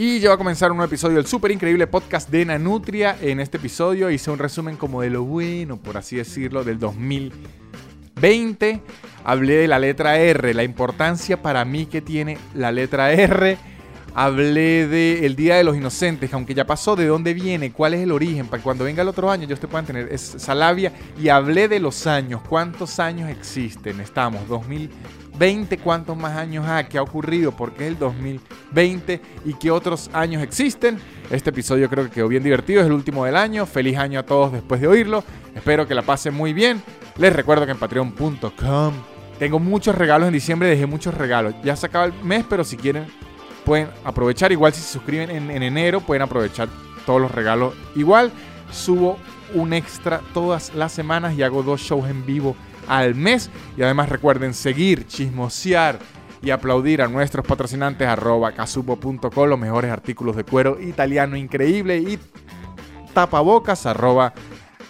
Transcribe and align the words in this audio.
Y 0.00 0.20
ya 0.20 0.32
a 0.32 0.36
comenzar 0.36 0.70
un 0.70 0.76
nuevo 0.76 0.88
episodio 0.88 1.16
del 1.16 1.26
súper 1.26 1.50
increíble 1.50 1.88
podcast 1.88 2.30
de 2.30 2.44
Nanutria. 2.44 3.18
En 3.20 3.40
este 3.40 3.56
episodio 3.56 4.10
hice 4.10 4.30
un 4.30 4.38
resumen 4.38 4.76
como 4.76 5.02
de 5.02 5.10
lo 5.10 5.24
bueno, 5.24 5.76
por 5.76 5.96
así 5.96 6.14
decirlo, 6.14 6.62
del 6.62 6.78
2020. 6.78 8.80
Hablé 9.24 9.56
de 9.56 9.66
la 9.66 9.80
letra 9.80 10.16
R, 10.16 10.54
la 10.54 10.62
importancia 10.62 11.42
para 11.42 11.64
mí 11.64 11.86
que 11.86 12.00
tiene 12.00 12.38
la 12.54 12.70
letra 12.70 13.10
R. 13.10 13.58
Hablé 14.14 14.86
de 14.86 15.26
el 15.26 15.34
Día 15.34 15.56
de 15.56 15.64
los 15.64 15.76
Inocentes, 15.76 16.32
aunque 16.32 16.54
ya 16.54 16.64
pasó, 16.64 16.94
de 16.94 17.08
dónde 17.08 17.34
viene, 17.34 17.72
cuál 17.72 17.94
es 17.94 18.00
el 18.00 18.12
origen, 18.12 18.46
para 18.46 18.58
que 18.58 18.64
cuando 18.64 18.84
venga 18.84 19.02
el 19.02 19.08
otro 19.08 19.32
año 19.32 19.46
ellos 19.46 19.58
te 19.58 19.66
puedan 19.66 19.86
tener 19.86 20.12
esa 20.12 20.54
labia. 20.54 20.92
Y 21.20 21.28
hablé 21.28 21.66
de 21.66 21.80
los 21.80 22.06
años, 22.06 22.40
cuántos 22.48 23.00
años 23.00 23.28
existen. 23.30 23.98
Estamos, 23.98 24.46
2020 24.46 25.27
20 25.38 25.78
cuántos 25.78 26.16
más 26.16 26.36
años 26.36 26.66
ha, 26.66 26.88
qué 26.88 26.98
ha 26.98 27.02
ocurrido, 27.02 27.52
por 27.52 27.72
qué 27.72 27.84
es 27.84 27.92
el 27.92 27.98
2020 27.98 29.20
y 29.44 29.54
qué 29.54 29.70
otros 29.70 30.10
años 30.12 30.42
existen. 30.42 30.98
Este 31.30 31.50
episodio 31.50 31.88
creo 31.88 32.04
que 32.04 32.10
quedó 32.10 32.28
bien 32.28 32.42
divertido, 32.42 32.80
es 32.80 32.86
el 32.86 32.92
último 32.92 33.24
del 33.24 33.36
año. 33.36 33.64
Feliz 33.66 33.98
año 33.98 34.20
a 34.20 34.24
todos 34.24 34.52
después 34.52 34.80
de 34.80 34.88
oírlo. 34.88 35.22
Espero 35.54 35.86
que 35.86 35.94
la 35.94 36.02
pasen 36.02 36.34
muy 36.34 36.52
bien. 36.52 36.82
Les 37.18 37.32
recuerdo 37.32 37.66
que 37.66 37.72
en 37.72 37.78
patreon.com 37.78 38.94
tengo 39.38 39.60
muchos 39.60 39.94
regalos 39.94 40.26
en 40.26 40.32
diciembre, 40.32 40.68
dejé 40.68 40.86
muchos 40.86 41.14
regalos. 41.14 41.54
Ya 41.62 41.76
se 41.76 41.86
acaba 41.86 42.06
el 42.06 42.12
mes, 42.24 42.44
pero 42.48 42.64
si 42.64 42.76
quieren 42.76 43.06
pueden 43.64 43.88
aprovechar. 44.04 44.50
Igual 44.50 44.72
si 44.72 44.80
se 44.80 44.92
suscriben 44.92 45.30
en, 45.30 45.50
en 45.50 45.62
enero, 45.62 46.00
pueden 46.00 46.22
aprovechar 46.22 46.68
todos 47.06 47.20
los 47.20 47.30
regalos. 47.30 47.74
Igual 47.94 48.32
subo 48.72 49.18
un 49.54 49.72
extra 49.72 50.20
todas 50.34 50.74
las 50.74 50.92
semanas 50.92 51.34
y 51.36 51.42
hago 51.42 51.62
dos 51.62 51.80
shows 51.80 52.08
en 52.08 52.26
vivo 52.26 52.56
al 52.88 53.14
mes. 53.14 53.50
Y 53.76 53.82
además 53.82 54.08
recuerden 54.08 54.54
seguir, 54.54 55.06
chismosear 55.06 55.98
y 56.42 56.50
aplaudir 56.50 57.02
a 57.02 57.08
nuestros 57.08 57.46
patrocinantes 57.46 58.06
arroba 58.06 58.52
casupo.com, 58.52 59.48
los 59.48 59.58
mejores 59.58 59.90
artículos 59.90 60.36
de 60.36 60.44
cuero 60.44 60.80
italiano 60.80 61.36
increíble 61.36 61.98
y 61.98 62.18
tapabocas 63.12 63.86
arroba 63.86 64.32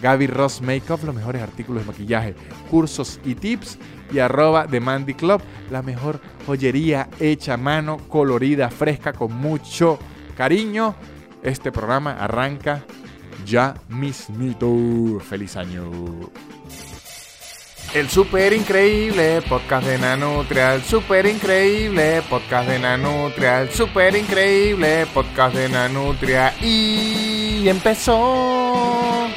Gaby 0.01 0.27
Ross 0.27 0.61
Makeup, 0.61 1.03
los 1.03 1.15
mejores 1.15 1.41
artículos 1.41 1.83
de 1.83 1.91
maquillaje, 1.91 2.35
cursos 2.69 3.19
y 3.25 3.35
tips 3.35 3.77
y 4.11 4.19
arroba 4.19 4.67
The 4.67 4.79
Mandy 4.79 5.13
Club, 5.13 5.41
la 5.71 5.81
mejor 5.81 6.21
joyería 6.45 7.09
hecha 7.19 7.55
a 7.55 7.57
mano, 7.57 7.97
colorida, 8.07 8.69
fresca, 8.69 9.13
con 9.13 9.33
mucho 9.33 9.99
cariño. 10.35 10.95
Este 11.43 11.71
programa 11.71 12.13
arranca 12.13 12.83
ya 13.45 13.75
mismito. 13.87 15.19
Feliz 15.21 15.55
año. 15.55 15.89
El 17.91 18.07
super 18.07 18.53
increíble 18.53 19.41
podcast 19.41 19.87
de 19.87 19.97
Nanutria, 19.97 20.75
el 20.75 20.83
super 20.83 21.25
increíble 21.25 22.21
podcast 22.29 22.69
de 22.69 22.77
Nanutria, 22.77 23.63
el 23.63 23.71
super 23.71 24.15
increíble 24.15 25.07
podcast 25.11 25.55
de 25.55 25.69
Nanutria 25.69 26.53
y 26.61 27.67
empezó. 27.67 29.27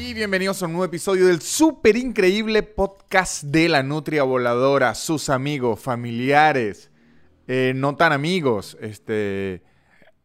Y 0.00 0.14
bienvenidos 0.14 0.62
a 0.62 0.66
un 0.66 0.72
nuevo 0.72 0.86
episodio 0.86 1.26
del 1.26 1.42
super 1.42 1.94
increíble 1.98 2.62
podcast 2.62 3.44
de 3.44 3.68
la 3.68 3.82
Nutria 3.82 4.22
Voladora, 4.22 4.94
sus 4.94 5.28
amigos, 5.28 5.78
familiares, 5.78 6.90
eh, 7.46 7.74
no 7.76 7.96
tan 7.96 8.12
amigos, 8.12 8.78
este, 8.80 9.62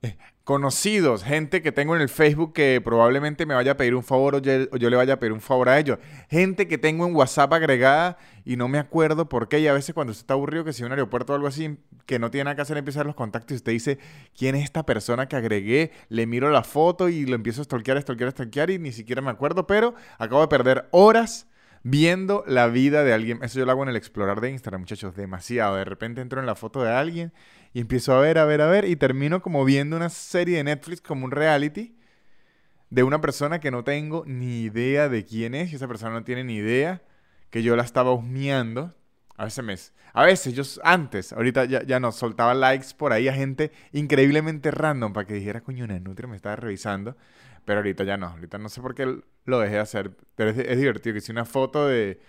eh, 0.02 0.18
conocidos, 0.50 1.24
gente 1.24 1.62
que 1.62 1.72
tengo 1.72 1.96
en 1.96 2.02
el 2.02 2.10
Facebook 2.10 2.54
que 2.54 2.82
probablemente 2.84 3.46
me 3.46 3.54
vaya 3.54 3.74
a 3.74 3.78
pedir 3.78 3.94
un 3.94 4.02
favor 4.02 4.34
o 4.34 4.40
yo, 4.40 4.90
le 4.90 4.96
vaya 4.96 5.14
a 5.14 5.20
pedir 5.20 5.32
un 5.32 5.42
favor 5.42 5.70
a 5.70 5.78
ellos. 5.78 6.00
Gente 6.28 6.68
que 6.68 6.80
tengo 6.80 7.06
en 7.06 7.16
WhatsApp 7.16 7.54
agregada 7.54 8.18
y 8.46 8.58
no 8.58 8.68
me 8.68 8.80
acuerdo 8.80 9.30
por 9.30 9.48
qué. 9.48 9.60
Y 9.60 9.68
a 9.68 9.74
veces 9.74 9.94
cuando 9.94 10.10
usted 10.10 10.24
está 10.24 10.34
aburrido, 10.34 10.64
que 10.64 10.74
si 10.74 10.84
un 10.84 10.90
aeropuerto 10.90 11.34
o 11.34 11.36
algo 11.36 11.48
así, 11.48 11.78
que 12.08 12.18
no 12.18 12.32
tiene 12.32 12.46
nada 12.46 12.56
que 12.56 12.64
hacer, 12.64 12.78
empezar 12.78 13.06
los 13.06 13.14
contactos 13.14 13.52
y 13.52 13.56
usted 13.58 13.74
dice, 13.74 14.00
¿quién 14.36 14.56
es 14.56 14.64
esta 14.64 14.88
persona 14.88 15.28
que 15.28 15.36
agregué? 15.36 15.92
Le 16.10 16.26
miro 16.26 16.50
la 16.50 16.64
foto 16.64 17.10
y 17.10 17.28
lo 17.28 17.36
empiezo 17.36 17.62
a 17.62 17.66
stalkear, 17.66 18.02
stalkear, 18.02 18.32
stalkear 18.32 18.72
y 18.72 18.80
ni 18.80 18.92
siquiera 18.92 19.22
me 19.22 19.30
acuerdo, 19.30 19.68
pero 19.68 19.94
acabo 20.18 20.42
de 20.42 20.48
perder 20.48 20.88
horas 20.90 21.46
viendo 21.84 22.44
la 22.48 22.66
vida 22.70 23.04
de 23.04 23.14
alguien. 23.14 23.38
Eso 23.44 23.60
yo 23.60 23.66
lo 23.66 23.72
hago 23.72 23.84
en 23.84 23.90
el 23.90 23.96
explorar 23.96 24.42
de 24.42 24.50
Instagram, 24.50 24.82
muchachos, 24.82 25.16
demasiado. 25.16 25.76
De 25.76 25.86
repente 25.86 26.22
entro 26.22 26.40
en 26.40 26.48
la 26.48 26.56
foto 26.56 26.82
de 26.82 26.92
alguien 26.92 27.34
y 27.74 27.82
empiezo 27.82 28.14
a 28.14 28.20
ver, 28.20 28.38
a 28.38 28.46
ver, 28.46 28.62
a 28.62 28.68
ver, 28.68 28.86
y 28.86 28.96
termino 28.96 29.42
como 29.42 29.64
viendo 29.66 29.96
una 29.96 30.10
serie 30.10 30.58
de 30.58 30.64
Netflix 30.64 31.02
como 31.02 31.26
un 31.26 31.32
reality 31.32 31.96
de 32.90 33.04
una 33.04 33.22
persona 33.22 33.60
que 33.60 33.72
no 33.72 33.84
tengo 33.84 34.24
ni 34.26 34.62
idea 34.62 35.10
de 35.10 35.26
quién 35.26 35.54
es, 35.54 35.72
y 35.72 35.76
esa 35.76 35.88
persona 35.88 36.12
no 36.12 36.24
tiene 36.24 36.44
ni 36.44 36.56
idea 36.56 37.04
que 37.50 37.62
yo 37.64 37.76
la 37.76 37.84
estaba 37.84 38.12
husmeando. 38.12 38.96
A 39.38 39.46
veces 39.46 39.64
me... 39.64 39.76
A 40.14 40.26
veces, 40.26 40.54
yo 40.54 40.64
antes, 40.84 41.34
ahorita 41.34 41.66
ya, 41.66 41.84
ya 41.84 42.00
no, 42.00 42.12
soltaba 42.12 42.56
likes 42.56 42.88
por 42.98 43.14
ahí 43.14 43.28
a 43.28 43.34
gente 43.34 43.72
increíblemente 43.92 44.72
random 44.72 45.14
para 45.14 45.28
que 45.28 45.36
dijera, 45.36 45.62
coño, 45.62 45.86
una 45.86 46.00
nutria 46.00 46.28
me 46.28 46.36
estaba 46.36 46.56
revisando. 46.56 47.16
Pero 47.64 47.80
ahorita 47.80 48.04
ya 48.04 48.18
no, 48.18 48.28
ahorita 48.28 48.58
no 48.58 48.70
sé 48.70 48.82
por 48.82 48.96
qué 48.96 49.22
lo 49.46 49.60
dejé 49.60 49.76
de 49.76 49.80
hacer. 49.80 50.18
Pero 50.36 50.50
es, 50.50 50.58
es 50.58 50.78
divertido 50.80 51.14
que 51.14 51.22
si 51.22 51.32
una 51.32 51.46
foto 51.46 51.88
de 51.88 52.20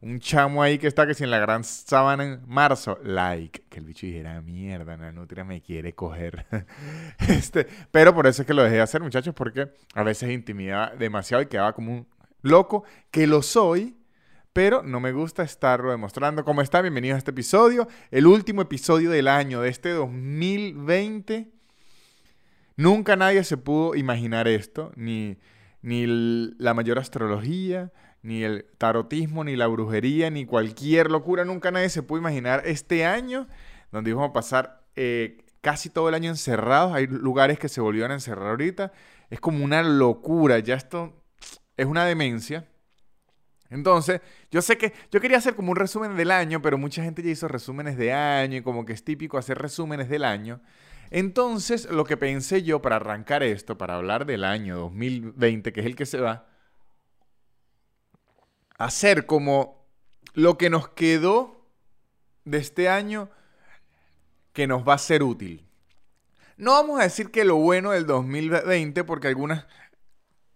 un 0.00 0.20
chamo 0.20 0.62
ahí 0.62 0.78
que 0.78 0.86
está 0.86 1.06
que 1.06 1.14
si 1.14 1.24
en 1.24 1.30
la 1.30 1.38
gran 1.38 1.64
sábana 1.64 2.24
en 2.24 2.42
marzo, 2.46 2.98
like, 3.02 3.64
que 3.68 3.80
el 3.80 3.84
bicho 3.84 4.06
dijera, 4.06 4.40
mierda, 4.42 4.96
la 4.96 5.10
nutria 5.12 5.44
me 5.44 5.60
quiere 5.60 5.94
coger. 5.94 6.46
este, 7.28 7.66
pero 7.90 8.14
por 8.14 8.26
eso 8.26 8.42
es 8.42 8.46
que 8.46 8.54
lo 8.54 8.62
dejé 8.62 8.76
de 8.76 8.82
hacer, 8.82 9.02
muchachos, 9.02 9.34
porque 9.34 9.68
a 9.94 10.02
veces 10.04 10.30
intimidaba 10.30 10.94
demasiado 10.94 11.42
y 11.42 11.46
quedaba 11.46 11.72
como 11.72 11.92
un 11.92 12.06
loco, 12.42 12.84
que 13.10 13.26
lo 13.26 13.42
soy, 13.42 13.96
pero 14.52 14.82
no 14.82 15.00
me 15.00 15.12
gusta 15.12 15.42
estarlo 15.42 15.90
demostrando. 15.90 16.44
¿Cómo 16.44 16.62
está? 16.62 16.80
Bienvenidos 16.80 17.16
a 17.16 17.18
este 17.18 17.32
episodio, 17.32 17.88
el 18.12 18.26
último 18.26 18.62
episodio 18.62 19.10
del 19.10 19.26
año, 19.26 19.62
de 19.62 19.68
este 19.68 19.90
2020. 19.90 21.50
Nunca 22.76 23.16
nadie 23.16 23.42
se 23.42 23.56
pudo 23.56 23.96
imaginar 23.96 24.46
esto, 24.46 24.92
ni, 24.94 25.38
ni 25.82 26.06
la 26.06 26.72
mayor 26.74 27.00
astrología, 27.00 27.90
ni 28.22 28.42
el 28.42 28.66
tarotismo, 28.78 29.44
ni 29.44 29.56
la 29.56 29.66
brujería, 29.66 30.30
ni 30.30 30.44
cualquier 30.44 31.10
locura. 31.10 31.44
Nunca 31.44 31.70
nadie 31.70 31.88
se 31.88 32.02
pudo 32.02 32.18
imaginar 32.18 32.62
este 32.64 33.04
año 33.04 33.46
donde 33.92 34.10
íbamos 34.10 34.30
a 34.30 34.32
pasar 34.32 34.84
eh, 34.96 35.44
casi 35.60 35.90
todo 35.90 36.08
el 36.08 36.14
año 36.14 36.30
encerrados. 36.30 36.94
Hay 36.94 37.06
lugares 37.06 37.58
que 37.58 37.68
se 37.68 37.80
volvieron 37.80 38.10
a 38.10 38.14
encerrar 38.14 38.48
ahorita. 38.48 38.92
Es 39.30 39.40
como 39.40 39.64
una 39.64 39.82
locura. 39.82 40.58
Ya 40.58 40.74
esto 40.74 41.22
es 41.76 41.86
una 41.86 42.04
demencia. 42.04 42.66
Entonces, 43.70 44.22
yo 44.50 44.62
sé 44.62 44.78
que 44.78 44.94
yo 45.10 45.20
quería 45.20 45.38
hacer 45.38 45.54
como 45.54 45.70
un 45.72 45.76
resumen 45.76 46.16
del 46.16 46.30
año, 46.30 46.62
pero 46.62 46.78
mucha 46.78 47.02
gente 47.02 47.22
ya 47.22 47.30
hizo 47.30 47.48
resúmenes 47.48 47.98
de 47.98 48.12
año 48.12 48.56
y 48.56 48.62
como 48.62 48.86
que 48.86 48.94
es 48.94 49.04
típico 49.04 49.36
hacer 49.36 49.58
resúmenes 49.58 50.08
del 50.08 50.24
año. 50.24 50.60
Entonces, 51.10 51.90
lo 51.90 52.04
que 52.04 52.16
pensé 52.16 52.62
yo 52.62 52.82
para 52.82 52.96
arrancar 52.96 53.42
esto, 53.42 53.78
para 53.78 53.96
hablar 53.96 54.26
del 54.26 54.44
año 54.44 54.76
2020, 54.78 55.72
que 55.72 55.80
es 55.80 55.86
el 55.86 55.96
que 55.96 56.06
se 56.06 56.18
va, 56.18 56.46
hacer 58.78 59.26
como 59.26 59.84
lo 60.32 60.56
que 60.56 60.70
nos 60.70 60.88
quedó 60.88 61.66
de 62.44 62.58
este 62.58 62.88
año 62.88 63.28
que 64.52 64.66
nos 64.66 64.88
va 64.88 64.94
a 64.94 64.98
ser 64.98 65.22
útil. 65.22 65.66
No 66.56 66.72
vamos 66.72 66.98
a 66.98 67.04
decir 67.04 67.30
que 67.30 67.44
lo 67.44 67.56
bueno 67.56 67.90
del 67.90 68.06
2020, 68.06 69.04
porque 69.04 69.28
algunas 69.28 69.66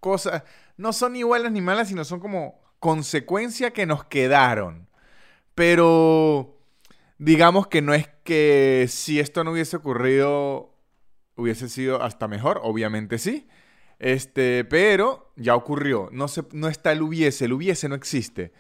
cosas 0.01 0.43
no 0.77 0.93
son 0.93 1.13
ni 1.13 1.23
buenas 1.23 1.53
ni 1.53 1.61
malas, 1.61 1.89
sino 1.89 2.05
son 2.05 2.19
como 2.19 2.61
consecuencia 2.81 3.73
que 3.73 3.87
nos 3.87 4.05
quedaron. 4.05 4.89
Pero 5.55 6.59
digamos 7.19 7.69
que 7.69 7.83
no 7.83 7.95
es 7.95 8.09
que 8.25 8.87
si 8.89 9.21
esto 9.21 9.45
no 9.45 9.53
hubiese 9.53 9.77
ocurrido 9.77 10.75
hubiese 11.37 11.69
sido 11.69 12.03
hasta 12.03 12.29
mejor, 12.29 12.61
obviamente 12.63 13.19
sí. 13.19 13.49
Este, 14.03 14.65
pero 14.65 15.31
ya 15.37 15.55
ocurrió. 15.55 16.09
No, 16.11 16.27
se, 16.27 16.43
no 16.51 16.67
está 16.67 16.91
el 16.91 17.03
hubiese, 17.03 17.45
el 17.45 17.53
hubiese 17.53 17.89
no 17.89 17.95
existe. 17.95 18.53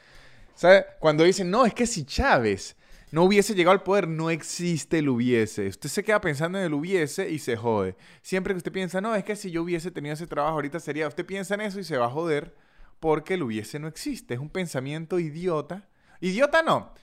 ¿Sabe? 0.54 0.86
Cuando 1.00 1.24
dicen, 1.24 1.50
no, 1.50 1.66
es 1.66 1.74
que 1.74 1.84
si 1.84 2.04
Chávez 2.04 2.76
no 3.10 3.24
hubiese 3.24 3.56
llegado 3.56 3.72
al 3.72 3.82
poder, 3.82 4.06
no 4.06 4.30
existe 4.30 5.00
el 5.00 5.08
hubiese. 5.08 5.66
Usted 5.66 5.88
se 5.88 6.04
queda 6.04 6.20
pensando 6.20 6.58
en 6.58 6.64
el 6.64 6.74
hubiese 6.74 7.28
y 7.28 7.40
se 7.40 7.56
jode. 7.56 7.96
Siempre 8.22 8.54
que 8.54 8.58
usted 8.58 8.70
piensa, 8.70 9.00
no, 9.00 9.16
es 9.16 9.24
que 9.24 9.34
si 9.34 9.50
yo 9.50 9.64
hubiese 9.64 9.90
tenido 9.90 10.14
ese 10.14 10.28
trabajo 10.28 10.54
ahorita 10.54 10.78
sería, 10.78 11.08
usted 11.08 11.26
piensa 11.26 11.54
en 11.54 11.62
eso 11.62 11.80
y 11.80 11.84
se 11.84 11.96
va 11.96 12.06
a 12.06 12.10
joder 12.10 12.54
porque 13.00 13.34
el 13.34 13.42
hubiese 13.42 13.80
no 13.80 13.88
existe. 13.88 14.34
Es 14.34 14.40
un 14.40 14.48
pensamiento 14.48 15.18
idiota. 15.18 15.88
Idiota 16.20 16.62
no, 16.62 16.94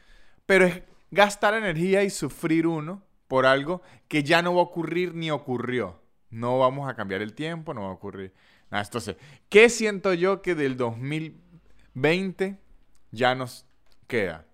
pero 0.46 0.66
es 0.66 0.82
gastar 1.12 1.56
energía 1.56 2.06
y 2.06 2.10
sufrir 2.10 2.68
uno 2.68 3.04
por 3.28 3.46
algo 3.46 3.82
que 4.08 4.24
ya 4.24 4.42
no 4.42 4.56
va 4.56 4.62
a 4.62 4.64
ocurrir 4.64 5.14
ni 5.14 5.30
ocurrió. 5.30 5.99
No 6.30 6.60
vamos 6.60 6.90
a 6.90 6.96
cambiar 6.96 7.22
el 7.22 7.34
tiempo, 7.34 7.74
no 7.74 7.82
va 7.82 7.88
a 7.88 7.94
ocurrir 7.94 8.34
nada. 8.70 8.84
Entonces, 8.84 9.16
¿qué 9.50 9.70
siento 9.70 10.14
yo 10.14 10.42
que 10.42 10.56
del 10.56 10.78
2020 10.78 12.58
ya 13.12 13.36
nos 13.36 13.66
queda? 14.08 14.46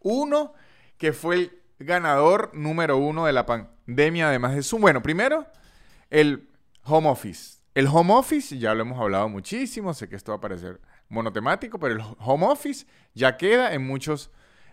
Uno, 0.00 0.54
que 0.98 1.12
fue 1.12 1.34
el 1.36 1.62
ganador 1.78 2.50
número 2.54 2.96
uno 2.96 3.26
de 3.26 3.32
la 3.32 3.46
pandemia, 3.46 4.28
además 4.28 4.54
de 4.54 4.62
su... 4.62 4.78
Bueno, 4.78 5.02
primero, 5.02 5.46
el 6.10 6.48
home 6.84 7.08
office. 7.08 7.58
El 7.74 7.86
home 7.86 8.12
office, 8.12 8.58
ya 8.58 8.74
lo 8.74 8.82
hemos 8.82 9.00
hablado 9.00 9.28
muchísimo, 9.28 9.94
sé 9.94 10.08
que 10.08 10.16
esto 10.16 10.32
va 10.32 10.38
a 10.38 10.40
parecer 10.40 10.80
monotemático, 11.08 11.78
pero 11.78 11.94
el 11.94 12.02
home 12.18 12.46
office 12.46 12.86
ya 13.14 13.36
queda 13.36 13.72
en 13.74 13.86
muchos 13.86 14.30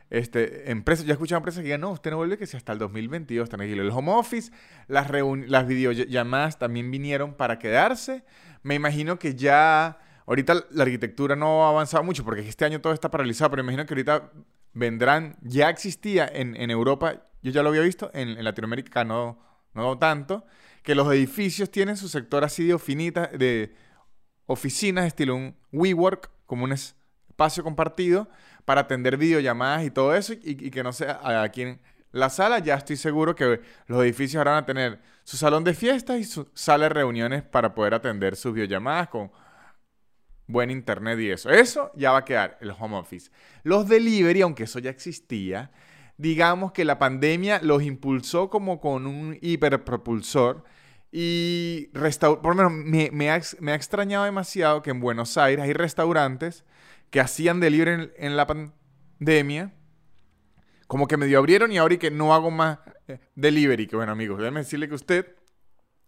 este, 0.10 0.72
empresas, 0.72 1.06
yo 1.06 1.12
he 1.12 1.14
escuchado 1.14 1.38
empresas 1.38 1.60
que 1.60 1.66
digan, 1.66 1.82
no, 1.82 1.92
usted 1.92 2.10
no 2.12 2.18
vuelve 2.18 2.38
que 2.38 2.48
si 2.48 2.58
hasta 2.58 2.74
el 2.74 2.80
2022 2.80 3.48
tranquilo. 3.48 3.84
El 3.84 3.92
home 3.92 4.12
office, 4.12 4.52
las, 4.88 5.10
las 5.12 5.68
videollamadas 5.68 6.58
también 6.58 6.90
vinieron 6.90 7.34
para 7.36 7.60
quedarse. 7.60 8.24
Me 8.64 8.76
imagino 8.76 9.20
que 9.20 9.36
ya, 9.36 10.00
ahorita 10.26 10.66
la 10.72 10.84
arquitectura 10.84 11.36
no 11.36 11.66
ha 11.66 11.70
avanzado 11.70 12.04
mucho 12.04 12.24
porque 12.26 12.48
este 12.48 12.66
año 12.66 12.82
todo 12.82 12.94
está 12.94 13.12
paralizado, 13.12 13.52
pero 13.52 13.64
me 13.64 13.72
imagino 13.72 13.86
que 13.86 13.94
ahorita 13.94 14.32
vendrán, 14.74 15.38
ya 15.42 15.70
existía 15.70 16.28
en, 16.28 16.56
en 16.56 16.72
Europa, 16.72 17.28
yo 17.42 17.52
ya 17.52 17.62
lo 17.62 17.70
había 17.70 17.82
visto, 17.82 18.10
en, 18.14 18.30
en 18.30 18.44
Latinoamérica 18.44 19.04
no, 19.04 19.40
no 19.74 19.98
tanto, 19.98 20.46
que 20.84 20.96
los 20.96 21.12
edificios 21.12 21.70
tienen 21.70 21.98
su 21.98 22.10
sector 22.10 22.44
así 22.44 22.64
de, 22.66 22.74
de 23.38 23.76
oficinas, 24.46 25.06
estilo 25.06 25.36
un 25.36 25.56
WeWork, 25.72 26.32
como 26.46 26.64
un 26.64 26.72
espacio 26.72 27.64
compartido, 27.64 28.30
para 28.70 28.82
atender 28.82 29.18
videollamadas 29.18 29.84
y 29.84 29.90
todo 29.90 30.14
eso, 30.14 30.32
y, 30.32 30.70
que 30.70 30.84
no 30.84 30.94
sea 30.94 31.42
aquí 31.42 31.64
en 31.64 31.80
la 32.12 32.30
sala, 32.30 32.60
ya 32.60 32.76
estoy 32.76 32.98
seguro 32.98 33.34
que 33.34 33.62
los 33.88 34.04
edificios 34.04 34.36
ahora 34.36 34.52
van 34.52 34.64
a 34.64 34.66
tener 34.68 35.00
su 35.24 35.38
salón 35.38 35.64
de 35.64 35.74
fiestas 35.74 36.20
y 36.20 36.24
su 36.24 36.48
sala 36.54 36.84
de 36.84 36.90
reuniones 36.90 37.42
para 37.42 37.74
poder 37.74 37.96
atender 37.96 38.36
sus 38.36 38.54
videollamadas 38.54 39.10
con 39.10 39.32
buen 40.46 40.70
internet 40.70 41.18
y 41.20 41.32
eso. 41.32 41.50
Eso 41.50 41.92
ya 41.96 42.12
va 42.12 42.20
a 42.20 42.26
quedar 42.26 42.60
el 42.62 42.70
home 42.70 42.96
office. 42.96 43.32
Los 43.64 43.90
delivery, 43.90 44.42
aunque 44.44 44.66
eso 44.66 44.78
ya 44.78 44.92
existía, 44.92 45.72
digamos 46.18 46.72
que 46.72 46.86
la 46.86 47.00
pandemia 47.00 47.62
los 47.64 47.82
impulsó 47.82 48.52
como 48.52 48.80
con 48.80 49.08
un 49.08 49.36
hiperpropulsor 49.42 50.64
y 51.12 51.88
por 51.88 52.56
lo 52.56 52.70
menos 52.70 52.72
me, 52.72 53.10
me, 53.12 53.32
ha, 53.32 53.42
me, 53.62 53.72
ha, 53.72 53.76
extrañado 53.76 54.26
demasiado 54.26 54.84
que 54.84 54.92
en 54.92 55.00
Buenos 55.00 55.40
Aires 55.40 55.66
hay 55.66 55.74
restaurantes 55.74 56.66
que 57.10 57.20
hacían 57.20 57.60
delivery 57.60 57.92
en, 57.92 58.14
en 58.18 58.38
la 58.38 58.48
pandemia, 58.48 59.74
como 60.88 61.08
que 61.08 61.18
medio 61.18 61.38
abrieron 61.38 61.72
y 61.72 61.78
ahora 61.78 61.94
y 61.94 61.98
que 61.98 62.12
no 62.12 62.34
hago 62.34 62.52
más 62.52 62.80
eh, 63.08 63.20
delivery. 63.36 63.88
Que 63.88 63.96
bueno, 63.96 64.12
amigos, 64.12 64.40
déjeme 64.40 64.62
decirle 64.62 64.90
que 64.90 64.96
usted 64.96 65.36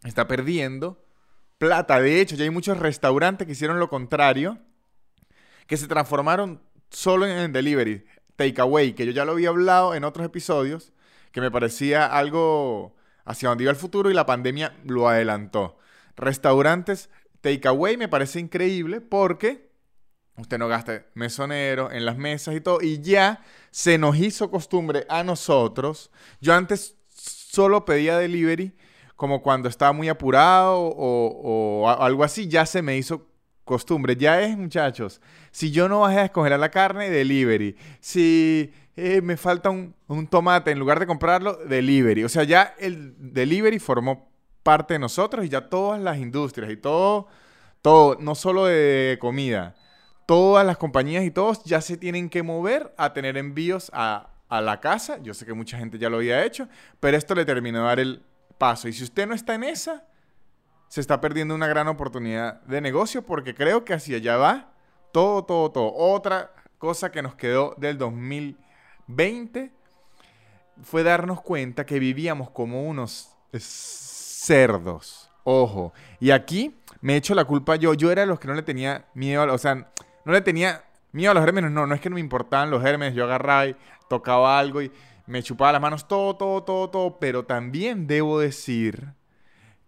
está 0.04 0.28
perdiendo 0.28 1.06
plata. 1.58 2.00
De 2.02 2.22
hecho, 2.22 2.36
ya 2.36 2.44
hay 2.44 2.50
muchos 2.50 2.80
restaurantes 2.80 3.46
que 3.46 3.54
hicieron 3.54 3.80
lo 3.80 3.90
contrario, 3.90 4.60
que 5.68 5.78
se 5.78 5.88
transformaron 5.88 6.62
solo 6.90 7.28
en 7.28 7.54
delivery, 7.54 8.06
takeaway, 8.36 8.94
que 8.94 9.06
yo 9.06 9.12
ya 9.12 9.26
lo 9.26 9.34
había 9.34 9.50
hablado 9.50 9.96
en 9.96 10.04
otros 10.04 10.26
episodios, 10.26 10.94
que 11.32 11.42
me 11.42 11.52
parecía 11.52 12.06
algo 12.06 12.96
hacia 13.24 13.50
donde 13.50 13.64
iba 13.66 13.72
el 13.72 13.78
futuro 13.78 14.10
y 14.10 14.14
la 14.14 14.26
pandemia 14.26 14.76
lo 14.84 15.08
adelantó. 15.08 15.78
Restaurantes 16.16 17.10
takeaway 17.42 17.98
me 17.98 18.08
parece 18.08 18.40
increíble 18.40 19.02
porque 19.02 19.71
usted 20.38 20.58
no 20.58 20.68
gasta 20.68 21.06
mesonero 21.14 21.92
en 21.92 22.06
las 22.06 22.18
mesas 22.18 22.56
y 22.56 22.62
todo, 22.62 22.82
y 22.82 23.02
ya 23.02 23.44
se 23.70 23.98
nos 23.98 24.18
hizo 24.18 24.50
costumbre 24.50 25.06
a 25.10 25.24
nosotros. 25.24 26.12
Yo 26.40 26.54
antes 26.54 26.96
solo 27.10 27.86
pedía 27.86 28.18
delivery 28.18 28.74
como 29.16 29.44
cuando 29.44 29.70
estaba 29.70 29.94
muy 29.94 30.10
apurado 30.10 30.80
o, 30.82 31.88
algo 31.88 32.24
así, 32.24 32.48
ya 32.48 32.66
se 32.66 32.82
me 32.82 32.98
hizo 32.98 33.28
costumbre. 33.66 34.16
Ya 34.16 34.42
es, 34.42 34.58
muchachos, 34.58 35.22
si 35.52 35.70
yo 35.70 35.88
no 35.88 36.00
bajé 36.00 36.20
a 36.20 36.26
escoger 36.26 36.58
la 36.60 36.72
carne, 36.72 37.12
delivery. 37.12 37.76
Si 38.00 38.74
eh, 38.96 39.22
me 39.22 39.38
falta 39.38 39.70
un, 39.70 39.94
un, 40.08 40.26
tomate, 40.26 40.72
en 40.72 40.80
lugar 40.80 41.00
de 41.00 41.06
comprarlo, 41.06 41.54
delivery. 41.54 42.24
O 42.24 42.30
sea, 42.30 42.46
ya 42.46 42.74
el 42.80 43.14
delivery 43.20 43.78
formó 43.78 44.32
parte 44.64 44.96
de 44.96 45.00
nosotros 45.00 45.46
y 45.46 45.50
ya 45.50 45.70
todas 45.70 46.02
las 46.02 46.18
industrias 46.18 46.72
y 46.72 46.78
todo, 46.78 47.28
todo, 47.84 48.18
no 48.20 48.34
solo 48.34 48.66
de 48.66 49.18
comida, 49.22 49.76
todas 50.32 50.66
las 50.66 50.78
compañías 50.78 51.26
y 51.26 51.32
todos 51.32 51.62
ya 51.66 51.82
se 51.82 51.98
tienen 51.98 52.30
que 52.30 52.42
mover 52.42 52.94
a 52.96 53.12
tener 53.12 53.36
envíos 53.36 53.92
a, 53.94 54.30
la 54.50 54.80
casa. 54.80 55.18
Yo 55.22 55.34
sé 55.34 55.46
que 55.46 55.54
mucha 55.54 55.78
gente 55.78 55.98
ya 55.98 56.10
lo 56.10 56.18
había 56.18 56.46
hecho, 56.46 56.70
pero 57.02 57.18
esto 57.18 57.36
le 57.36 57.44
terminó 57.44 57.80
de 57.80 57.86
dar 57.86 58.00
el 58.00 58.24
paso. 58.58 58.88
Y 58.88 58.94
si 58.94 59.04
usted 59.04 59.28
no 59.28 59.36
está 59.36 59.56
en 59.56 59.66
esa, 59.66 60.06
se 60.88 61.02
está 61.02 61.20
perdiendo 61.20 61.54
una 61.54 61.68
gran 61.68 61.90
oportunidad 61.90 62.62
de 62.62 62.80
negocio 62.80 63.24
porque 63.24 63.54
creo 63.54 63.84
que 63.84 63.94
hacia 63.94 64.16
allá 64.16 64.38
va 64.38 64.72
todo, 65.12 65.44
todo, 65.44 65.70
todo. 65.70 65.94
Otra 65.94 66.54
cosa 66.78 67.12
que 67.12 67.22
nos 67.22 67.36
quedó 67.36 67.76
del 67.78 67.98
2020 67.98 69.74
fue 70.82 71.04
darnos 71.04 71.42
cuenta 71.42 71.86
que 71.86 72.00
vivíamos 72.00 72.52
como 72.52 72.88
unos 72.88 73.36
cerdos. 73.52 75.30
Ojo. 75.44 75.92
Y 76.22 76.32
aquí 76.32 76.74
me 77.02 77.18
echo 77.18 77.36
la 77.36 77.44
culpa 77.44 77.76
yo. 77.76 77.94
Yo 77.96 78.12
era 78.14 78.22
de 78.22 78.28
los 78.28 78.40
que 78.40 78.48
no 78.48 78.54
le 78.54 78.64
tenía 78.64 79.08
miedo. 79.14 79.54
O 79.54 79.58
sea, 79.58 79.92
no 80.26 80.34
le 80.34 80.42
tenía 80.42 80.84
miedo 81.12 81.32
a 81.32 81.34
los 81.34 81.44
gérmenes, 81.44 81.72
no, 81.72 81.86
no 81.88 81.96
es 81.96 82.02
que 82.02 82.10
no 82.10 82.16
me 82.16 82.20
importaban 82.20 82.70
los 82.70 82.82
gérmenes, 82.82 83.16
yo 83.16 83.24
agarraba 83.26 83.68
y 83.68 83.76
tocaba 84.10 84.60
algo 84.60 84.82
y 84.82 84.92
me 85.26 85.44
chupaba 85.44 85.74
las 85.74 85.82
manos, 85.82 86.08
todo, 86.08 86.36
todo, 86.36 86.64
todo, 86.64 86.90
todo, 86.90 87.20
pero 87.20 87.46
también 87.46 88.08
debo 88.08 88.40
decir 88.40 89.14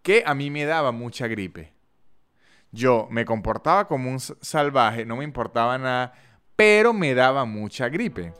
que 0.01 0.23
a 0.25 0.33
mí 0.33 0.49
me 0.49 0.65
daba 0.65 0.91
mucha 0.91 1.27
gripe. 1.27 1.73
Yo 2.71 3.07
me 3.11 3.25
comportaba 3.25 3.87
como 3.87 4.09
un 4.09 4.19
salvaje, 4.19 5.05
no 5.05 5.17
me 5.17 5.23
importaba 5.23 5.77
nada, 5.77 6.13
pero 6.55 6.93
me 6.93 7.13
daba 7.13 7.45
mucha 7.45 7.89
gripe. 7.89 8.33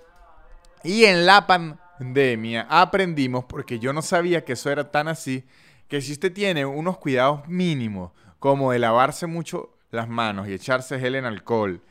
Y 0.83 1.05
en 1.05 1.25
la 1.25 1.45
pandemia 1.47 2.67
aprendimos, 2.69 3.45
porque 3.45 3.79
yo 3.79 3.93
no 3.93 4.01
sabía 4.01 4.43
que 4.43 4.53
eso 4.53 4.69
era 4.71 4.91
tan 4.91 5.07
así, 5.07 5.45
que 5.87 6.01
si 6.01 6.13
usted 6.13 6.33
tiene 6.33 6.65
unos 6.65 6.97
cuidados 6.97 7.47
mínimos, 7.47 8.11
como 8.39 8.71
de 8.71 8.79
lavarse 8.79 9.27
mucho 9.27 9.77
las 9.93 10.09
manos 10.09 10.47
y 10.47 10.53
echarse 10.53 10.99
gel 10.99 11.15
en 11.15 11.25
alcohol 11.25 11.81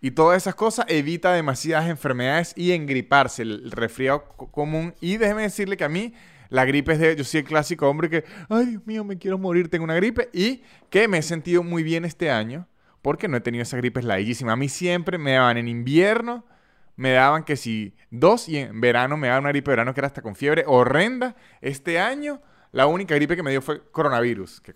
y 0.00 0.12
todas 0.12 0.36
esas 0.36 0.54
cosas 0.54 0.86
evita 0.88 1.32
demasiadas 1.32 1.88
enfermedades 1.88 2.52
y 2.56 2.72
engriparse, 2.72 3.42
el 3.42 3.70
resfriado 3.72 4.24
común. 4.28 4.94
Y 5.00 5.16
déjeme 5.16 5.42
decirle 5.42 5.76
que 5.76 5.84
a 5.84 5.88
mí 5.88 6.14
la 6.50 6.64
gripe 6.64 6.92
es 6.92 7.00
de... 7.00 7.16
Yo 7.16 7.24
soy 7.24 7.40
el 7.40 7.46
clásico 7.46 7.88
hombre 7.88 8.08
que, 8.08 8.24
ay 8.48 8.66
Dios 8.66 8.86
mío, 8.86 9.02
me 9.02 9.18
quiero 9.18 9.38
morir, 9.38 9.68
tengo 9.68 9.84
una 9.84 9.96
gripe. 9.96 10.28
Y 10.32 10.62
que 10.88 11.08
me 11.08 11.18
he 11.18 11.22
sentido 11.22 11.64
muy 11.64 11.82
bien 11.82 12.04
este 12.04 12.30
año 12.30 12.68
porque 13.02 13.26
no 13.26 13.36
he 13.36 13.40
tenido 13.40 13.62
esa 13.62 13.76
gripe 13.76 14.00
laísima. 14.02 14.52
A 14.52 14.56
mí 14.56 14.68
siempre 14.68 15.18
me 15.18 15.32
daban 15.32 15.56
en 15.56 15.66
invierno, 15.66 16.46
me 16.94 17.10
daban 17.10 17.42
que 17.42 17.56
si 17.56 17.96
dos 18.10 18.48
y 18.48 18.58
en 18.58 18.80
verano 18.80 19.16
me 19.16 19.28
daban 19.28 19.44
una 19.44 19.50
gripe 19.50 19.70
de 19.70 19.76
verano 19.76 19.94
que 19.94 20.00
era 20.00 20.06
hasta 20.06 20.22
con 20.22 20.36
fiebre 20.36 20.62
horrenda. 20.66 21.34
Este 21.60 21.98
año 21.98 22.40
la 22.70 22.86
única 22.86 23.16
gripe 23.16 23.34
que 23.34 23.42
me 23.42 23.50
dio 23.50 23.62
fue 23.62 23.82
coronavirus, 23.90 24.60
que 24.60 24.72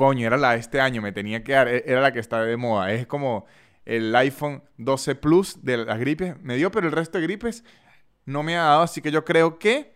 coño, 0.00 0.26
era 0.26 0.38
la 0.38 0.52
de 0.52 0.60
este 0.60 0.80
año, 0.80 1.02
me 1.02 1.12
tenía 1.12 1.44
que 1.44 1.52
dar, 1.52 1.68
e-, 1.68 1.84
era 1.86 2.00
la 2.00 2.10
que 2.10 2.20
está 2.20 2.42
de 2.42 2.56
moda. 2.56 2.90
Es 2.90 3.06
como 3.06 3.44
el 3.84 4.16
iPhone 4.16 4.62
12 4.78 5.14
Plus 5.16 5.62
de 5.62 5.76
las 5.76 5.98
gripes 5.98 6.40
me 6.40 6.56
dio, 6.56 6.70
pero 6.70 6.86
el 6.86 6.92
resto 6.94 7.18
de 7.18 7.24
gripes 7.24 7.64
no 8.24 8.42
me 8.42 8.56
ha 8.56 8.62
dado, 8.62 8.80
así 8.80 9.02
que 9.02 9.10
yo 9.10 9.26
creo 9.26 9.58
que 9.58 9.92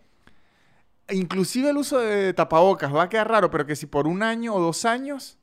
inclusive 1.09 1.71
el 1.71 1.77
uso 1.77 1.97
de 1.97 2.33
tapabocas 2.35 2.93
va 2.93 3.01
a 3.01 3.09
quedar 3.09 3.31
raro, 3.31 3.49
pero 3.49 3.65
que 3.65 3.75
si 3.75 3.87
por 3.87 4.05
un 4.05 4.21
año 4.21 4.53
o 4.53 4.61
dos 4.61 4.85
años, 4.85 5.39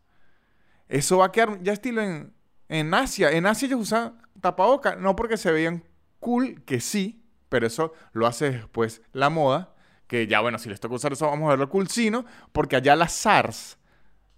eso 0.89 1.19
va 1.19 1.27
a 1.27 1.33
quedar 1.33 1.61
ya 1.61 1.73
estilo 1.73 2.01
en, 2.01 2.33
en 2.69 2.95
Asia. 2.95 3.33
En 3.33 3.47
Asia 3.47 3.67
ellos 3.67 3.81
usan 3.81 4.23
tapabocas, 4.41 4.97
no 4.97 5.17
porque 5.17 5.39
se 5.39 5.51
veían 5.51 5.83
cool, 6.21 6.63
que 6.63 6.79
sí, 6.79 7.25
pero 7.49 7.67
eso 7.67 7.95
lo 8.13 8.29
hace 8.29 8.53
después 8.53 9.03
la 9.11 9.29
moda, 9.29 9.75
que 10.07 10.29
ya 10.29 10.39
bueno, 10.39 10.61
si 10.61 10.69
les 10.69 10.79
toca 10.79 10.95
usar 10.95 11.13
eso 11.15 11.27
vamos 11.27 11.47
a 11.49 11.51
verlo 11.51 11.69
cool, 11.69 11.89
sino 11.89 12.25
porque 12.53 12.77
allá 12.77 12.95
las 12.95 13.13
SARS 13.13 13.82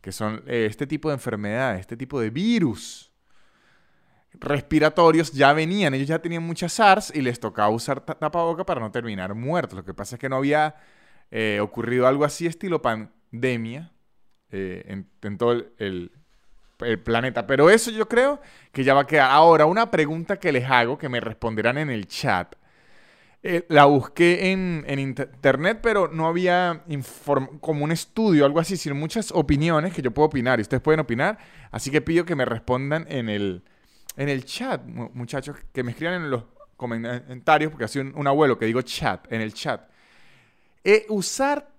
que 0.05 0.13
son 0.13 0.43
eh, 0.47 0.67
este 0.69 0.87
tipo 0.87 1.09
de 1.09 1.15
enfermedades, 1.15 1.81
este 1.81 1.97
tipo 1.97 2.21
de 2.21 2.29
virus 2.29 3.11
respiratorios, 4.35 5.33
ya 5.33 5.55
venían, 5.55 5.95
ellos 5.95 6.09
ya 6.09 6.19
tenían 6.19 6.43
muchas 6.43 6.75
SARS 6.75 7.11
y 7.15 7.23
les 7.23 7.41
tocaba 7.41 7.71
usar 7.71 8.03
tapaboca 8.03 8.67
para 8.67 8.83
no 8.83 8.91
terminar 8.91 9.35
muertos. 9.35 9.79
Lo 9.79 9.83
que 9.83 9.95
pasa 9.95 10.17
es 10.17 10.21
que 10.21 10.29
no 10.29 10.37
había 10.37 10.75
eh, 11.31 11.59
ocurrido 11.63 12.07
algo 12.07 12.27
así 12.27 12.47
estilo 12.47 12.83
pandemia 12.83 13.93
eh, 14.51 15.03
en, 15.23 15.39
todo 15.39 15.53
el, 15.79 16.13
el 16.81 16.99
planeta. 17.03 17.47
Pero 17.47 17.71
eso 17.71 17.91
yo 17.91 18.07
creo 18.07 18.43
que 18.73 18.85
ya 18.85 18.93
va 18.93 19.03
a 19.03 19.07
quedar. 19.07 19.31
Ahora, 19.31 19.65
una 19.65 19.91
pregunta 19.91 20.37
que 20.39 20.53
les 20.53 20.69
hago, 20.69 20.99
que 20.99 21.09
me 21.09 21.21
responderán 21.21 21.79
en 21.79 21.89
el 21.89 22.07
chat. 22.09 22.55
Eh, 23.47 23.67
la 23.69 23.85
busqué 23.85 24.53
en, 24.53 24.99
internet, 24.99 25.81
pero 25.83 26.09
no 26.09 26.27
había 26.27 26.83
como 27.61 27.85
un 27.85 27.93
estudio, 27.93 28.47
algo 28.47 28.59
así, 28.59 28.79
sino 28.79 28.95
muchas 28.95 29.33
opiniones 29.33 29.93
que 29.93 30.01
yo 30.01 30.11
puedo 30.13 30.29
opinar 30.29 30.59
y 30.59 30.63
ustedes 30.63 30.83
pueden 30.83 31.01
opinar. 31.01 31.37
Así 31.71 31.91
que 31.91 32.01
pido 32.01 32.25
que 32.25 32.35
me 32.35 32.47
respondan 32.47 33.05
en 33.07 33.29
el, 33.29 33.63
en 34.17 34.31
el 34.31 34.47
chat, 34.47 34.83
muchachos, 34.87 35.59
que 35.75 35.83
me 35.83 35.91
escriban 35.91 36.23
en 36.23 36.31
los 36.31 36.45
comentarios, 36.79 37.71
porque 37.71 37.85
así 37.85 37.99
un, 37.99 38.15
un 38.17 38.27
abuelo 38.27 38.59
que 38.59 38.65
digo 38.65 38.81
chat, 38.81 39.31
en 39.31 39.43
el 39.43 39.53
chat. 39.53 39.91
Eh, 40.83 41.05
usar 41.11 41.71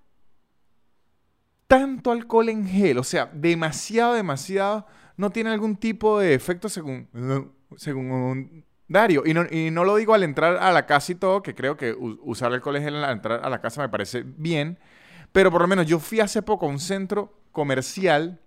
tanto 1.66 2.12
alcohol 2.12 2.50
en 2.50 2.68
gel, 2.68 3.00
o 3.00 3.04
sea, 3.04 3.32
demasiado, 3.34 4.14
demasiado, 4.14 4.86
no 5.18 5.32
tiene 5.32 5.50
algún 5.50 5.78
tipo 5.78 6.20
de 6.20 6.36
efecto 6.36 6.70
según, 6.70 7.10
según 7.76 8.66
Dario, 8.88 9.24
y 9.26 9.34
no, 9.34 9.46
y 9.50 9.72
no, 9.72 9.84
lo 9.84 9.96
digo 9.96 10.14
al 10.14 10.24
entrar 10.24 10.58
a 10.58 10.72
la 10.72 10.86
casa 10.86 11.12
y 11.12 11.16
todo, 11.16 11.42
que 11.42 11.56
creo 11.56 11.76
que 11.76 11.96
usar 11.98 12.54
el 12.54 12.62
colegio 12.62 12.90
al 12.90 13.12
entrar 13.12 13.42
a 13.44 13.50
la 13.50 13.60
casa 13.60 13.82
me 13.82 13.90
parece 13.90 14.24
bien, 14.26 14.78
pero 15.32 15.52
por 15.52 15.62
lo 15.62 15.68
menos 15.68 15.88
yo 15.88 16.00
fui 16.00 16.20
hace 16.20 16.42
poco 16.42 16.68
a 16.68 16.70
un 16.70 16.80
centro 16.80 17.34
comercial 17.52 18.40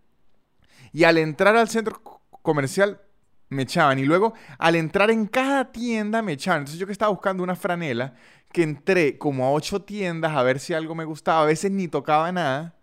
y 0.93 1.05
al 1.05 1.19
entrar 1.19 1.57
al 1.57 1.69
centro 1.69 2.01
comercial 2.43 3.01
me 3.49 3.63
echaban. 3.63 3.99
Y 3.99 4.05
luego, 4.05 4.35
al 4.59 4.77
entrar 4.77 5.11
en 5.11 5.27
cada 5.27 5.73
tienda, 5.73 6.23
me 6.23 6.33
echaban. 6.33 6.61
Entonces, 6.61 6.79
yo 6.79 6.87
que 6.87 6.93
estaba 6.93 7.11
buscando 7.11 7.43
una 7.43 7.57
franela, 7.57 8.15
que 8.53 8.63
entré 8.63 9.19
como 9.19 9.47
a 9.47 9.53
ocho 9.53 9.83
tiendas 9.83 10.37
a 10.37 10.43
ver 10.43 10.59
si 10.59 10.75
algo 10.75 10.95
me 10.95 11.05
gustaba, 11.05 11.43
a 11.43 11.47
veces 11.47 11.71
ni 11.71 11.89
tocaba 11.89 12.31
nada, 12.33 12.75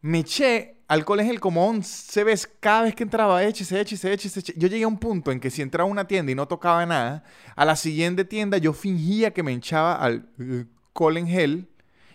me 0.00 0.20
eché 0.20 0.79
alcohol 0.90 1.20
en 1.20 1.26
gel 1.26 1.38
como 1.38 1.64
11 1.68 2.24
veces, 2.24 2.50
cada 2.58 2.82
vez 2.82 2.96
que 2.96 3.04
entraba, 3.04 3.44
échese, 3.44 3.80
échese, 3.80 4.12
échese, 4.12 4.40
échese. 4.40 4.58
Yo 4.58 4.66
llegué 4.66 4.82
a 4.82 4.88
un 4.88 4.98
punto 4.98 5.30
en 5.30 5.38
que 5.38 5.48
si 5.48 5.62
entraba 5.62 5.88
a 5.88 5.92
una 5.92 6.08
tienda 6.08 6.32
y 6.32 6.34
no 6.34 6.48
tocaba 6.48 6.84
nada, 6.84 7.22
a 7.54 7.64
la 7.64 7.76
siguiente 7.76 8.24
tienda 8.24 8.58
yo 8.58 8.72
fingía 8.72 9.32
que 9.32 9.44
me 9.44 9.52
echaba 9.52 9.94
alcohol 9.94 11.16
en 11.16 11.28
gel 11.28 11.68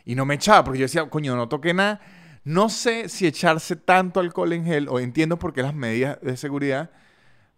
y 0.04 0.16
no 0.16 0.26
me 0.26 0.36
echaba, 0.36 0.66
porque 0.66 0.80
yo 0.80 0.84
decía, 0.84 1.10
coño, 1.10 1.38
no 1.38 1.48
toqué 1.48 1.74
nada. 1.74 2.02
No 2.44 2.68
sé 2.68 3.08
si 3.08 3.26
echarse 3.26 3.78
tanto 3.78 4.20
alcohol 4.20 4.52
en 4.52 4.66
gel, 4.66 4.90
o 4.90 5.00
entiendo 5.00 5.40
por 5.40 5.54
qué 5.54 5.62
las 5.62 5.74
medidas 5.74 6.20
de 6.22 6.36
seguridad, 6.36 6.92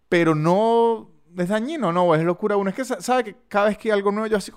pero 0.10 0.36
no 0.36 1.10
es 1.36 1.50
dañino, 1.50 1.92
no, 1.92 2.14
es 2.14 2.24
locura. 2.24 2.58
Uno 2.58 2.70
es 2.70 2.76
que 2.76 2.86
sabe 2.86 3.24
que 3.24 3.36
cada 3.48 3.70
vez 3.70 3.78
que 3.80 3.90
hay 3.90 3.98
algo 3.98 4.12
nuevo, 4.12 4.28
yo, 4.28 4.38
así, 4.38 4.52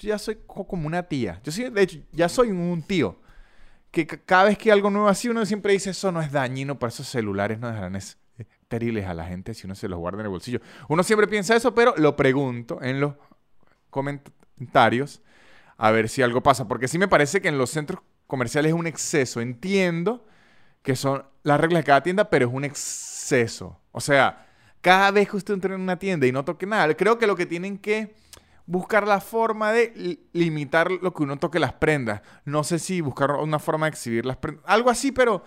ya 0.00 0.16
soy 0.16 0.38
como 0.46 0.86
una 0.86 1.02
tía. 1.02 1.42
Yo 1.44 1.52
sí, 1.52 1.68
de 1.68 1.82
hecho, 1.82 1.98
ya 2.10 2.30
soy 2.30 2.50
un 2.52 2.82
tío. 2.82 3.18
Que 4.04 4.06
cada 4.06 4.44
vez 4.44 4.58
que 4.58 4.70
algo 4.70 4.90
nuevo 4.90 5.08
así, 5.08 5.30
uno 5.30 5.46
siempre 5.46 5.72
dice, 5.72 5.88
eso 5.88 6.12
no 6.12 6.20
es 6.20 6.30
dañino, 6.30 6.78
para 6.78 6.90
esos 6.90 7.08
celulares 7.08 7.58
no 7.58 7.68
dejarán 7.68 7.96
estériles 7.96 9.06
a 9.06 9.14
la 9.14 9.24
gente 9.24 9.54
si 9.54 9.66
uno 9.66 9.74
se 9.74 9.88
los 9.88 9.98
guarda 9.98 10.18
en 10.20 10.26
el 10.26 10.30
bolsillo. 10.30 10.60
Uno 10.90 11.02
siempre 11.02 11.26
piensa 11.26 11.56
eso, 11.56 11.74
pero 11.74 11.94
lo 11.96 12.14
pregunto 12.14 12.78
en 12.82 13.00
los 13.00 13.14
comentarios 13.88 15.22
a 15.78 15.90
ver 15.92 16.10
si 16.10 16.20
algo 16.20 16.42
pasa. 16.42 16.68
Porque 16.68 16.88
sí 16.88 16.98
me 16.98 17.08
parece 17.08 17.40
que 17.40 17.48
en 17.48 17.56
los 17.56 17.70
centros 17.70 18.02
comerciales 18.26 18.68
es 18.68 18.78
un 18.78 18.86
exceso. 18.86 19.40
Entiendo 19.40 20.26
que 20.82 20.94
son 20.94 21.24
las 21.42 21.58
reglas 21.58 21.80
de 21.80 21.86
cada 21.86 22.02
tienda, 22.02 22.28
pero 22.28 22.48
es 22.48 22.52
un 22.52 22.64
exceso. 22.64 23.80
O 23.92 24.02
sea, 24.02 24.46
cada 24.82 25.10
vez 25.10 25.30
que 25.30 25.38
usted 25.38 25.54
entra 25.54 25.74
en 25.74 25.80
una 25.80 25.98
tienda 25.98 26.26
y 26.26 26.32
no 26.32 26.44
toque 26.44 26.66
nada, 26.66 26.94
creo 26.94 27.16
que 27.16 27.26
lo 27.26 27.34
que 27.34 27.46
tienen 27.46 27.78
que 27.78 28.14
buscar 28.66 29.06
la 29.06 29.20
forma 29.20 29.72
de 29.72 30.18
limitar 30.32 30.90
lo 30.90 31.14
que 31.14 31.22
uno 31.22 31.38
toque 31.38 31.58
las 31.58 31.72
prendas. 31.74 32.22
No 32.44 32.64
sé 32.64 32.78
si 32.78 33.00
buscar 33.00 33.30
una 33.32 33.58
forma 33.58 33.86
de 33.86 33.90
exhibir 33.90 34.26
las 34.26 34.36
prendas. 34.36 34.64
Algo 34.66 34.90
así, 34.90 35.12
pero 35.12 35.42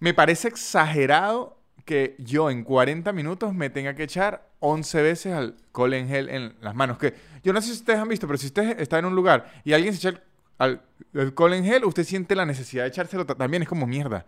me 0.00 0.14
parece 0.14 0.48
exagerado 0.48 1.58
que 1.84 2.16
yo 2.18 2.50
en 2.50 2.64
40 2.64 3.12
minutos 3.12 3.54
me 3.54 3.70
tenga 3.70 3.94
que 3.94 4.02
echar 4.02 4.48
11 4.60 5.02
veces 5.02 5.32
alcohol 5.32 5.94
en 5.94 6.08
gel 6.08 6.28
en 6.28 6.54
las 6.60 6.74
manos. 6.74 6.98
Que 6.98 7.14
yo 7.42 7.52
no 7.52 7.60
sé 7.60 7.68
si 7.68 7.74
ustedes 7.74 7.98
han 7.98 8.08
visto, 8.08 8.26
pero 8.26 8.38
si 8.38 8.46
usted 8.46 8.80
está 8.80 8.98
en 8.98 9.06
un 9.06 9.14
lugar 9.14 9.50
y 9.64 9.72
alguien 9.72 9.94
se 9.94 10.08
echa 10.08 10.22
al, 10.58 10.82
alcohol 11.14 11.54
en 11.54 11.64
gel, 11.64 11.84
usted 11.84 12.04
siente 12.04 12.34
la 12.34 12.44
necesidad 12.44 12.84
de 12.84 12.88
echárselo 12.88 13.26
también. 13.26 13.62
Es 13.62 13.68
como 13.68 13.86
mierda. 13.86 14.26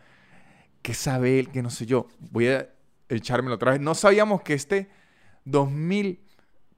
¿Qué 0.82 0.94
sabe 0.94 1.38
él? 1.38 1.50
Que 1.50 1.62
no 1.62 1.70
sé 1.70 1.86
yo. 1.86 2.08
Voy 2.18 2.48
a 2.48 2.68
echármelo 3.08 3.56
otra 3.56 3.72
vez. 3.72 3.80
No 3.80 3.94
sabíamos 3.94 4.42
que 4.42 4.54
este 4.54 4.88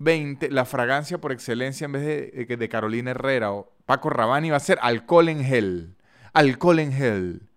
2020, 0.02 0.50
la 0.50 0.64
fragancia 0.64 1.18
por 1.18 1.32
excelencia 1.32 1.84
en 1.84 1.92
vez 1.92 2.02
de, 2.02 2.56
de 2.56 2.68
Carolina 2.68 3.12
Herrera 3.12 3.52
o 3.52 3.72
Paco 3.86 4.10
Rabanne 4.10 4.48
iba 4.48 4.56
a 4.56 4.60
ser 4.60 4.78
alcohol 4.82 5.28
en 5.28 5.44
gel. 5.44 5.96
Alcohol 6.32 6.78
en 6.80 6.92
gel. 6.92 7.48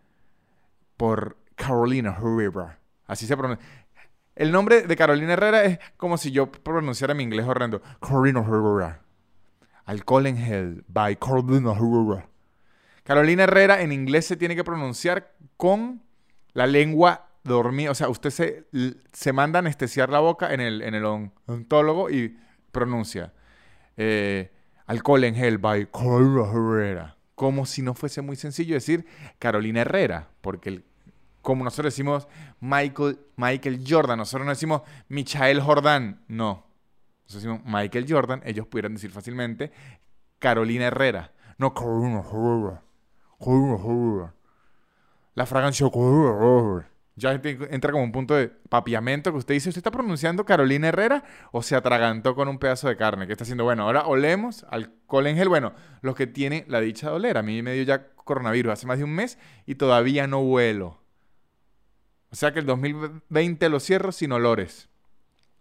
Por 0.98 1.38
Carolina 1.56 2.16
Herrera. 2.18 2.80
Así 3.08 3.26
se 3.26 3.36
pronuncia. 3.36 3.66
El 4.36 4.52
nombre 4.52 4.82
de 4.82 4.96
Carolina 4.96 5.34
Herrera 5.34 5.64
es 5.64 5.80
como 5.98 6.18
si 6.18 6.32
yo 6.32 6.52
pronunciara 6.52 7.14
mi 7.14 7.24
inglés 7.24 7.48
horrendo. 7.48 7.82
Carolina 8.02 8.42
Herrera. 8.42 9.02
Alcohol 9.86 10.28
en 10.28 10.38
gel. 10.38 10.84
By 10.88 11.16
Carolina 11.16 11.72
Herrera. 11.72 12.28
Carolina 13.04 13.44
Herrera 13.44 13.82
en 13.82 13.92
inglés 13.92 14.26
se 14.26 14.36
tiene 14.36 14.56
que 14.56 14.64
pronunciar 14.64 15.34
con 15.58 16.02
la 16.54 16.68
lengua 16.68 17.28
o 17.48 17.96
sea, 17.96 18.10
usted 18.10 18.30
se, 18.30 18.66
se 19.14 19.34
manda 19.34 19.60
a 19.60 19.62
anestesiar 19.62 20.10
la 20.10 20.20
boca 20.20 20.54
en 20.54 20.62
el, 20.62 20.82
en 20.82 20.96
el 20.96 21.06
ontólogo 21.06 22.10
y 22.10 22.38
pronuncia 22.72 23.34
eh, 23.98 24.52
alcohol 24.88 25.24
en 25.24 25.36
gel 25.36 25.58
by 25.58 25.90
Carolina 25.92 26.52
Herrera. 26.52 27.18
Como 27.36 27.66
si 27.66 27.82
no 27.82 27.94
fuese 27.94 28.22
muy 28.22 28.36
sencillo 28.36 28.76
decir 28.76 29.06
Carolina 29.40 29.82
Herrera, 29.82 30.30
porque 30.42 30.84
como 31.42 31.64
nosotros 31.64 31.94
decimos 31.94 32.28
Michael, 32.60 33.20
Michael 33.36 33.84
Jordan, 33.88 34.18
nosotros 34.18 34.46
no 34.46 34.52
decimos 34.52 34.82
Michael 35.10 35.62
Jordan, 35.62 36.22
no. 36.28 36.66
Nosotros 37.26 37.44
decimos 37.44 37.62
Michael 37.66 38.06
Jordan, 38.10 38.42
ellos 38.46 38.68
pudieran 38.68 38.94
decir 38.94 39.12
fácilmente 39.12 39.72
Carolina 40.40 40.88
Herrera, 40.88 41.34
no 41.58 41.74
Carolina 41.74 42.20
Herrera. 42.20 42.82
Carolina 43.40 43.76
Herrera. 43.76 44.34
La 45.34 45.46
fragancia 45.46 45.90
Carolina 45.90 46.86
ya 47.18 47.32
entra 47.32 47.92
como 47.94 48.04
un 48.04 48.12
punto 48.12 48.36
de 48.36 48.50
papiamento 48.50 49.32
que 49.32 49.38
usted 49.38 49.54
dice, 49.54 49.70
¿usted 49.70 49.80
está 49.80 49.92
pronunciando 49.92 50.44
Carolina 50.44 50.90
Herrera 50.90 51.24
o 51.54 51.64
se 51.64 51.76
atragantó 51.76 52.36
con 52.36 52.50
un 52.50 52.60
pedazo 52.60 52.90
de 52.90 52.98
carne? 52.98 53.26
¿Qué 53.26 53.32
está 53.32 53.44
haciendo? 53.44 53.64
Bueno, 53.64 53.84
ahora 53.84 54.06
olemos 54.06 54.66
alcohol 54.70 55.28
en 55.28 55.38
gel. 55.38 55.48
Bueno, 55.48 55.74
los 56.02 56.16
que 56.16 56.28
tiene 56.28 56.66
la 56.68 56.82
dicha 56.82 57.10
de 57.10 57.16
oler. 57.16 57.38
A 57.38 57.42
mí 57.42 57.62
me 57.62 57.74
dio 57.74 57.84
ya 57.84 58.10
coronavirus 58.16 58.74
hace 58.74 58.88
más 58.88 58.98
de 58.98 59.06
un 59.06 59.16
mes 59.16 59.38
y 59.66 59.76
todavía 59.76 60.28
no 60.28 60.40
huelo. 60.40 61.00
O 62.32 62.36
sea 62.36 62.52
que 62.52 62.60
el 62.60 62.66
2020 62.66 63.70
lo 63.70 63.80
cierro 63.80 64.12
sin 64.12 64.34
olores. 64.34 64.90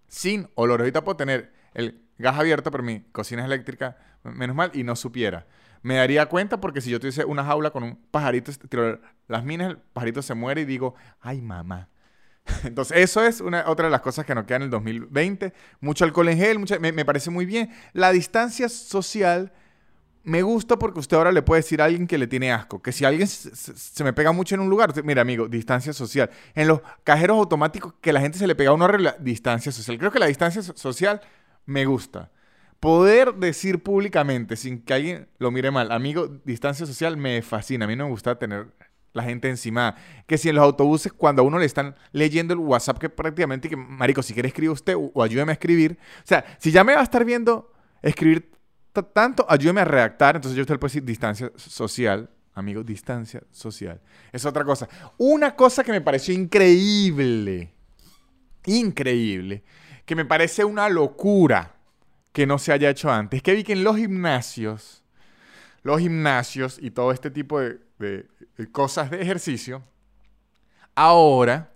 Sin 0.08 0.48
olores. 0.56 0.82
Ahorita 0.82 1.04
puedo 1.04 1.16
tener 1.16 1.52
el 1.72 2.02
gas 2.18 2.36
abierto, 2.36 2.72
pero 2.72 2.82
mi 2.82 3.00
cocina 3.12 3.42
es 3.42 3.46
eléctrica, 3.46 3.96
menos 4.24 4.56
mal, 4.56 4.72
y 4.74 4.82
no 4.82 4.96
supiera 4.96 5.46
me 5.84 5.96
daría 5.96 6.26
cuenta 6.26 6.60
porque 6.60 6.80
si 6.80 6.88
yo 6.88 6.98
tuviese 6.98 7.26
una 7.26 7.44
jaula 7.44 7.70
con 7.70 7.82
un 7.82 7.96
pajarito, 8.10 8.50
tiro 8.70 8.98
las 9.28 9.44
minas, 9.44 9.68
el 9.68 9.76
pajarito 9.76 10.22
se 10.22 10.32
muere 10.34 10.62
y 10.62 10.64
digo, 10.64 10.94
ay 11.20 11.42
mamá. 11.42 11.90
Entonces, 12.64 12.96
eso 12.96 13.22
es 13.22 13.42
una, 13.42 13.64
otra 13.68 13.84
de 13.84 13.90
las 13.90 14.00
cosas 14.00 14.24
que 14.24 14.34
nos 14.34 14.46
queda 14.46 14.56
en 14.56 14.62
el 14.62 14.70
2020. 14.70 15.52
Mucho 15.80 16.06
alcohol 16.06 16.30
en 16.30 16.38
gel, 16.38 16.58
me, 16.58 17.04
parece 17.04 17.28
muy 17.28 17.44
bien. 17.44 17.70
La 17.92 18.12
distancia 18.12 18.70
social 18.70 19.52
me 20.22 20.40
gusta 20.40 20.78
porque 20.78 21.00
usted 21.00 21.18
ahora 21.18 21.32
le 21.32 21.42
puede 21.42 21.60
decir 21.60 21.82
a 21.82 21.84
alguien 21.84 22.06
que 22.06 22.16
le 22.16 22.28
tiene 22.28 22.50
asco. 22.50 22.80
Que 22.80 22.90
si 22.90 23.04
alguien 23.04 23.28
se, 23.28 24.04
me 24.04 24.14
pega 24.14 24.32
mucho 24.32 24.54
en 24.54 24.62
un 24.62 24.70
lugar, 24.70 24.94
mira, 25.04 25.20
amigo, 25.20 25.48
distancia 25.48 25.92
social. 25.92 26.30
En 26.54 26.66
los 26.66 26.80
cajeros 27.02 27.36
automáticos 27.36 27.92
que 28.00 28.10
la 28.10 28.22
gente 28.22 28.38
se 28.38 28.46
le 28.46 28.54
pega 28.54 28.70
a 28.70 28.72
una 28.72 28.88
distancia 29.20 29.70
social. 29.70 29.98
Creo 29.98 30.10
que 30.10 30.18
la 30.18 30.26
distancia 30.28 30.62
social 30.62 31.20
me 31.66 31.84
gusta 31.84 32.30
poder 32.84 33.34
decir 33.36 33.82
públicamente, 33.82 34.56
sin 34.56 34.82
que 34.82 34.92
alguien 34.92 35.28
lo 35.38 35.50
mire 35.50 35.70
mal, 35.70 35.90
amigo, 35.90 36.28
distancia 36.44 36.84
social 36.84 37.16
me 37.16 37.40
fascina. 37.40 37.86
A 37.86 37.88
mí 37.88 37.96
no 37.96 38.04
me 38.04 38.10
gusta 38.10 38.38
tener 38.38 38.66
la 39.14 39.22
gente 39.22 39.48
encima. 39.48 39.96
Que 40.26 40.36
si 40.36 40.50
en 40.50 40.56
los 40.56 40.64
autobuses, 40.64 41.10
cuando 41.10 41.40
a 41.40 41.44
uno 41.46 41.58
le 41.58 41.64
están 41.64 41.96
leyendo 42.12 42.52
el 42.52 42.60
WhatsApp, 42.60 42.98
que 42.98 43.08
prácticamente, 43.08 43.74
marico, 43.74 44.22
si 44.22 44.34
quiere 44.34 44.48
escribir 44.48 44.70
usted 44.70 44.94
o, 44.96 45.22
ayúdeme 45.22 45.52
a 45.52 45.54
escribir. 45.54 45.98
O 46.18 46.26
sea, 46.26 46.44
si 46.58 46.70
ya 46.70 46.84
me 46.84 46.94
va 46.94 47.00
a 47.00 47.04
estar 47.04 47.24
viendo 47.24 47.72
escribir 48.02 48.50
tanto, 49.14 49.46
ayúdeme 49.48 49.80
a 49.80 49.86
redactar. 49.86 50.36
Entonces 50.36 50.54
yo 50.54 50.62
usted 50.62 50.74
le 50.74 50.78
puedo 50.78 50.90
decir 50.90 51.04
distancia 51.04 51.50
social. 51.56 52.28
Amigo, 52.52 52.84
distancia 52.84 53.42
social. 53.50 54.00
Es 54.30 54.44
otra 54.44 54.62
cosa. 54.62 54.88
Una 55.16 55.56
cosa 55.56 55.82
que 55.82 55.90
me 55.90 56.02
pareció 56.02 56.34
increíble. 56.34 57.72
Increíble. 58.66 59.64
Que 60.04 60.14
me 60.14 60.26
parece 60.26 60.64
una 60.64 60.88
locura 60.88 61.73
que 62.34 62.46
no 62.48 62.58
se 62.58 62.72
haya 62.72 62.90
hecho 62.90 63.10
antes. 63.10 63.42
Que 63.42 63.54
vi 63.54 63.62
que 63.62 63.72
en 63.72 63.84
los 63.84 63.96
gimnasios, 63.96 65.04
los 65.84 66.00
gimnasios 66.00 66.78
y 66.82 66.90
todo 66.90 67.12
este 67.12 67.30
tipo 67.30 67.60
de, 67.60 68.26
cosas 68.72 69.10
de 69.10 69.22
ejercicio, 69.22 69.84
ahora, 70.96 71.70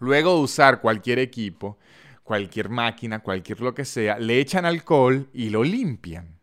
luego 0.00 0.34
de 0.34 0.40
usar 0.40 0.80
cualquier 0.80 1.20
equipo, 1.20 1.78
cualquier 2.24 2.68
máquina, 2.68 3.20
cualquier 3.20 3.60
lo 3.60 3.74
que 3.74 3.84
sea, 3.84 4.18
le 4.18 4.40
echan 4.40 4.64
alcohol 4.64 5.30
y 5.32 5.50
lo 5.50 5.62
limpian. 5.62 6.36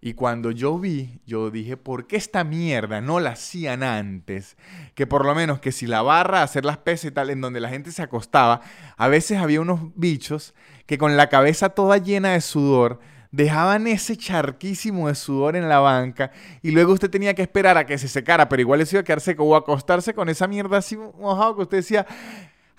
Y 0.00 0.14
cuando 0.14 0.50
yo 0.50 0.80
vi, 0.80 1.20
yo 1.24 1.52
dije, 1.52 1.76
¿por 1.76 2.08
qué 2.08 2.16
esta 2.16 2.42
mierda 2.42 3.00
no 3.00 3.20
la 3.20 3.30
hacían 3.30 3.84
antes? 3.84 4.56
Que 4.96 5.06
por 5.06 5.24
lo 5.24 5.32
menos 5.36 5.60
que 5.60 5.70
si 5.70 5.86
la 5.86 6.02
barra, 6.02 6.42
hacer 6.42 6.64
las 6.64 6.78
pesas 6.78 7.04
y 7.04 7.14
tal, 7.14 7.30
en 7.30 7.40
donde 7.40 7.60
la 7.60 7.68
gente 7.68 7.92
se 7.92 8.02
acostaba, 8.02 8.62
a 8.96 9.06
veces 9.06 9.38
había 9.38 9.60
unos 9.60 9.94
bichos 9.94 10.54
que 10.86 10.98
con 10.98 11.16
la 11.16 11.28
cabeza 11.28 11.70
toda 11.70 11.98
llena 11.98 12.32
de 12.32 12.40
sudor, 12.40 13.00
dejaban 13.32 13.86
ese 13.86 14.16
charquísimo 14.16 15.08
de 15.08 15.14
sudor 15.14 15.56
en 15.56 15.68
la 15.68 15.78
banca 15.80 16.30
y 16.60 16.70
luego 16.70 16.92
usted 16.92 17.10
tenía 17.10 17.34
que 17.34 17.42
esperar 17.42 17.78
a 17.78 17.86
que 17.86 17.96
se 17.96 18.06
secara, 18.06 18.48
pero 18.48 18.60
igual 18.60 18.86
se 18.86 18.96
iba 18.96 19.00
a 19.00 19.04
quedar 19.04 19.22
seco 19.22 19.44
o 19.44 19.56
acostarse 19.56 20.12
con 20.14 20.28
esa 20.28 20.46
mierda 20.46 20.76
así 20.76 20.96
mojado 20.96 21.56
que 21.56 21.62
usted 21.62 21.78
decía, 21.78 22.06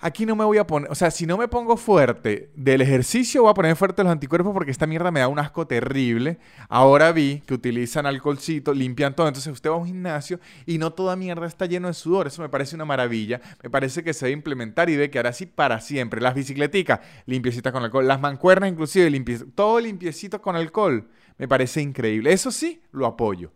aquí 0.04 0.26
no 0.26 0.36
me 0.36 0.44
voy 0.44 0.58
a 0.58 0.66
poner, 0.66 0.90
o 0.90 0.94
sea, 0.94 1.10
si 1.10 1.24
no 1.24 1.38
me 1.38 1.48
pongo 1.48 1.78
fuerte 1.78 2.50
del 2.54 2.82
ejercicio, 2.82 3.40
voy 3.40 3.50
a 3.50 3.54
poner 3.54 3.74
fuerte 3.74 4.04
los 4.04 4.12
anticuerpos 4.12 4.52
porque 4.52 4.70
esta 4.70 4.86
mierda 4.86 5.10
me 5.10 5.20
da 5.20 5.28
un 5.28 5.38
asco 5.38 5.66
terrible. 5.66 6.38
Ahora 6.68 7.10
vi 7.10 7.42
que 7.46 7.54
utilizan 7.54 8.04
alcoholcito, 8.04 8.74
limpian 8.74 9.16
todo, 9.16 9.28
entonces 9.28 9.50
usted 9.50 9.70
va 9.70 9.76
a 9.76 9.78
un 9.78 9.86
gimnasio 9.86 10.40
y 10.66 10.76
no 10.76 10.92
toda 10.92 11.16
mierda 11.16 11.46
está 11.46 11.64
lleno 11.64 11.88
de 11.88 11.94
sudor, 11.94 12.26
eso 12.26 12.42
me 12.42 12.50
parece 12.50 12.76
una 12.76 12.84
maravilla, 12.84 13.40
me 13.62 13.70
parece 13.70 14.04
que 14.04 14.12
se 14.12 14.26
debe 14.26 14.34
implementar 14.34 14.90
y 14.90 14.92
debe 14.92 15.08
quedar 15.08 15.28
así 15.28 15.46
para 15.46 15.80
siempre. 15.80 16.20
Las 16.20 16.34
bicicleticas, 16.34 17.00
limpiecitas 17.24 17.72
con 17.72 17.82
alcohol, 17.82 18.06
las 18.06 18.20
mancuernas 18.20 18.70
inclusive, 18.70 19.10
todo 19.54 19.80
limpiecito 19.80 20.42
con 20.42 20.54
alcohol, 20.54 21.08
me 21.38 21.48
parece 21.48 21.80
increíble. 21.80 22.30
Eso 22.30 22.50
sí, 22.50 22.82
lo 22.92 23.06
apoyo 23.06 23.52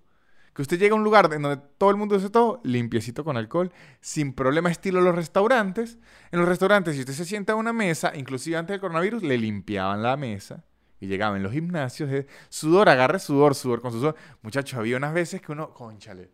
Que 0.58 0.62
usted 0.62 0.76
llega 0.76 0.92
a 0.92 0.96
un 0.96 1.04
lugar 1.04 1.32
en 1.32 1.40
donde 1.40 1.62
todo 1.78 1.90
el 1.90 1.96
mundo 1.96 2.16
hace 2.16 2.30
todo 2.30 2.60
limpiecito 2.64 3.22
con 3.22 3.36
alcohol, 3.36 3.70
sin 4.00 4.32
problema, 4.32 4.68
estilo 4.68 5.00
los 5.00 5.14
restaurantes. 5.14 5.98
En 6.32 6.40
los 6.40 6.48
restaurantes, 6.48 6.96
si 6.96 7.00
usted 7.02 7.12
se 7.12 7.24
sienta 7.24 7.52
a 7.52 7.54
una 7.54 7.72
mesa, 7.72 8.10
inclusive 8.16 8.56
antes 8.56 8.74
del 8.74 8.80
coronavirus, 8.80 9.22
le 9.22 9.38
limpiaban 9.38 10.02
la 10.02 10.16
mesa. 10.16 10.64
Y 10.98 11.06
llegaban 11.06 11.36
en 11.36 11.44
los 11.44 11.52
gimnasios, 11.52 12.10
de 12.10 12.26
sudor, 12.48 12.88
agarre 12.88 13.20
sudor, 13.20 13.54
sudor 13.54 13.80
con 13.80 13.92
sudor. 13.92 14.16
Muchachos, 14.42 14.76
había 14.76 14.96
unas 14.96 15.14
veces 15.14 15.40
que 15.40 15.52
uno, 15.52 15.72
conchale. 15.72 16.32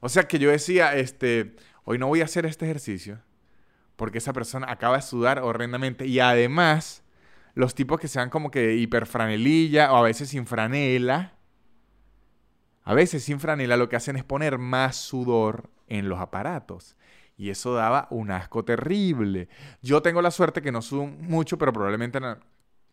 O 0.00 0.08
sea 0.08 0.26
que 0.26 0.38
yo 0.38 0.50
decía, 0.50 0.94
este, 0.94 1.54
hoy 1.84 1.98
no 1.98 2.06
voy 2.06 2.22
a 2.22 2.24
hacer 2.24 2.46
este 2.46 2.64
ejercicio 2.64 3.20
porque 3.96 4.16
esa 4.16 4.32
persona 4.32 4.70
acaba 4.70 4.96
de 4.96 5.02
sudar 5.02 5.40
horrendamente. 5.40 6.06
Y 6.06 6.20
además, 6.20 7.02
los 7.52 7.74
tipos 7.74 8.00
que 8.00 8.08
sean 8.08 8.30
como 8.30 8.50
que 8.50 8.76
hiperfranelilla 8.76 9.92
o 9.92 9.96
a 9.96 10.02
veces 10.02 10.30
sin 10.30 10.46
franela, 10.46 11.35
a 12.86 12.94
veces 12.94 13.24
sin 13.24 13.40
franela 13.40 13.76
lo 13.76 13.88
que 13.88 13.96
hacen 13.96 14.14
es 14.14 14.22
poner 14.22 14.58
más 14.58 14.94
sudor 14.94 15.70
en 15.88 16.08
los 16.08 16.20
aparatos. 16.20 16.96
Y 17.36 17.50
eso 17.50 17.74
daba 17.74 18.06
un 18.10 18.30
asco 18.30 18.64
terrible. 18.64 19.48
Yo 19.82 20.02
tengo 20.02 20.22
la 20.22 20.30
suerte 20.30 20.62
que 20.62 20.70
no 20.70 20.80
sudo 20.82 21.04
mucho, 21.04 21.58
pero 21.58 21.72
probablemente 21.72 22.20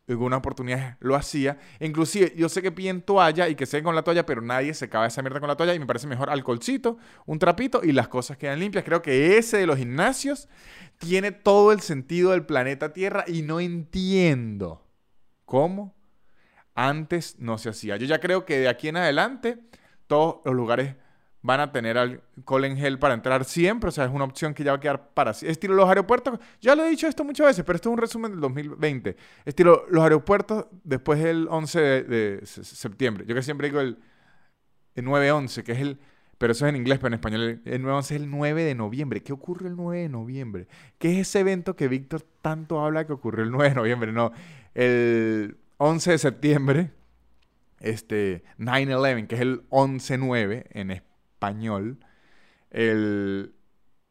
alguna 0.08 0.38
oportunidad 0.38 0.98
lo 1.00 1.16
hacía. 1.16 1.60
Inclusive, 1.80 2.34
yo 2.36 2.50
sé 2.50 2.64
que 2.64 2.72
piden 2.72 3.04
toalla 3.04 3.48
y 3.50 3.54
que 3.54 3.68
se 3.68 3.84
con 3.84 3.94
la 3.94 4.02
toalla, 4.02 4.26
pero 4.26 4.42
nadie 4.42 4.74
se 4.74 4.86
acaba 4.86 5.06
esa 5.06 5.22
mierda 5.22 5.40
con 5.40 5.48
la 5.48 5.56
toalla 5.56 5.76
y 5.76 5.80
me 5.80 5.86
parece 5.86 6.08
mejor 6.08 6.32
alcoholcito, 6.32 6.98
un 7.28 7.38
trapito 7.38 7.82
y 7.84 7.92
las 7.92 8.08
cosas 8.08 8.36
quedan 8.38 8.60
limpias. 8.60 8.84
Creo 8.84 9.04
que 9.04 9.38
ese 9.38 9.58
de 9.58 9.68
los 9.68 9.78
gimnasios 9.78 10.50
tiene 10.98 11.32
todo 11.32 11.72
el 11.72 11.82
sentido 11.82 12.32
del 12.32 12.48
planeta 12.48 12.94
Tierra 12.94 13.26
y 13.28 13.44
no 13.44 13.60
entiendo 13.60 14.88
cómo 15.46 15.94
antes 16.74 17.38
no 17.38 17.60
se 17.60 17.70
hacía. 17.70 17.96
Yo 17.98 18.08
ya 18.08 18.20
creo 18.20 18.44
que 18.44 18.58
de 18.58 18.70
aquí 18.70 18.88
en 18.88 18.98
adelante 18.98 19.60
todos 20.08 20.42
los 20.46 20.56
lugares 20.56 20.96
van 21.42 21.60
a 21.60 21.72
tener 21.72 21.98
alcohol 21.98 22.66
en 22.66 22.78
gel 22.78 22.98
para 22.98 23.14
entrar 23.14 23.44
siempre, 23.44 23.90
o 23.90 23.92
sea, 23.92 24.06
es 24.06 24.12
una 24.12 24.24
opción 24.24 24.54
que 24.54 24.64
ya 24.64 24.72
va 24.72 24.78
a 24.78 24.80
quedar 24.80 25.10
para 25.10 25.32
Estilo 25.32 25.74
los 25.74 25.90
aeropuertos, 25.90 26.40
ya 26.62 26.74
lo 26.74 26.86
he 26.86 26.90
dicho 26.90 27.06
esto 27.06 27.26
muchas 27.26 27.48
veces, 27.48 27.66
pero 27.66 27.76
esto 27.76 27.90
es 27.90 27.94
un 27.94 28.00
resumen 28.00 28.32
del 28.32 28.40
2020. 28.40 29.18
Estilo 29.46 29.86
los 29.90 30.04
aeropuertos 30.04 30.68
después 30.84 31.22
del 31.22 31.48
11 31.50 31.80
de, 31.80 32.42
septiembre. 32.46 33.26
Yo 33.28 33.36
que 33.36 33.44
siempre 33.44 33.68
digo 33.68 33.82
el, 33.82 33.98
el 34.96 35.06
9-11, 35.06 35.64
que 35.64 35.74
es 35.74 35.80
el 35.80 36.00
pero 36.38 36.52
eso 36.52 36.66
es 36.66 36.72
en 36.72 36.76
inglés, 36.76 37.00
pero 37.00 37.08
en 37.08 37.14
español 37.14 37.62
el 37.64 37.82
9 37.82 38.00
es 38.00 38.12
el 38.12 38.30
9 38.30 38.64
de 38.64 38.76
noviembre. 38.76 39.24
¿Qué 39.24 39.32
ocurre 39.32 39.70
el 39.70 39.78
9 39.78 40.02
de 40.02 40.10
noviembre? 40.10 40.68
¿Qué 40.98 41.14
es 41.14 41.30
ese 41.30 41.40
evento 41.40 41.76
que 41.76 41.88
Víctor 41.88 42.22
tanto 42.42 42.84
habla 42.84 43.06
que 43.06 43.14
ocurrió 43.14 43.46
el 43.46 43.52
9 43.52 43.70
de 43.70 43.76
noviembre? 43.76 44.12
No, 44.12 44.34
el 44.74 45.58
11 45.78 46.12
de 46.12 46.18
septiembre, 46.18 46.92
este 47.84 48.44
9-11, 48.58 49.28
que 49.28 49.36
es 49.36 49.42
el 49.42 49.70
11-9 49.70 50.66
en 50.72 50.92
español, 50.92 52.00
el, 52.72 53.54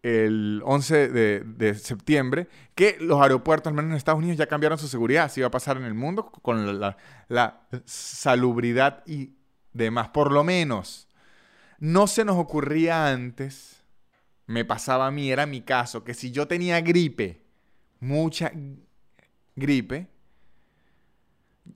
el 0.02 0.62
11 0.64 1.08
de, 1.08 1.74
septiembre, 1.74 2.48
que 2.74 2.96
los 3.00 3.20
aeropuertos, 3.20 3.70
al 3.70 3.74
menos 3.74 3.90
en 3.90 3.96
Estados 3.96 4.18
Unidos, 4.18 4.38
ya 4.38 4.46
cambiaron 4.46 4.78
su 4.78 4.88
seguridad. 4.88 5.24
Así 5.24 5.40
va 5.40 5.48
a 5.48 5.50
pasar 5.50 5.76
en 5.76 5.84
el 5.84 5.94
mundo 5.94 6.26
con 6.26 6.80
la, 6.80 6.96
la 7.28 7.66
salubridad 7.84 9.02
y 9.06 9.34
demás. 9.72 10.08
Por 10.08 10.32
lo 10.32 10.44
menos 10.44 11.08
no 11.78 12.06
se 12.06 12.24
nos 12.24 12.36
ocurría 12.36 13.08
antes, 13.08 13.82
me 14.46 14.64
pasaba 14.64 15.08
a 15.08 15.10
mí, 15.10 15.32
era 15.32 15.46
mi 15.46 15.62
caso, 15.62 16.04
que 16.04 16.14
si 16.14 16.30
yo 16.30 16.46
tenía 16.46 16.80
gripe, 16.80 17.42
mucha 17.98 18.52
gripe, 19.56 20.11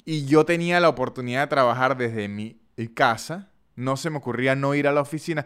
y 0.07 0.25
yo 0.25 0.47
tenía 0.47 0.81
la 0.81 0.89
oportunidad 0.89 1.43
de 1.43 1.47
trabajar 1.49 1.97
desde 1.97 2.29
mi 2.29 2.59
casa, 2.95 3.51
no 3.75 3.97
se 3.97 4.09
me 4.09 4.19
ocurría 4.19 4.55
no 4.55 4.75
ir 4.75 4.87
a 4.89 4.93
la 4.93 5.03
oficina. 5.03 5.45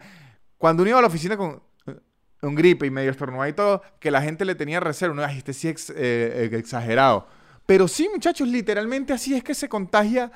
Cuando 0.57 0.83
uno 0.83 0.91
iba 0.91 0.99
a 0.99 1.01
la 1.01 1.07
oficina 1.07 1.35
con 1.35 1.63
eh, 1.87 1.99
un 2.43 2.53
gripe 2.53 2.85
y 2.85 2.91
medio 2.91 3.09
estornudado 3.09 3.49
y 3.49 3.53
todo, 3.53 3.81
que 3.99 4.11
la 4.11 4.21
gente 4.21 4.45
le 4.45 4.53
tenía 4.53 4.79
reserva, 4.79 5.13
uno, 5.13 5.23
ay, 5.23 5.39
este 5.39 5.53
sí 5.53 5.67
es 5.67 5.91
eh, 5.95 6.49
exagerado. 6.53 7.27
Pero 7.65 7.87
sí, 7.87 8.07
muchachos, 8.13 8.47
literalmente 8.47 9.13
así 9.13 9.33
es 9.33 9.43
que 9.43 9.55
se 9.55 9.67
contagia 9.67 10.31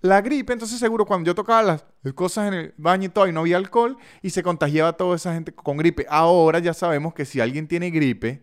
la 0.00 0.20
gripe, 0.20 0.52
entonces 0.52 0.78
seguro 0.80 1.06
cuando 1.06 1.28
yo 1.28 1.34
tocaba 1.36 1.62
las 1.62 1.84
cosas 2.14 2.48
en 2.48 2.54
el 2.54 2.74
baño 2.76 3.06
y 3.06 3.08
todo 3.08 3.28
y 3.28 3.32
no 3.32 3.40
había 3.40 3.56
alcohol 3.56 3.96
y 4.22 4.30
se 4.30 4.42
contagiaba 4.42 4.94
toda 4.94 5.14
esa 5.14 5.32
gente 5.32 5.54
con 5.54 5.76
gripe. 5.76 6.04
Ahora 6.10 6.58
ya 6.58 6.74
sabemos 6.74 7.14
que 7.14 7.24
si 7.24 7.40
alguien 7.40 7.68
tiene 7.68 7.90
gripe 7.90 8.42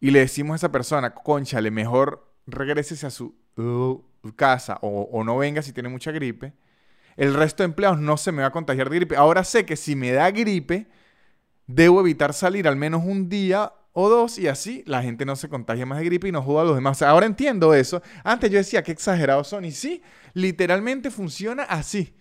y 0.00 0.10
le 0.10 0.20
decimos 0.20 0.54
a 0.54 0.56
esa 0.56 0.72
persona, 0.72 1.14
conchale, 1.14 1.70
mejor 1.70 2.31
regresese 2.46 3.06
a 3.06 3.10
su 3.10 3.34
uh, 3.56 4.02
casa 4.36 4.78
o, 4.82 5.08
o 5.12 5.24
no 5.24 5.38
venga 5.38 5.62
si 5.62 5.72
tiene 5.72 5.88
mucha 5.88 6.12
gripe, 6.12 6.52
el 7.16 7.34
resto 7.34 7.62
de 7.62 7.66
empleados 7.66 8.00
no 8.00 8.16
se 8.16 8.32
me 8.32 8.42
va 8.42 8.48
a 8.48 8.52
contagiar 8.52 8.88
de 8.88 8.96
gripe. 8.96 9.16
Ahora 9.16 9.44
sé 9.44 9.66
que 9.66 9.76
si 9.76 9.94
me 9.94 10.12
da 10.12 10.30
gripe, 10.30 10.86
debo 11.66 12.00
evitar 12.00 12.32
salir 12.32 12.66
al 12.66 12.76
menos 12.76 13.02
un 13.04 13.28
día 13.28 13.72
o 13.92 14.08
dos 14.08 14.38
y 14.38 14.48
así 14.48 14.82
la 14.86 15.02
gente 15.02 15.24
no 15.24 15.36
se 15.36 15.48
contagia 15.48 15.84
más 15.84 15.98
de 15.98 16.06
gripe 16.06 16.28
y 16.28 16.32
no 16.32 16.42
joda 16.42 16.62
a 16.62 16.64
los 16.64 16.74
demás. 16.74 17.02
ahora 17.02 17.26
entiendo 17.26 17.74
eso. 17.74 18.02
Antes 18.24 18.50
yo 18.50 18.58
decía 18.58 18.82
que 18.82 18.92
exagerados 18.92 19.48
son 19.48 19.64
y 19.64 19.72
sí, 19.72 20.02
literalmente 20.34 21.10
funciona 21.10 21.64
así. 21.64 22.14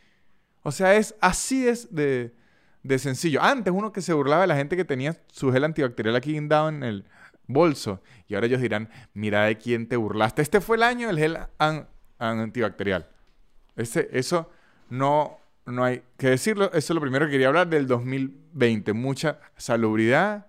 O 0.64 0.72
sea, 0.72 0.96
es 0.96 1.16
así 1.22 1.64
de, 1.64 2.34
de, 2.84 3.00
sencillo. 3.00 3.42
Antes 3.42 3.74
uno 3.74 3.92
que 3.92 4.02
se 4.02 4.14
burlaba 4.14 4.42
de 4.42 4.48
la 4.48 4.56
gente 4.56 4.76
que 4.76 4.86
tenía 4.86 5.18
su 5.32 5.52
gel 5.52 5.64
antibacterial 5.64 6.16
aquí 6.16 6.34
guindado 6.34 6.70
en 6.70 6.84
el 6.84 7.06
bolso 7.48 8.02
y 8.28 8.36
ahora 8.36 8.48
ellos 8.48 8.62
dirán, 8.62 8.90
mira 9.14 9.46
de 9.46 9.58
quién 9.58 9.88
te 9.88 9.96
burlaste. 9.96 10.42
Este 10.42 10.62
fue 10.62 10.78
el 10.78 10.84
año 10.84 11.08
del 11.08 11.20
gel 11.20 11.38
antibacterial. 12.18 13.08
Ese, 13.76 14.10
eso 14.12 14.50
no, 14.90 15.40
no 15.66 15.84
hay 15.84 16.04
que 16.18 16.30
decirlo. 16.30 16.66
Eso 16.68 16.78
es 16.78 16.90
lo 16.92 17.02
primero 17.02 17.26
que 17.26 17.32
quería 17.32 17.48
hablar 17.48 17.68
del 17.68 17.88
2020. 17.88 18.94
Mucha 18.94 19.40
salubridad 19.58 20.48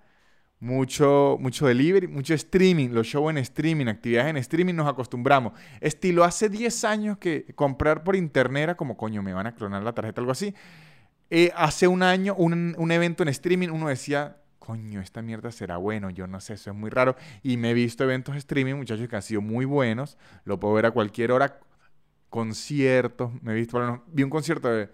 mucho, 0.62 1.38
mucho 1.40 1.66
delivery, 1.66 2.06
mucho 2.06 2.34
streaming, 2.34 2.90
los 2.90 3.08
shows 3.08 3.32
en 3.32 3.38
streaming, 3.38 3.86
actividades 3.86 4.30
en 4.30 4.36
streaming, 4.36 4.74
nos 4.74 4.88
acostumbramos. 4.88 5.54
Estilo, 5.80 6.22
hace 6.22 6.48
10 6.48 6.84
años 6.84 7.18
que 7.18 7.46
comprar 7.56 8.04
por 8.04 8.14
internet 8.14 8.62
era 8.62 8.76
como, 8.76 8.96
coño, 8.96 9.24
me 9.24 9.32
van 9.32 9.48
a 9.48 9.56
clonar 9.56 9.82
la 9.82 9.92
tarjeta, 9.92 10.20
algo 10.20 10.30
así. 10.30 10.54
Eh, 11.30 11.50
hace 11.56 11.88
un 11.88 12.04
año, 12.04 12.36
un, 12.36 12.76
un, 12.78 12.92
evento 12.92 13.24
en 13.24 13.30
streaming, 13.30 13.70
uno 13.70 13.88
decía, 13.88 14.36
coño, 14.64 15.00
esta 15.00 15.22
mierda 15.22 15.50
será 15.50 15.76
bueno, 15.76 16.10
yo 16.10 16.28
no 16.28 16.40
sé, 16.40 16.54
eso 16.54 16.70
es 16.70 16.76
muy 16.76 16.88
raro. 16.88 17.16
Y 17.42 17.56
me 17.56 17.72
he 17.72 17.74
visto 17.74 18.04
eventos 18.04 18.36
streaming, 18.36 18.74
muchachos, 18.76 19.08
que 19.08 19.16
han 19.16 19.22
sido 19.22 19.40
muy 19.40 19.64
buenos, 19.64 20.16
lo 20.44 20.60
puedo 20.60 20.74
ver 20.74 20.86
a 20.86 20.92
cualquier 20.92 21.32
hora, 21.32 21.58
conciertos, 22.30 23.32
me 23.42 23.52
he 23.52 23.56
visto, 23.56 24.04
vi 24.06 24.22
un 24.22 24.30
concierto 24.30 24.68
de 24.68 24.88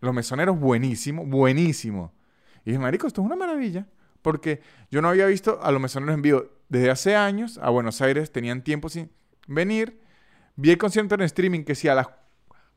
Los 0.00 0.12
Mesoneros 0.12 0.58
buenísimo, 0.58 1.24
buenísimo. 1.24 2.12
Y 2.64 2.70
dije, 2.70 2.78
marico, 2.80 3.06
esto 3.06 3.20
es 3.20 3.26
una 3.26 3.36
maravilla 3.36 3.86
porque 4.22 4.60
yo 4.90 5.02
no 5.02 5.08
había 5.08 5.26
visto 5.26 5.60
a 5.62 5.70
los 5.72 5.80
mesoneros 5.80 6.14
en 6.14 6.22
vivo 6.22 6.44
desde 6.68 6.90
hace 6.90 7.16
años. 7.16 7.58
A 7.60 7.70
Buenos 7.70 8.00
Aires 8.00 8.32
tenían 8.32 8.62
tiempo 8.62 8.88
sin 8.88 9.10
venir. 9.46 10.00
Vi 10.56 10.70
el 10.70 10.78
concierto 10.78 11.16
en 11.16 11.22
streaming 11.22 11.64
que 11.64 11.74
si 11.74 11.88
a 11.88 11.94
las 11.94 12.08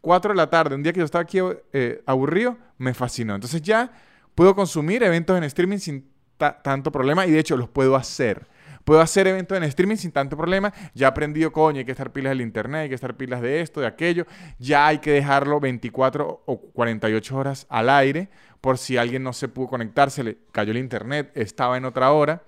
4 0.02 0.32
de 0.32 0.38
la 0.38 0.50
tarde, 0.50 0.76
un 0.76 0.84
día 0.84 0.92
que 0.92 1.00
yo 1.00 1.06
estaba 1.06 1.22
aquí 1.22 1.38
eh, 1.74 2.04
aburrido, 2.06 2.58
me 2.78 2.94
fascinó. 2.94 3.36
Entonces 3.36 3.62
ya 3.62 3.92
puedo 4.34 4.56
consumir 4.56 5.04
eventos 5.04 5.38
en 5.38 5.44
streaming 5.44 5.78
sin 5.78 6.15
tanto 6.38 6.92
problema 6.92 7.26
y 7.26 7.32
de 7.32 7.40
hecho 7.40 7.58
los 7.58 7.70
puedo 7.70 7.96
hacer. 7.96 8.48
Puedo 8.86 9.02
hacer 9.02 9.26
eventos 9.26 9.58
en 9.58 9.64
streaming 9.64 9.96
sin 9.96 10.12
tanto 10.12 10.38
problema. 10.38 10.72
Ya 10.94 11.08
he 11.08 11.10
aprendido, 11.10 11.52
coño, 11.52 11.80
hay 11.80 11.86
que 11.86 11.92
estar 11.92 12.12
pilas 12.12 12.32
del 12.32 12.42
internet, 12.42 12.82
hay 12.84 12.90
que 12.90 12.96
estar 12.96 13.18
pilas 13.18 13.42
de 13.42 13.62
esto, 13.62 13.82
de 13.82 13.88
aquello. 13.88 14.28
Ya 14.60 14.86
hay 14.86 15.00
que 15.00 15.12
dejarlo 15.12 15.60
24 15.60 16.44
o 16.46 16.60
48 16.60 17.36
horas 17.36 17.66
al 17.68 17.90
aire 17.90 18.30
por 18.62 18.78
si 18.78 18.98
alguien 18.98 19.24
no 19.24 19.34
se 19.34 19.48
pudo 19.48 19.68
conectar, 19.68 20.12
se 20.12 20.24
le 20.24 20.38
cayó 20.52 20.72
el 20.72 20.78
internet, 20.78 21.32
estaba 21.34 21.78
en 21.78 21.86
otra 21.86 22.12
hora. 22.12 22.44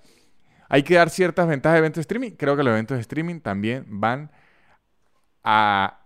Hay 0.69 0.83
que 0.83 0.95
dar 0.95 1.09
ciertas 1.09 1.47
ventajas 1.47 1.73
de 1.75 1.79
eventos 1.79 1.97
de 1.97 2.01
streaming. 2.01 2.31
Creo 2.31 2.55
que 2.55 2.63
los 2.63 2.71
eventos 2.71 2.97
de 2.97 3.01
streaming 3.01 3.39
también 3.39 3.85
van 3.87 4.31
a, 5.43 6.01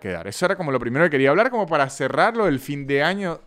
quedar. 0.00 0.26
Eso 0.26 0.46
era 0.46 0.56
como 0.56 0.72
lo 0.72 0.80
primero 0.80 1.04
que 1.04 1.10
quería 1.10 1.30
hablar, 1.30 1.50
como 1.50 1.66
para 1.66 1.90
cerrarlo 1.90 2.48
el 2.48 2.60
fin 2.60 2.86
de 2.86 3.02
año 3.02 3.40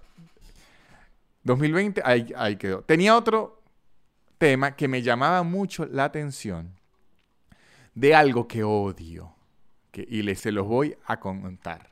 2020. 1.44 2.02
Ahí, 2.06 2.34
ahí 2.36 2.56
quedó. 2.56 2.82
Tenía 2.82 3.16
otro 3.16 3.63
tema 4.44 4.76
que 4.76 4.90
me 4.90 5.02
llamaba 5.02 5.42
mucho 5.44 5.86
la 5.86 6.04
atención 6.04 6.78
de 7.96 8.14
algo 8.14 8.46
que 8.46 8.62
odio 8.62 9.34
y 9.94 10.22
les 10.22 10.42
se 10.42 10.52
los 10.52 10.68
voy 10.68 10.98
a 11.06 11.18
contar. 11.18 11.92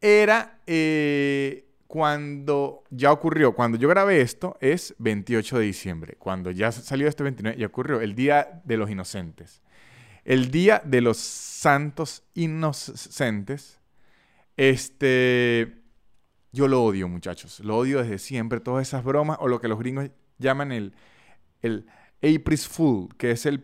Era 0.00 0.58
eh, 0.66 1.68
cuando 1.86 2.82
ya 2.90 3.12
ocurrió, 3.12 3.54
cuando 3.54 3.78
yo 3.78 3.88
grabé 3.88 4.22
esto 4.22 4.58
es 4.60 4.96
28 4.98 5.60
de 5.60 5.64
diciembre, 5.64 6.16
cuando 6.18 6.50
ya 6.50 6.72
salió 6.72 7.06
este 7.06 7.22
29, 7.22 7.58
ya 7.60 7.66
ocurrió 7.68 8.00
el 8.00 8.16
Día 8.16 8.60
de 8.64 8.76
los 8.76 8.90
Inocentes. 8.90 9.62
El 10.24 10.50
Día 10.50 10.82
de 10.84 11.00
los 11.00 11.18
Santos 11.18 12.24
Inocentes, 12.34 13.78
este, 14.56 15.76
yo 16.50 16.66
lo 16.66 16.82
odio 16.82 17.06
muchachos, 17.06 17.60
lo 17.60 17.76
odio 17.78 18.02
desde 18.02 18.18
siempre, 18.18 18.58
todas 18.58 18.88
esas 18.88 19.04
bromas 19.04 19.38
o 19.40 19.46
lo 19.46 19.60
que 19.60 19.68
los 19.68 19.78
gringos 19.78 20.10
llaman 20.44 20.72
el, 20.72 20.94
el 21.62 21.86
April 22.18 22.58
Fool, 22.58 23.08
que 23.16 23.32
es 23.32 23.46
el 23.46 23.60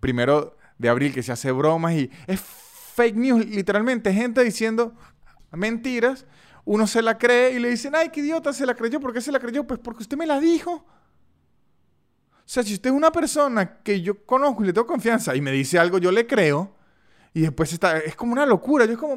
primero 0.00 0.56
de 0.78 0.88
abril 0.88 1.14
que 1.14 1.22
se 1.22 1.32
hace 1.32 1.52
bromas 1.52 1.94
y 1.94 2.10
es 2.26 2.40
fake 2.40 3.16
news, 3.16 3.46
literalmente, 3.46 4.12
gente 4.12 4.42
diciendo 4.44 4.94
mentiras 5.52 6.26
uno 6.64 6.86
se 6.86 7.02
la 7.02 7.18
cree 7.18 7.52
y 7.52 7.58
le 7.58 7.70
dicen, 7.70 7.94
ay, 7.96 8.10
qué 8.10 8.20
idiota 8.20 8.52
se 8.52 8.66
la 8.66 8.74
creyó. 8.74 9.00
¿Por 9.00 9.12
qué 9.12 9.20
se 9.20 9.32
la 9.32 9.40
creyó? 9.40 9.66
Pues 9.66 9.80
porque 9.80 10.02
usted 10.02 10.16
me 10.16 10.26
la 10.26 10.38
dijo. 10.38 10.72
O 10.72 10.84
sea, 12.44 12.62
si 12.62 12.74
usted 12.74 12.90
es 12.90 12.96
una 12.96 13.12
persona 13.12 13.78
que 13.82 14.00
yo 14.00 14.24
conozco 14.24 14.62
y 14.62 14.66
le 14.66 14.72
tengo 14.72 14.86
confianza 14.86 15.34
y 15.34 15.40
me 15.40 15.52
dice 15.52 15.78
algo, 15.78 15.98
yo 15.98 16.12
le 16.12 16.26
creo. 16.26 16.76
Y 17.32 17.42
después 17.42 17.72
está, 17.72 17.98
es 17.98 18.16
como 18.16 18.32
una 18.32 18.44
locura, 18.44 18.86
yo 18.86 18.92
es 18.92 18.98
como 18.98 19.16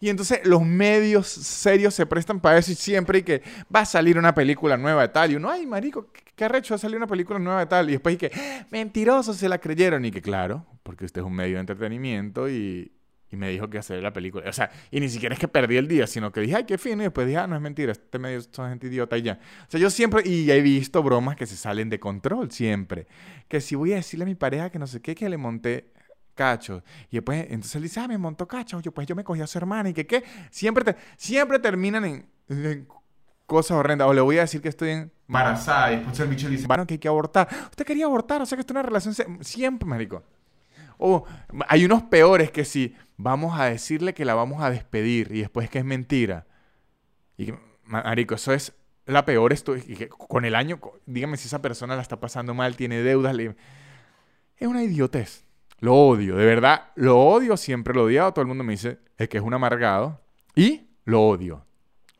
Y 0.00 0.10
entonces 0.10 0.40
los 0.44 0.62
medios 0.62 1.26
serios 1.26 1.94
se 1.94 2.04
prestan 2.04 2.38
para 2.38 2.58
eso 2.58 2.70
y 2.70 2.74
siempre 2.74 3.18
hay 3.18 3.22
que 3.22 3.42
va 3.74 3.80
a 3.80 3.86
salir 3.86 4.18
una 4.18 4.34
película 4.34 4.76
nueva 4.76 5.02
de 5.02 5.08
tal. 5.08 5.32
Y 5.32 5.36
uno, 5.36 5.50
ay, 5.50 5.66
marico, 5.66 6.10
qué 6.34 6.44
arrecho, 6.44 6.74
va 6.74 6.76
a 6.76 6.78
salir 6.78 6.98
una 6.98 7.06
película 7.06 7.38
nueva 7.38 7.60
de 7.60 7.66
tal. 7.66 7.88
Y 7.88 7.92
después 7.92 8.12
hay 8.12 8.18
que, 8.18 8.64
mentiroso, 8.70 9.32
se 9.32 9.48
la 9.48 9.58
creyeron. 9.58 10.04
Y 10.04 10.10
que 10.10 10.20
claro, 10.20 10.66
porque 10.82 11.06
usted 11.06 11.22
es 11.22 11.26
un 11.26 11.32
medio 11.32 11.54
de 11.54 11.60
entretenimiento 11.60 12.46
y, 12.50 12.92
y 13.30 13.36
me 13.36 13.48
dijo 13.48 13.70
que 13.70 13.78
hacer 13.78 14.02
la 14.02 14.12
película. 14.12 14.48
O 14.50 14.52
sea, 14.52 14.70
y 14.90 15.00
ni 15.00 15.08
siquiera 15.08 15.34
es 15.34 15.38
que 15.40 15.48
perdí 15.48 15.78
el 15.78 15.88
día, 15.88 16.06
sino 16.06 16.30
que 16.32 16.40
dije, 16.40 16.56
ay, 16.56 16.64
qué 16.64 16.76
fino. 16.76 17.02
Y 17.02 17.06
después 17.06 17.26
dije, 17.26 17.38
ah, 17.38 17.46
no 17.46 17.56
es 17.56 17.62
mentira, 17.62 17.92
este 17.92 18.18
medio 18.18 18.42
son 18.42 18.68
gente 18.68 18.86
idiota 18.88 19.16
y 19.16 19.22
ya. 19.22 19.40
O 19.66 19.70
sea, 19.70 19.80
yo 19.80 19.88
siempre, 19.88 20.22
y 20.28 20.50
he 20.50 20.60
visto 20.60 21.02
bromas 21.02 21.36
que 21.36 21.46
se 21.46 21.56
salen 21.56 21.88
de 21.88 21.98
control 21.98 22.50
siempre. 22.50 23.06
Que 23.48 23.62
si 23.62 23.74
voy 23.74 23.94
a 23.94 23.96
decirle 23.96 24.24
a 24.24 24.26
mi 24.26 24.34
pareja 24.34 24.68
que 24.68 24.78
no 24.78 24.86
sé 24.86 25.00
qué, 25.00 25.14
que 25.14 25.26
le 25.30 25.38
monté 25.38 25.95
cacho. 26.36 26.84
Y 27.10 27.16
después, 27.16 27.46
entonces 27.48 27.74
él 27.74 27.82
dice, 27.82 27.98
ah, 27.98 28.06
me 28.06 28.16
montó 28.16 28.46
cacho. 28.46 28.78
Yo, 28.80 28.92
pues 28.92 29.08
yo 29.08 29.16
me 29.16 29.24
cogí 29.24 29.40
a 29.40 29.46
su 29.48 29.58
hermana 29.58 29.88
y 29.88 29.94
que 29.94 30.06
qué. 30.06 30.22
Siempre, 30.50 30.84
te, 30.84 30.96
siempre 31.16 31.58
terminan 31.58 32.04
en, 32.48 32.86
cosas 33.46 33.72
horrendas. 33.72 34.06
O 34.06 34.12
le 34.12 34.20
voy 34.20 34.38
a 34.38 34.42
decir 34.42 34.62
que 34.62 34.68
estoy 34.68 35.10
embarazada. 35.26 35.92
Y 35.92 35.96
después 35.96 36.20
el 36.20 36.28
bicho 36.28 36.48
dice, 36.48 36.68
bueno, 36.68 36.86
que 36.86 36.94
hay 36.94 36.98
que 36.98 37.08
abortar. 37.08 37.48
Usted 37.70 37.84
quería 37.84 38.04
abortar, 38.04 38.40
o 38.40 38.46
sea 38.46 38.54
que 38.54 38.60
esto 38.60 38.72
es 38.72 38.76
una 38.76 38.82
relación. 38.82 39.44
Siempre, 39.44 39.88
marico. 39.88 40.22
O 40.98 41.24
hay 41.68 41.84
unos 41.84 42.04
peores 42.04 42.50
que 42.50 42.64
si 42.64 42.94
vamos 43.16 43.58
a 43.58 43.64
decirle 43.64 44.14
que 44.14 44.24
la 44.24 44.34
vamos 44.34 44.62
a 44.62 44.70
despedir 44.70 45.30
y 45.32 45.40
después 45.40 45.68
que 45.68 45.78
es 45.78 45.84
mentira. 45.84 46.46
Y 47.36 47.52
marico, 47.84 48.34
eso 48.34 48.52
es 48.52 48.74
la 49.06 49.24
peor. 49.24 49.52
Esto, 49.52 49.76
y 49.76 49.80
que 49.80 50.08
con 50.08 50.44
el 50.44 50.54
año, 50.54 50.80
dígame 51.06 51.36
si 51.36 51.48
esa 51.48 51.62
persona 51.62 51.96
la 51.96 52.02
está 52.02 52.20
pasando 52.20 52.54
mal, 52.54 52.76
tiene 52.76 53.02
deudas. 53.02 53.36
Es 54.56 54.68
una 54.68 54.82
idiotez. 54.82 55.45
Lo 55.78 55.94
odio, 55.94 56.36
de 56.36 56.46
verdad, 56.46 56.90
lo 56.94 57.18
odio, 57.18 57.56
siempre 57.56 57.94
lo 57.94 58.02
he 58.02 58.04
odiado. 58.04 58.32
Todo 58.32 58.42
el 58.42 58.48
mundo 58.48 58.64
me 58.64 58.72
dice 58.72 58.98
es 59.18 59.28
que 59.28 59.38
es 59.38 59.44
un 59.44 59.54
amargado. 59.54 60.20
Y 60.54 60.88
lo 61.04 61.22
odio. 61.22 61.64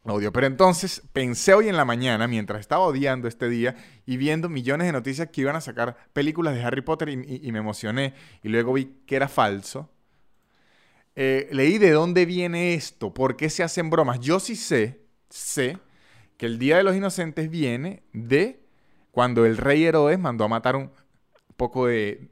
Lo 0.05 0.15
odio. 0.15 0.33
Pero 0.33 0.47
entonces 0.47 1.03
pensé 1.13 1.55
hoy 1.55 1.69
en 1.69 1.77
la 1.77 1.85
mañana, 1.85 2.29
mientras 2.29 2.61
estaba 2.61 2.85
odiando 2.85 3.29
este 3.29 3.49
día 3.49 3.75
y 4.05 4.17
viendo 4.19 4.49
millones 4.49 4.87
de 4.87 4.93
noticias 4.93 5.29
que 5.31 5.41
iban 5.41 5.57
a 5.57 5.61
sacar 5.61 5.97
películas 6.13 6.55
de 6.55 6.63
Harry 6.63 6.83
Potter 6.83 7.09
y, 7.09 7.51
me 7.51 7.59
emocioné. 7.59 8.15
Y 8.43 8.49
luego 8.49 8.75
vi 8.75 8.99
que 9.07 9.17
era 9.17 9.29
falso. 9.29 9.91
Eh, 11.15 11.49
leí 11.51 11.79
de 11.79 11.93
dónde 11.93 12.27
viene 12.27 12.75
esto, 12.75 13.15
por 13.15 13.37
qué 13.37 13.49
se 13.49 13.63
hacen 13.63 13.89
bromas. 13.89 14.21
Yo 14.21 14.39
sí 14.39 14.55
sé, 14.55 15.01
sé 15.31 15.79
que 16.37 16.45
el 16.45 16.59
Día 16.59 16.77
de 16.77 16.83
los 16.83 16.95
Inocentes 16.95 17.51
viene 17.51 18.03
de 18.13 18.61
cuando 19.13 19.47
el 19.47 19.57
rey 19.57 19.83
Herodes 19.85 20.19
mandó 20.19 20.45
a 20.45 20.49
matar 20.49 20.77
un, 20.77 20.91
poco 21.57 21.87
de, 21.87 22.29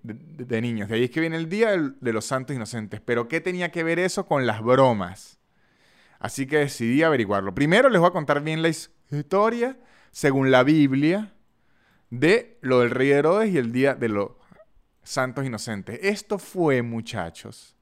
niños. 0.63 0.89
De 0.89 0.97
ahí 0.97 1.05
es 1.05 1.11
que 1.11 1.21
viene 1.21 1.37
el 1.37 1.49
Día 1.49 1.77
de 1.77 2.13
los 2.13 2.25
Santos 2.27 2.55
Inocentes. 2.55 3.01
Pero 3.01 3.29
¿qué 3.29 3.41
tenía 3.41 3.71
que 3.71 3.83
ver 3.83 3.99
eso 3.99 4.27
con 4.27 4.47
las 4.47 4.63
bromas? 4.63 5.39
Así 6.19 6.47
que 6.47 6.59
decidí 6.59 7.03
averiguarlo. 7.03 7.55
Primero 7.55 7.89
les 7.89 8.01
voy 8.01 8.09
a 8.09 8.13
contar 8.13 8.43
bien 8.43 8.63
la 8.63 8.69
historia, 8.69 9.77
según 10.11 10.51
la 10.51 10.63
Biblia, 10.63 11.35
de 12.11 12.59
lo 12.61 12.81
del 12.81 12.91
rey 12.91 13.11
Herodes 13.11 13.53
y 13.53 13.59
el 13.59 13.73
Día 13.73 13.95
de 13.95 14.09
los 14.09 14.31
Santos 15.03 15.45
Inocentes. 15.45 15.99
Esto 16.03 16.39
fue, 16.39 16.83
muchachos, 16.83 17.77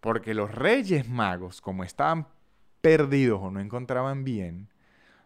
porque 0.00 0.34
los 0.34 0.52
reyes 0.52 1.08
magos, 1.08 1.60
como 1.60 1.84
estaban 1.84 2.28
perdidos 2.80 3.40
o 3.42 3.50
no 3.50 3.60
encontraban 3.60 4.24
bien, 4.24 4.68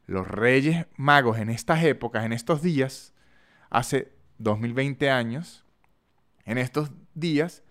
los 0.06 0.26
reyes 0.26 0.86
magos 0.96 1.38
en 1.38 1.50
estas 1.50 1.84
épocas, 1.84 2.24
en 2.24 2.32
estos 2.32 2.62
días, 2.62 3.14
hace 3.70 4.12
2020 4.40 5.10
años, 5.10 5.64
en 6.44 6.58
estos 6.58 6.90
días, 7.14 7.62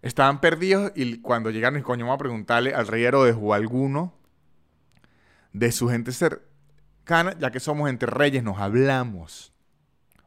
estaban 0.00 0.40
perdidos 0.40 0.92
y 0.94 1.20
cuando 1.20 1.50
llegaron, 1.50 1.78
y 1.78 1.82
coño, 1.82 2.04
vamos 2.04 2.14
a 2.16 2.18
preguntarle 2.18 2.72
al 2.72 2.86
rey 2.86 3.04
Herodes 3.04 3.36
o 3.38 3.52
a 3.52 3.56
alguno 3.56 4.14
de 5.52 5.72
su 5.72 5.88
gente 5.88 6.12
cercana, 6.12 7.36
ya 7.38 7.50
que 7.50 7.60
somos 7.60 7.90
entre 7.90 8.08
reyes, 8.08 8.44
nos 8.44 8.58
hablamos. 8.58 9.52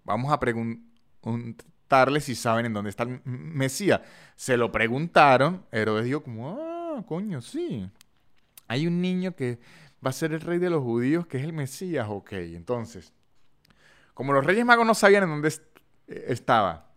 Vamos 0.03 0.31
a 0.31 0.39
preguntarle 0.39 2.19
si 2.19 2.35
saben 2.35 2.65
en 2.65 2.73
dónde 2.73 2.89
está 2.89 3.03
el 3.03 3.21
Mesías. 3.23 4.01
Se 4.35 4.57
lo 4.57 4.71
preguntaron, 4.71 5.65
Herodes 5.71 6.05
dijo 6.05 6.21
como, 6.21 6.59
ah, 6.59 7.03
coño, 7.07 7.41
sí. 7.41 7.89
Hay 8.67 8.87
un 8.87 9.01
niño 9.01 9.35
que 9.35 9.59
va 10.05 10.09
a 10.09 10.13
ser 10.13 10.33
el 10.33 10.41
rey 10.41 10.59
de 10.59 10.69
los 10.69 10.83
judíos, 10.83 11.27
que 11.27 11.37
es 11.37 11.45
el 11.45 11.53
Mesías, 11.53 12.07
ok. 12.09 12.33
Entonces, 12.33 13.13
como 14.21 14.33
los 14.33 14.45
reyes 14.45 14.63
magos 14.63 14.85
no 14.85 14.93
sabían 14.93 15.23
en 15.23 15.29
dónde 15.29 15.47
eh, 15.47 16.25
estaba 16.27 16.91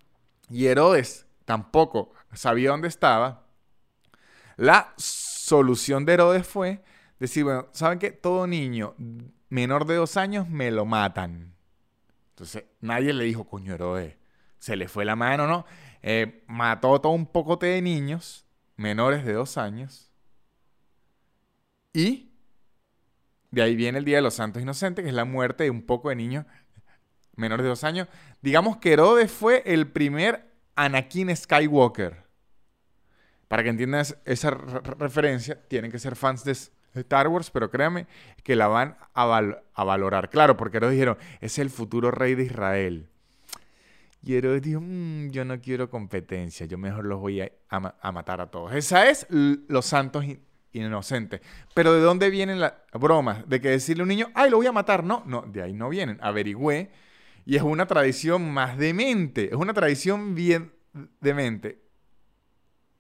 y 0.51 0.67
Herodes 0.67 1.27
tampoco 1.47 2.13
sabía 2.35 2.69
dónde 2.69 2.89
estaba, 2.89 3.47
la 4.59 4.93
solución 4.99 6.05
de 6.05 6.13
Herodes 6.13 6.47
fue 6.47 6.85
decir, 7.19 7.45
bueno, 7.45 7.69
¿saben 7.73 7.99
qué? 7.99 8.11
Todo 8.11 8.47
niño 8.47 8.95
menor 9.49 9.87
de 9.87 9.95
dos 9.95 10.19
años 10.19 10.51
me 10.51 10.71
lo 10.71 10.85
matan. 10.85 11.55
Entonces 12.29 12.65
nadie 12.83 13.15
le 13.15 13.25
dijo, 13.25 13.45
coño 13.45 13.73
Herodes, 13.73 14.19
se 14.59 14.77
le 14.77 14.87
fue 14.87 15.07
la 15.07 15.17
mano, 15.17 15.47
¿no? 15.47 15.65
Eh, 16.03 16.45
mató 16.47 17.01
todo 17.01 17.13
un 17.13 17.25
pocote 17.25 17.65
de 17.65 17.81
niños 17.81 18.45
menores 18.77 19.25
de 19.25 19.33
dos 19.33 19.57
años. 19.57 20.13
Y 21.95 22.35
de 23.51 23.63
ahí 23.63 23.77
viene 23.77 23.97
el 23.97 24.05
Día 24.05 24.17
de 24.17 24.23
los 24.23 24.35
Santos 24.35 24.61
Inocentes, 24.61 25.05
que 25.05 25.09
es 25.09 25.15
la 25.15 25.25
muerte 25.25 25.65
de 25.65 25.71
un 25.71 25.81
poco 25.81 26.11
de 26.11 26.17
niños 26.17 26.45
menor 27.37 27.63
de 27.63 27.69
dos 27.69 27.85
años. 27.85 28.09
Digamos 28.43 28.77
que 28.79 28.93
Herodes 28.93 29.31
fue 29.31 29.63
el 29.67 29.87
primer 29.87 30.47
Anakin 30.77 31.35
Skywalker. 31.35 32.25
Para 33.49 33.63
que 33.63 33.69
entiendan 33.69 34.05
esa 34.25 34.51
referencia, 34.51 35.61
tienen 35.69 35.91
que 35.91 35.99
ser 35.99 36.17
fans 36.17 36.45
de 36.45 36.57
Star 37.01 37.29
Wars, 37.29 37.51
pero 37.51 37.71
créanme 37.71 38.07
que 38.43 38.57
la 38.57 38.69
van 38.69 38.97
a, 39.13 39.85
valorar. 39.85 40.31
Claro, 40.31 40.57
porque 40.57 40.79
Herodes 40.79 40.95
dijeron, 40.95 41.19
es 41.41 41.59
el 41.59 41.71
futuro 41.71 42.11
rey 42.11 42.35
de 42.35 42.45
Israel. 42.45 43.09
Y 44.23 44.35
Herodes 44.35 44.63
dijo, 44.63 44.81
mm, 44.81 45.31
yo 45.31 45.45
no 45.45 45.61
quiero 45.61 45.91
competencia, 45.91 46.67
yo 46.67 46.79
mejor 46.79 47.05
los 47.05 47.21
voy 47.21 47.43
a, 47.43 48.13
matar 48.13 48.41
a 48.41 48.47
todos. 48.51 48.73
Esa 48.75 49.09
es 49.11 49.27
los 49.29 49.85
santos 49.85 50.25
inocentes. 50.73 51.41
Pero 51.75 51.93
¿de 51.93 52.01
dónde 52.01 52.31
vienen 52.31 52.61
las 52.61 52.73
bromas? 52.93 53.49
De 53.49 53.61
que 53.61 53.69
decirle 53.69 54.03
a 54.03 54.05
un 54.05 54.09
niño, 54.09 54.31
ay, 54.35 54.51
lo 54.51 54.57
voy 54.57 54.67
a 54.67 54.73
matar. 54.73 55.05
No, 55.05 55.23
no, 55.27 55.43
de 55.43 55.63
ahí 55.63 55.75
no 55.75 55.91
vienen. 55.91 56.19
Averigüé 56.23 56.91
y 57.47 57.57
es 57.57 57.63
una 57.63 57.87
tradición 57.87 58.51
más 58.51 58.79
demente, 58.79 59.47
es 59.47 59.57
una 59.57 59.75
tradición 59.75 60.35
bien 60.35 60.73
demente. 61.21 61.81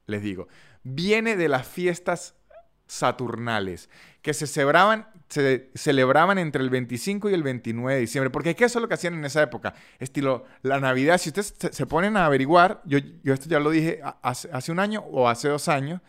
Les 0.07 0.23
digo, 0.23 0.49
viene 0.83 1.37
de 1.37 1.49
las 1.49 1.67
fiestas 1.67 2.35
saturnales 2.87 3.89
que 4.21 4.35
se 4.35 4.47
celebraban, 4.47 5.09
entre 6.39 6.63
el 6.63 6.71
25 6.71 7.31
y 7.31 7.35
el 7.35 7.43
29 7.43 7.95
de 7.95 8.01
diciembre, 8.01 8.31
porque 8.31 8.51
es 8.51 8.57
que 8.57 8.65
eso 8.67 8.79
es 8.79 8.83
lo 8.83 8.89
que 8.89 8.95
hacían 8.95 9.15
en 9.15 9.25
esa 9.25 9.43
época, 9.43 9.75
estilo 9.99 10.45
la 10.63 10.79
Navidad, 10.81 11.19
si 11.19 11.31
ustedes 11.31 11.55
se 11.73 11.87
ponen 11.87 12.17
a 12.17 12.27
averiguar, 12.27 12.83
yo, 12.85 12.99
yo 13.23 13.35
esto 13.35 13.49
ya 13.49 13.59
lo 13.59 13.71
dije 13.71 14.01
hace, 14.23 14.73
un 14.73 14.81
año 14.81 15.01
o 15.01 15.29
hace 15.29 15.49
dos 15.49 15.69
años, 15.69 16.01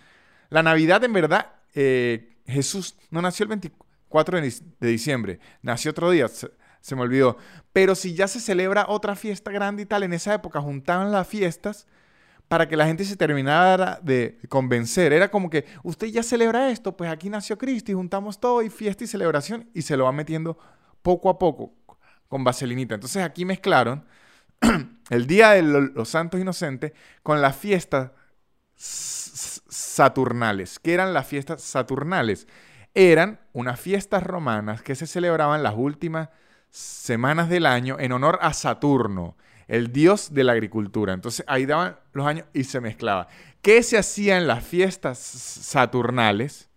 la 0.49 0.61
Navidad 0.63 1.03
en 1.03 1.13
verdad, 1.13 1.53
eh, 1.73 2.37
Jesús 2.45 2.95
no 3.09 3.21
nació 3.21 3.43
el 3.43 3.49
24 3.49 4.41
de 4.41 4.87
diciembre, 4.87 5.39
nació 5.61 5.91
otro 5.91 6.11
día, 6.11 6.27
se 6.85 6.95
me 6.95 7.01
olvidó. 7.01 7.37
Pero 7.73 7.95
si 7.95 8.13
ya 8.13 8.27
se 8.27 8.39
celebra 8.39 8.85
otra 8.87 9.15
fiesta 9.15 9.49
grande 9.49 9.81
y 9.81 9.85
tal, 9.87 10.03
en 10.03 10.13
esa 10.13 10.35
época 10.35 10.61
juntaban 10.61 11.11
las 11.11 11.27
fiestas 11.27 11.87
para 12.47 12.67
que 12.67 12.77
la 12.77 12.85
gente 12.85 13.03
se 13.05 13.15
terminara 13.15 13.99
de 14.03 14.37
convencer. 14.49 15.11
Era 15.11 15.31
como 15.31 15.49
que 15.49 15.65
usted 15.81 16.07
ya 16.07 16.21
celebra 16.21 16.69
esto, 16.69 16.95
pues 16.95 17.09
aquí 17.09 17.27
nació 17.27 17.57
Cristo 17.57 17.91
y 17.91 17.95
juntamos 17.95 18.39
todo 18.39 18.61
y 18.61 18.69
fiesta 18.69 19.03
y 19.03 19.07
celebración 19.07 19.67
y 19.73 19.81
se 19.81 19.97
lo 19.97 20.03
va 20.03 20.11
metiendo 20.11 20.59
poco 21.01 21.31
a 21.31 21.39
poco 21.39 21.73
con 22.27 22.43
vaselinita. 22.43 22.93
Entonces 22.93 23.23
aquí 23.23 23.45
mezclaron 23.45 24.05
el 25.09 25.25
Día 25.25 25.53
de 25.53 25.63
los 25.63 26.07
Santos 26.07 26.39
Inocentes 26.39 26.91
con 27.23 27.41
las 27.41 27.55
fiestas 27.55 28.11
saturnales. 28.75 30.77
¿Qué 30.77 30.93
eran 30.93 31.15
las 31.15 31.25
fiestas 31.25 31.63
saturnales? 31.63 32.47
Eran 32.93 33.39
unas 33.53 33.79
fiestas 33.79 34.21
romanas 34.21 34.83
que 34.83 34.93
se 34.93 35.07
celebraban 35.07 35.63
las 35.63 35.73
últimas 35.75 36.29
semanas 36.75 37.47
del 37.47 37.65
año 37.65 37.97
en 37.99 38.11
honor 38.11 38.37
a 38.41 38.53
Saturno, 38.53 39.37
el 39.67 39.93
dios 39.93 40.33
de 40.33 40.43
la 40.43 40.51
agricultura. 40.51 41.13
Entonces 41.13 41.45
ahí 41.47 41.65
daban 41.65 41.97
los 42.11 42.27
años 42.27 42.47
y 42.53 42.65
se 42.65 42.81
mezclaba. 42.81 43.27
¿Qué 43.61 43.81
se 43.81 43.97
hacía 43.97 44.37
en 44.37 44.47
las 44.47 44.63
fiestas 44.63 45.17
saturnales? 45.17 46.69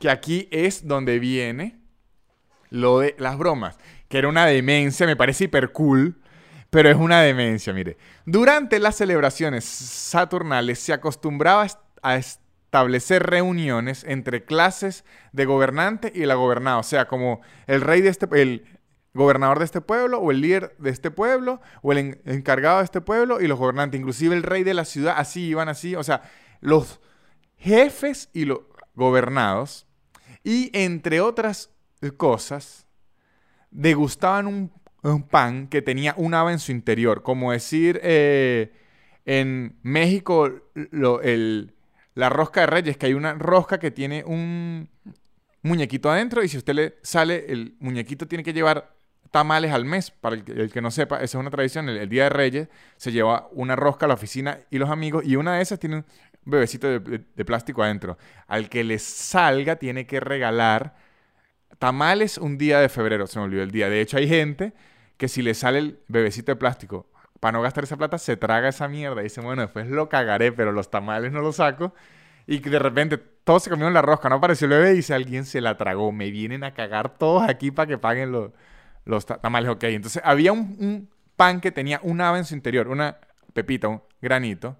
Que 0.00 0.08
aquí 0.08 0.48
es 0.50 0.88
donde 0.88 1.18
viene 1.18 1.78
lo 2.70 3.00
de 3.00 3.14
las 3.18 3.36
bromas, 3.36 3.78
que 4.08 4.18
era 4.18 4.28
una 4.28 4.46
demencia, 4.46 5.06
me 5.06 5.16
parece 5.16 5.44
hiper 5.44 5.70
cool, 5.72 6.20
pero 6.70 6.90
es 6.90 6.96
una 6.96 7.20
demencia, 7.20 7.72
mire. 7.72 7.98
Durante 8.24 8.78
las 8.78 8.96
celebraciones 8.96 9.64
saturnales 9.64 10.80
se 10.80 10.92
acostumbraba 10.92 11.66
a 12.02 12.16
establecer 12.16 13.22
reuniones 13.22 14.02
entre 14.02 14.44
clases 14.44 15.04
de 15.32 15.44
gobernante 15.44 16.10
y 16.12 16.24
la 16.24 16.34
gobernada. 16.34 16.78
O 16.78 16.82
sea, 16.82 17.06
como 17.06 17.42
el 17.68 17.80
rey 17.82 18.00
de 18.00 18.08
este, 18.08 18.26
el 18.32 18.73
gobernador 19.14 19.60
de 19.60 19.64
este 19.64 19.80
pueblo, 19.80 20.18
o 20.18 20.30
el 20.32 20.40
líder 20.40 20.74
de 20.78 20.90
este 20.90 21.10
pueblo, 21.10 21.60
o 21.82 21.92
el 21.92 22.20
encargado 22.24 22.78
de 22.78 22.84
este 22.84 23.00
pueblo, 23.00 23.40
y 23.40 23.46
los 23.46 23.58
gobernantes, 23.58 23.98
inclusive 23.98 24.34
el 24.34 24.42
rey 24.42 24.64
de 24.64 24.74
la 24.74 24.84
ciudad, 24.84 25.14
así 25.16 25.46
iban 25.46 25.68
así. 25.68 25.94
O 25.94 26.02
sea, 26.02 26.22
los 26.60 27.00
jefes 27.56 28.28
y 28.32 28.44
los 28.44 28.60
gobernados, 28.94 29.86
y 30.42 30.70
entre 30.74 31.20
otras 31.20 31.70
cosas, 32.16 32.86
degustaban 33.70 34.46
un, 34.46 34.72
pan 35.30 35.68
que 35.68 35.82
tenía 35.82 36.14
un 36.16 36.34
ave 36.34 36.52
en 36.52 36.58
su 36.58 36.72
interior. 36.72 37.22
Como 37.22 37.52
decir, 37.52 38.00
eh, 38.02 38.72
en 39.26 39.78
México, 39.82 40.50
la 42.14 42.28
rosca 42.30 42.62
de 42.62 42.66
reyes, 42.66 42.96
que 42.96 43.06
hay 43.06 43.14
una 43.14 43.34
rosca 43.34 43.78
que 43.78 43.90
tiene 43.90 44.24
un 44.24 44.88
muñequito 45.62 46.10
adentro 46.10 46.42
y 46.42 46.48
si 46.48 46.58
usted 46.58 46.74
le 46.74 46.94
sale, 47.02 47.52
el 47.52 47.76
muñequito 47.80 48.28
tiene 48.28 48.44
que 48.44 48.52
llevar 48.52 48.93
tamales 49.34 49.72
al 49.72 49.84
mes. 49.84 50.12
Para 50.12 50.36
el 50.36 50.70
que, 50.70 50.80
no 50.80 50.92
sepa, 50.92 51.16
esa 51.16 51.24
es 51.24 51.34
una 51.34 51.50
tradición. 51.50 51.88
El, 51.88 52.08
Día 52.08 52.24
de 52.24 52.28
Reyes 52.28 52.68
se 52.96 53.10
lleva 53.10 53.48
una 53.50 53.74
rosca 53.74 54.06
a 54.06 54.08
la 54.08 54.14
oficina 54.14 54.60
y 54.70 54.78
los 54.78 54.90
amigos 54.90 55.24
y 55.26 55.34
una 55.34 55.56
de 55.56 55.62
esas 55.62 55.80
tiene 55.80 55.96
un 55.96 56.04
bebecito 56.44 56.86
de, 57.00 57.44
plástico 57.44 57.82
adentro. 57.82 58.16
Al 58.46 58.68
que 58.68 58.84
le 58.84 59.00
salga 59.00 59.74
tiene 59.74 60.06
que 60.06 60.20
regalar 60.20 60.94
tamales 61.80 62.38
un 62.38 62.58
día 62.58 62.78
de 62.78 62.88
febrero. 62.88 63.26
Se 63.26 63.40
me 63.40 63.46
olvidó 63.46 63.64
el 63.64 63.72
día. 63.72 63.88
De 63.88 64.00
hecho, 64.00 64.18
hay 64.18 64.28
gente 64.28 64.72
que 65.16 65.26
si 65.26 65.42
le 65.42 65.54
sale 65.54 65.80
el 65.80 65.98
bebecito 66.06 66.52
de 66.52 66.56
plástico 66.56 67.10
para 67.40 67.58
no 67.58 67.62
gastar 67.62 67.82
esa 67.82 67.96
plata, 67.96 68.18
se 68.18 68.36
traga 68.36 68.68
esa 68.68 68.86
mierda 68.86 69.20
y 69.20 69.24
dice, 69.24 69.40
bueno, 69.40 69.62
después 69.62 69.88
lo 69.88 70.08
cagaré, 70.08 70.52
pero 70.52 70.70
los 70.70 70.92
tamales 70.92 71.32
no 71.32 71.40
los 71.40 71.56
saco. 71.56 71.92
Y 72.46 72.60
de 72.60 72.78
repente 72.78 73.18
todos 73.18 73.64
se 73.64 73.70
comieron 73.70 73.94
la 73.94 74.02
rosca, 74.02 74.28
no 74.28 74.36
apareció 74.36 74.66
el 74.66 74.74
bebé 74.74 74.92
y 74.92 74.96
dice, 74.96 75.12
alguien 75.12 75.44
se 75.44 75.60
la 75.60 75.76
tragó. 75.76 76.12
Me 76.12 76.30
vienen 76.30 76.62
a 76.62 76.72
cagar 76.72 77.18
todos 77.18 77.42
aquí 77.48 77.72
para 77.72 77.88
que 77.88 77.98
paguen 77.98 78.30
los, 78.30 78.52
los 79.04 79.26
tamales. 79.26 79.70
Ok, 79.70 79.84
entonces 79.84 80.22
había 80.24 80.52
un, 80.52 81.08
pan 81.36 81.60
que 81.60 81.72
tenía 81.72 82.00
un 82.02 82.20
ave 82.20 82.38
en 82.38 82.44
su 82.44 82.54
interior, 82.54 82.88
una 82.88 83.18
pepita, 83.52 83.88
un 83.88 84.02
granito. 84.20 84.76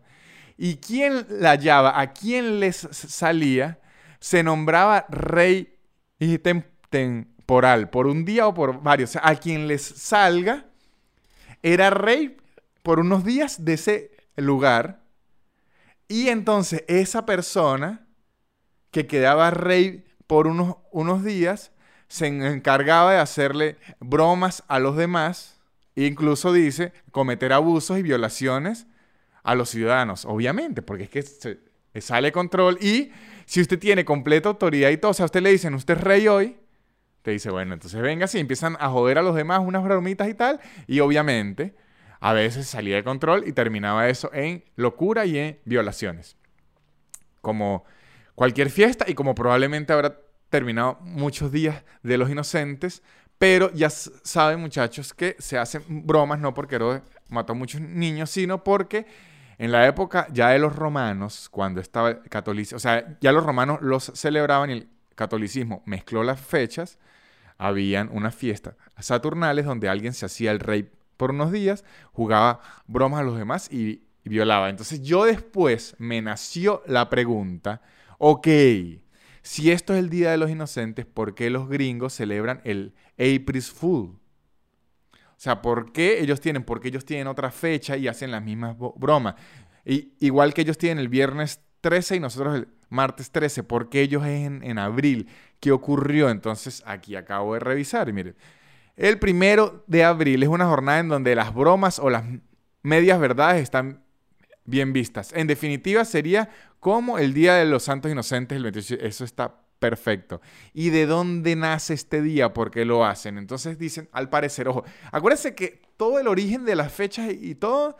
Y 0.56 0.76
quien 0.76 1.26
la 1.28 1.50
hallaba, 1.50 1.98
a 1.98 2.12
quien 2.12 2.60
les 2.60 2.76
salía, 2.76 3.80
se 4.20 4.42
nombraba 4.42 5.06
rey 5.08 5.76
temporal, 6.42 7.90
por 7.90 8.06
un 8.06 8.24
día 8.24 8.46
o 8.46 8.54
por 8.54 8.82
varios. 8.82 9.10
O 9.10 9.12
sea, 9.14 9.22
a 9.24 9.34
quien 9.34 9.66
les 9.66 9.82
salga, 9.82 10.66
era 11.62 11.90
rey 11.90 12.36
por 12.82 13.00
unos 13.00 13.24
días 13.24 13.64
de 13.64 13.74
ese 13.74 14.10
lugar. 14.36 15.02
Y 16.06 16.28
entonces 16.28 16.84
esa 16.86 17.26
persona 17.26 18.06
que 18.90 19.06
quedaba 19.06 19.50
rey 19.50 20.04
por 20.26 20.46
unos, 20.46 20.76
unos 20.92 21.24
días 21.24 21.72
se 22.08 22.26
encargaba 22.26 23.12
de 23.12 23.18
hacerle 23.18 23.76
bromas 24.00 24.62
a 24.68 24.78
los 24.78 24.96
demás 24.96 25.60
e 25.96 26.06
incluso 26.06 26.52
dice 26.52 26.92
cometer 27.10 27.52
abusos 27.52 27.98
y 27.98 28.02
violaciones 28.02 28.86
a 29.42 29.54
los 29.54 29.70
ciudadanos, 29.70 30.24
obviamente, 30.24 30.82
porque 30.82 31.04
es 31.04 31.10
que 31.10 32.00
sale 32.00 32.32
control 32.32 32.78
y 32.80 33.12
si 33.46 33.60
usted 33.60 33.78
tiene 33.78 34.04
completa 34.04 34.48
autoridad 34.48 34.90
y 34.90 34.96
todo, 34.96 35.10
o 35.10 35.14
sea, 35.14 35.24
a 35.24 35.26
usted 35.26 35.42
le 35.42 35.50
dicen, 35.50 35.74
usted 35.74 35.96
es 35.96 36.00
rey 36.00 36.28
hoy, 36.28 36.56
te 37.22 37.30
dice, 37.30 37.50
bueno, 37.50 37.74
entonces 37.74 38.00
venga, 38.00 38.26
si 38.26 38.38
empiezan 38.38 38.76
a 38.80 38.88
joder 38.88 39.18
a 39.18 39.22
los 39.22 39.34
demás 39.34 39.60
unas 39.60 39.84
bromitas 39.84 40.28
y 40.28 40.34
tal, 40.34 40.60
y 40.86 41.00
obviamente 41.00 41.74
a 42.20 42.32
veces 42.32 42.66
salía 42.66 42.96
de 42.96 43.04
control 43.04 43.46
y 43.46 43.52
terminaba 43.52 44.08
eso 44.08 44.30
en 44.32 44.64
locura 44.76 45.26
y 45.26 45.38
en 45.38 45.58
violaciones. 45.64 46.36
Como 47.42 47.84
cualquier 48.34 48.70
fiesta 48.70 49.04
y 49.08 49.14
como 49.14 49.34
probablemente 49.34 49.92
habrá 49.92 50.23
terminado 50.54 50.98
muchos 51.00 51.50
días 51.50 51.82
de 52.04 52.16
los 52.16 52.30
inocentes, 52.30 53.02
pero 53.38 53.72
ya 53.72 53.90
saben 53.90 54.60
muchachos 54.60 55.12
que 55.12 55.34
se 55.40 55.58
hacen 55.58 55.82
bromas 56.06 56.38
no 56.38 56.54
porque 56.54 56.76
Herodes 56.76 57.02
mató 57.28 57.54
a 57.54 57.56
muchos 57.56 57.80
niños, 57.80 58.30
sino 58.30 58.62
porque 58.62 59.04
en 59.58 59.72
la 59.72 59.84
época 59.88 60.28
ya 60.30 60.50
de 60.50 60.60
los 60.60 60.76
romanos, 60.76 61.48
cuando 61.50 61.80
estaba 61.80 62.10
el 62.10 62.22
catolicismo, 62.28 62.76
o 62.76 62.78
sea, 62.78 63.18
ya 63.20 63.32
los 63.32 63.44
romanos 63.44 63.80
los 63.82 64.12
celebraban 64.14 64.70
y 64.70 64.74
el 64.74 64.88
catolicismo 65.16 65.82
mezcló 65.86 66.22
las 66.22 66.38
fechas, 66.40 67.00
habían 67.58 68.08
unas 68.12 68.36
fiestas 68.36 68.76
saturnales 69.00 69.64
donde 69.64 69.88
alguien 69.88 70.12
se 70.12 70.26
hacía 70.26 70.52
el 70.52 70.60
rey 70.60 70.88
por 71.16 71.32
unos 71.32 71.50
días, 71.50 71.84
jugaba 72.12 72.60
bromas 72.86 73.22
a 73.22 73.24
los 73.24 73.36
demás 73.36 73.72
y, 73.72 74.02
violaba. 74.22 74.70
Entonces 74.70 75.02
yo 75.02 75.24
después 75.24 75.96
me 75.98 76.22
nació 76.22 76.84
la 76.86 77.10
pregunta, 77.10 77.82
ok, 78.18 78.46
si 79.44 79.70
esto 79.70 79.92
es 79.92 79.98
el 79.98 80.08
Día 80.08 80.30
de 80.30 80.38
los 80.38 80.50
Inocentes, 80.50 81.04
¿por 81.04 81.34
qué 81.34 81.50
los 81.50 81.68
gringos 81.68 82.14
celebran 82.14 82.62
el 82.64 82.94
April 83.12 83.60
Fool? 83.60 84.18
O 85.12 85.36
sea, 85.36 85.60
¿por 85.60 85.92
qué 85.92 86.22
ellos 86.22 86.40
tienen? 86.40 86.64
Porque 86.64 86.88
ellos 86.88 87.04
tienen 87.04 87.26
otra 87.26 87.50
fecha 87.50 87.98
y 87.98 88.08
hacen 88.08 88.30
las 88.30 88.42
mismas 88.42 88.74
bromas. 88.96 89.34
Y, 89.84 90.14
igual 90.20 90.54
que 90.54 90.62
ellos 90.62 90.78
tienen 90.78 90.98
el 90.98 91.10
viernes 91.10 91.60
13 91.82 92.16
y 92.16 92.20
nosotros 92.20 92.56
el 92.56 92.68
martes 92.88 93.30
13, 93.30 93.64
¿por 93.64 93.90
qué 93.90 94.00
ellos 94.00 94.24
es 94.24 94.46
en, 94.46 94.64
en 94.64 94.78
abril? 94.78 95.28
¿Qué 95.60 95.72
ocurrió? 95.72 96.30
Entonces 96.30 96.82
aquí 96.86 97.14
acabo 97.14 97.52
de 97.52 97.60
revisar 97.60 98.10
miren, 98.14 98.36
el 98.96 99.18
primero 99.18 99.84
de 99.86 100.04
abril 100.04 100.42
es 100.42 100.48
una 100.48 100.66
jornada 100.66 101.00
en 101.00 101.08
donde 101.10 101.34
las 101.34 101.52
bromas 101.54 101.98
o 101.98 102.08
las 102.08 102.24
medias 102.82 103.20
verdades 103.20 103.62
están 103.62 104.03
bien 104.64 104.92
vistas. 104.92 105.32
En 105.34 105.46
definitiva, 105.46 106.04
sería 106.04 106.50
como 106.80 107.18
el 107.18 107.34
Día 107.34 107.54
de 107.54 107.64
los 107.64 107.84
Santos 107.84 108.10
Inocentes, 108.10 108.56
el 108.56 108.64
28. 108.64 108.96
Eso 109.00 109.24
está 109.24 109.64
perfecto. 109.78 110.40
¿Y 110.72 110.90
de 110.90 111.06
dónde 111.06 111.56
nace 111.56 111.94
este 111.94 112.22
día? 112.22 112.54
¿Por 112.54 112.70
qué 112.70 112.84
lo 112.84 113.04
hacen? 113.04 113.38
Entonces 113.38 113.78
dicen, 113.78 114.08
al 114.12 114.30
parecer, 114.30 114.68
ojo, 114.68 114.84
acuérdense 115.12 115.54
que 115.54 115.82
todo 115.96 116.18
el 116.18 116.28
origen 116.28 116.64
de 116.64 116.76
las 116.76 116.92
fechas 116.92 117.30
y 117.30 117.54
todo, 117.54 117.96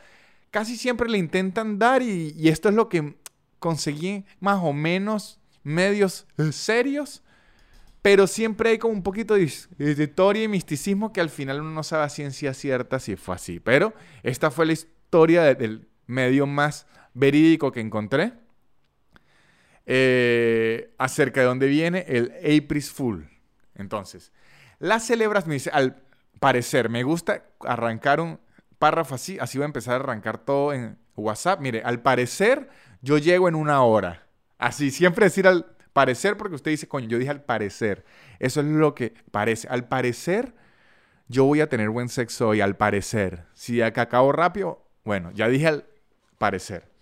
casi 0.50 0.76
siempre 0.76 1.08
le 1.08 1.18
intentan 1.18 1.78
dar 1.78 2.00
y, 2.00 2.48
esto 2.48 2.68
es 2.68 2.74
lo 2.74 2.88
que 2.88 3.16
conseguí 3.58 4.24
más 4.40 4.60
o 4.62 4.72
menos 4.72 5.40
medios 5.62 6.26
serios 6.52 7.22
pero 8.02 8.26
siempre 8.26 8.68
hay 8.68 8.78
como 8.78 8.92
un 8.92 9.02
poquito 9.02 9.32
de 9.32 9.50
historia 9.78 10.42
y 10.42 10.48
misticismo 10.48 11.10
que 11.10 11.22
al 11.22 11.30
final 11.30 11.62
uno 11.62 11.70
no 11.70 11.82
sabe 11.82 12.04
a 12.04 12.10
ciencia 12.10 12.52
cierta 12.52 12.98
si 12.98 13.16
fue 13.16 13.34
así. 13.34 13.60
Pero 13.60 13.94
esta 14.22 14.50
fue 14.50 14.66
la 14.66 14.74
historia 14.74 15.54
del 15.54 15.88
medio 16.06 16.46
más 16.46 16.86
verídico 17.12 17.72
que 17.72 17.80
encontré 17.80 18.32
eh, 19.86 20.94
acerca 20.98 21.40
de 21.40 21.46
dónde 21.46 21.66
viene 21.66 22.04
el 22.08 22.32
April 22.38 22.82
Fool. 22.82 23.30
Entonces, 23.74 24.32
las 24.78 25.06
celebras, 25.06 25.46
me 25.46 25.54
dice, 25.54 25.70
al 25.72 26.02
parecer, 26.40 26.88
me 26.88 27.02
gusta 27.02 27.44
arrancar 27.60 28.20
un 28.20 28.40
párrafo 28.78 29.14
así, 29.14 29.38
así 29.38 29.58
voy 29.58 29.64
a 29.64 29.66
empezar 29.66 29.94
a 29.94 30.04
arrancar 30.04 30.38
todo 30.38 30.72
en 30.72 30.98
WhatsApp. 31.16 31.60
Mire, 31.60 31.82
al 31.82 32.02
parecer, 32.02 32.68
yo 33.02 33.18
llego 33.18 33.48
en 33.48 33.54
una 33.54 33.82
hora. 33.82 34.26
Así, 34.58 34.90
siempre 34.90 35.26
decir 35.26 35.46
al 35.46 35.74
Parecer 35.94 36.36
porque 36.36 36.56
usted 36.56 36.72
dice, 36.72 36.88
coño, 36.88 37.06
yo 37.06 37.18
dije 37.18 37.30
al 37.30 37.44
parecer. 37.44 38.04
Eso 38.40 38.60
es 38.60 38.66
lo 38.66 38.96
que 38.96 39.14
parece. 39.30 39.68
Al 39.68 39.86
parecer, 39.86 40.52
yo 41.28 41.44
voy 41.44 41.60
a 41.60 41.68
tener 41.68 41.88
buen 41.88 42.08
sexo 42.08 42.48
hoy, 42.48 42.60
al 42.60 42.76
parecer. 42.76 43.44
Si 43.54 43.80
acá 43.80 44.02
acabo 44.02 44.32
rápido, 44.32 44.84
bueno, 45.04 45.30
ya 45.30 45.48
dije 45.48 45.68
al 45.68 45.84
parecer. 46.38 46.94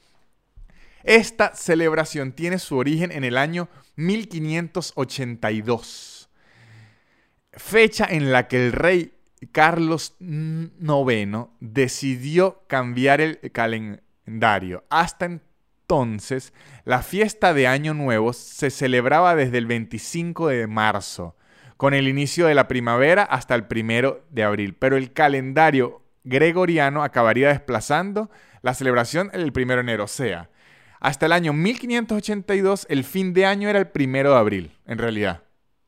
Esta 1.04 1.54
celebración 1.54 2.32
tiene 2.32 2.58
su 2.58 2.76
origen 2.76 3.12
en 3.12 3.22
el 3.24 3.36
año 3.36 3.68
1582, 3.96 6.30
fecha 7.52 8.06
en 8.08 8.32
la 8.32 8.48
que 8.48 8.66
el 8.66 8.72
rey 8.72 9.12
Carlos 9.50 10.14
IX 10.20 11.48
decidió 11.58 12.62
cambiar 12.68 13.20
el 13.20 13.40
calendario. 13.50 14.84
Hasta 14.88 15.26
entonces 15.26 16.52
la 16.84 17.02
fiesta 17.02 17.52
de 17.52 17.66
Año 17.66 17.94
Nuevo 17.94 18.32
se 18.32 18.70
celebraba 18.70 19.34
desde 19.34 19.58
el 19.58 19.66
25 19.66 20.46
de 20.48 20.68
marzo, 20.68 21.36
con 21.76 21.94
el 21.94 22.06
inicio 22.06 22.46
de 22.46 22.54
la 22.54 22.68
primavera 22.68 23.24
hasta 23.24 23.56
el 23.56 23.66
primero 23.66 24.24
de 24.30 24.44
abril, 24.44 24.74
pero 24.74 24.96
el 24.96 25.12
calendario 25.12 26.02
gregoriano 26.22 27.02
acabaría 27.02 27.48
desplazando 27.48 28.30
la 28.62 28.74
celebración 28.74 29.30
el 29.32 29.52
primero 29.52 29.78
de 29.78 29.82
enero, 29.82 30.04
o 30.04 30.08
sea, 30.08 30.50
hasta 31.00 31.26
el 31.26 31.32
año 31.32 31.52
1582 31.52 32.86
el 32.88 33.04
fin 33.04 33.32
de 33.32 33.44
año 33.44 33.68
era 33.68 33.80
el 33.80 33.88
primero 33.88 34.30
de 34.30 34.36
abril, 34.36 34.78
en 34.86 34.98
realidad, 34.98 35.42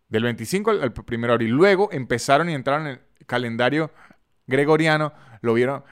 del 0.09 0.25
25 0.25 0.73
al 0.73 0.93
primero 0.93 1.33
de 1.33 1.35
abril. 1.35 1.51
Luego 1.51 1.89
empezaron 1.93 2.51
y 2.51 2.55
entraron 2.55 2.89
en 2.89 2.93
el 2.95 3.27
calendario 3.27 3.93
gregoriano, 4.47 5.13
lo 5.41 5.55
vieron 5.55 5.85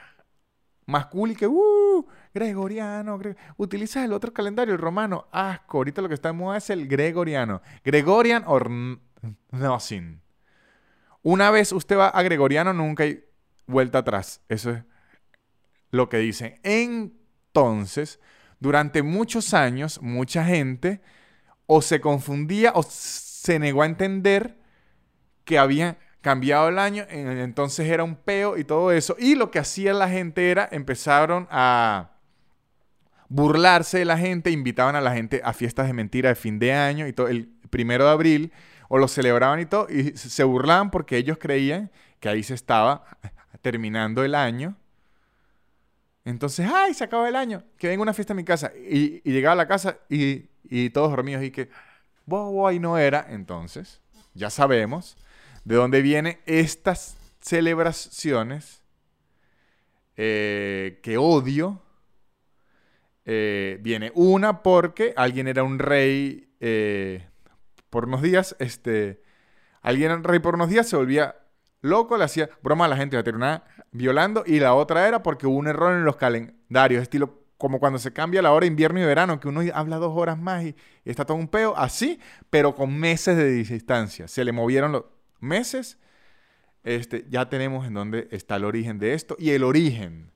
más 0.87 1.07
cool 1.07 1.31
y 1.31 1.37
que, 1.37 1.47
uh, 1.47 2.07
gregoriano, 2.35 3.19
utiliza 3.57 4.05
el 4.05 4.13
otro 4.13 4.33
calendario, 4.33 4.75
el 4.75 4.81
romano, 4.81 5.29
asco, 5.31 5.79
ahorita 5.79 6.03
lo 6.03 6.09
que 6.09 6.15
está 6.15 6.31
de 6.31 6.35
moda 6.35 6.59
es 6.59 6.69
el 6.71 6.89
gregoriano, 6.89 7.63
Gregorian 7.85 8.43
or 8.47 8.69
nothing. 9.53 10.21
Una 11.23 11.53
vez 11.53 11.71
usted 11.71 11.97
va 11.97 12.09
a 12.09 12.23
gregoriano, 12.23 12.73
nunca 12.73 13.05
hay 13.05 13.25
vuelta 13.67 13.99
atrás, 13.99 14.43
eso 14.49 14.73
es 14.73 14.83
lo 15.93 16.09
que 16.09 16.17
dicen. 16.17 16.59
Entonces, 16.65 18.19
durante 18.59 19.05
muchos 19.05 19.55
años, 19.55 20.03
mucha 20.03 20.45
gente 20.45 21.01
o 21.67 21.81
se 21.81 22.01
confundía 22.01 22.73
o 22.75 22.83
se 22.83 23.61
negó 23.61 23.83
a 23.83 23.87
entender 23.87 24.59
que 25.45 25.59
habían 25.59 25.97
cambiado 26.21 26.69
el 26.69 26.79
año, 26.79 27.05
entonces 27.09 27.89
era 27.89 28.05
un 28.05 28.17
peo 28.17 28.57
y 28.57 28.65
todo 28.65 28.93
eso. 28.93 29.17
Y 29.19 29.35
lo 29.35 29.51
que 29.51 29.59
hacía 29.59 29.93
la 29.93 30.09
gente 30.09 30.51
era, 30.51 30.69
empezaron 30.71 31.49
a 31.51 32.13
burlarse 33.29 33.99
de 33.99 34.05
la 34.05 34.17
gente, 34.19 34.51
invitaban 34.51 34.95
a 34.95 35.01
la 35.01 35.13
gente 35.13 35.41
a 35.45 35.53
fiestas 35.53 35.87
de 35.89 35.95
mentira 35.95 36.29
de 36.29 36.37
fin 36.37 36.59
de 36.59 36.73
año 36.73 37.07
y 37.07 37.13
todo, 37.13 37.29
el 37.29 37.49
primero 37.71 38.05
de 38.05 38.11
abril, 38.11 38.53
o 38.89 38.99
lo 38.99 39.09
celebraban 39.09 39.59
y 39.59 39.67
todo, 39.67 39.89
y 39.91 40.17
se 40.17 40.45
burlaban 40.45 40.91
porque 40.91 41.17
ellos 41.17 41.39
creían 41.39 41.91
que 42.21 42.29
ahí 42.29 42.43
se 42.43 42.55
estaba 42.55 43.05
terminando 43.63 44.23
el 44.23 44.35
año. 44.35 44.77
Entonces, 46.25 46.69
¡ay! 46.73 46.95
Se 46.95 47.05
acaba 47.05 47.29
el 47.29 47.37
año. 47.37 47.65
Que 47.77 47.89
venga 47.89 48.03
una 48.03 48.15
fiesta 48.15 48.33
en 48.33 48.39
mi 48.39 48.45
casa. 48.45 48.73
Y, 48.75 49.21
llegaba 49.29 49.53
a 49.53 49.57
la 49.57 49.69
casa 49.69 49.99
y, 50.09 50.91
todos 50.91 51.11
dormidos 51.11 51.43
y 51.43 51.51
que, 51.51 51.69
wow, 52.27 52.67
ahí 52.67 52.79
no 52.79 52.99
era. 52.99 53.27
Entonces, 53.29 54.01
ya 54.35 54.51
sabemos 54.51 55.17
de 55.65 55.77
dónde 55.77 56.03
vienen 56.03 56.39
estas 56.47 57.17
celebraciones 57.41 58.83
eh, 60.17 61.01
que 61.03 61.17
odio 61.17 61.83
eh, 63.25 63.79
viene 63.81 64.11
una 64.15 64.63
porque 64.63 65.15
alguien 65.17 65.47
era 65.47 65.63
un 65.63 65.79
rey 65.79 66.53
eh, 66.59 67.25
por 67.89 68.07
unos 68.07 68.21
días, 68.23 68.57
este, 68.59 69.23
alguien 69.81 70.07
era 70.07 70.17
un 70.17 70.25
rey 70.25 70.41
por 70.41 70.55
unos 70.57 70.69
días, 70.69 70.89
se 70.89 70.97
volvía 70.97 71.37
loco, 71.83 72.17
le 72.17 72.25
hacía 72.25 72.49
broma 72.63 72.87
a 72.87 72.89
la 72.89 72.97
gente, 72.97 73.17
la 73.17 73.23
terminaba 73.23 73.65
violando, 73.91 74.45
y 74.47 74.59
la 74.59 74.75
otra 74.75 75.07
era 75.07 75.23
porque 75.23 75.47
hubo 75.47 75.57
un 75.57 75.69
error 75.69 75.95
en 75.95 76.05
los 76.05 76.17
calendarios, 76.17 77.03
estilo 77.03 77.43
como 77.59 77.79
cuando 77.79 78.01
se 78.01 78.13
cambia 78.13 78.43
la 78.43 78.53
hora 78.53 78.67
invierno 78.67 78.99
y 78.99 79.05
verano, 79.05 79.39
que 79.39 79.47
uno 79.47 79.61
habla 79.73 79.99
dos 79.99 80.13
horas 80.17 80.37
más 80.37 80.65
y, 80.65 80.75
está 81.05 81.25
todo 81.25 81.37
un 81.37 81.47
peo, 81.47 81.77
así, 81.77 82.19
pero 82.51 82.75
con 82.75 82.99
meses 82.99 83.37
de 83.37 83.51
distancia. 83.51 84.27
Se 84.27 84.45
le 84.45 84.51
movieron 84.51 84.91
los 84.91 85.05
meses, 85.39 85.99
este, 86.83 87.25
ya 87.29 87.49
tenemos 87.49 87.87
en 87.87 87.95
dónde 87.95 88.27
está 88.33 88.57
el 88.57 88.65
origen 88.65 88.99
de 88.99 89.15
esto, 89.15 89.37
y 89.39 89.51
el 89.51 89.63
origen 89.63 90.33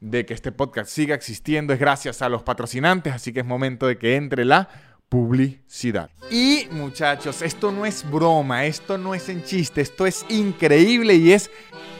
de 0.00 0.24
que 0.26 0.34
este 0.34 0.50
podcast 0.50 0.90
siga 0.90 1.14
existiendo 1.14 1.72
es 1.74 1.78
gracias 1.78 2.22
a 2.22 2.28
los 2.28 2.42
patrocinantes, 2.42 3.12
así 3.12 3.32
que 3.32 3.40
es 3.40 3.46
momento 3.46 3.86
de 3.86 3.98
que 3.98 4.16
entre 4.16 4.44
la 4.44 4.68
publicidad. 5.12 6.08
Y 6.30 6.66
muchachos, 6.70 7.42
esto 7.42 7.70
no 7.70 7.84
es 7.84 8.02
broma, 8.10 8.64
esto 8.64 8.96
no 8.96 9.14
es 9.14 9.28
en 9.28 9.44
chiste, 9.44 9.82
esto 9.82 10.06
es 10.06 10.24
increíble 10.30 11.16
y 11.16 11.34
es 11.34 11.50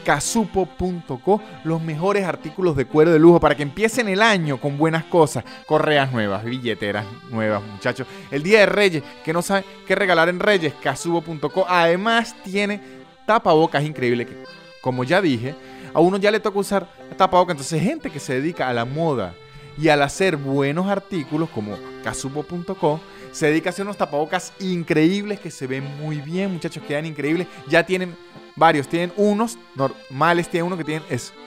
casupo.co, 0.02 1.42
los 1.64 1.82
mejores 1.82 2.24
artículos 2.24 2.74
de 2.74 2.86
cuero 2.86 3.12
de 3.12 3.18
lujo 3.18 3.38
para 3.38 3.54
que 3.54 3.64
empiecen 3.64 4.08
el 4.08 4.22
año 4.22 4.58
con 4.58 4.78
buenas 4.78 5.04
cosas, 5.04 5.44
correas 5.66 6.10
nuevas, 6.10 6.42
billeteras 6.42 7.04
nuevas, 7.30 7.62
muchachos. 7.62 8.06
El 8.30 8.42
Día 8.42 8.60
de 8.60 8.66
Reyes, 8.66 9.02
que 9.22 9.34
no 9.34 9.42
saben 9.42 9.64
qué 9.86 9.94
regalar 9.94 10.30
en 10.30 10.40
Reyes, 10.40 10.72
casupo.co. 10.82 11.66
Además 11.68 12.34
tiene 12.42 12.80
tapabocas 13.26 13.84
increíble 13.84 14.24
que, 14.24 14.42
como 14.80 15.04
ya 15.04 15.20
dije, 15.20 15.54
a 15.92 16.00
uno 16.00 16.16
ya 16.16 16.30
le 16.30 16.40
toca 16.40 16.58
usar 16.58 16.88
tapabocas. 17.18 17.56
Entonces, 17.56 17.82
gente 17.82 18.08
que 18.08 18.20
se 18.20 18.40
dedica 18.40 18.70
a 18.70 18.72
la 18.72 18.86
moda 18.86 19.34
y 19.78 19.88
al 19.88 20.02
hacer 20.02 20.36
buenos 20.36 20.88
artículos 20.88 21.48
como 21.50 21.76
casupo.co, 22.02 23.00
se 23.32 23.46
dedica 23.46 23.70
a 23.70 23.72
hacer 23.72 23.84
unos 23.84 23.96
tapabocas 23.96 24.52
increíbles 24.60 25.40
que 25.40 25.50
se 25.50 25.66
ven 25.66 25.84
muy 25.98 26.18
bien, 26.20 26.52
muchachos, 26.52 26.82
quedan 26.86 27.06
increíbles. 27.06 27.46
Ya 27.68 27.84
tienen 27.84 28.14
varios, 28.56 28.88
tienen 28.88 29.12
unos 29.16 29.58
normales, 29.74 30.48
tienen 30.48 30.66
uno 30.66 30.76
que 30.76 30.84
tienen 30.84 31.04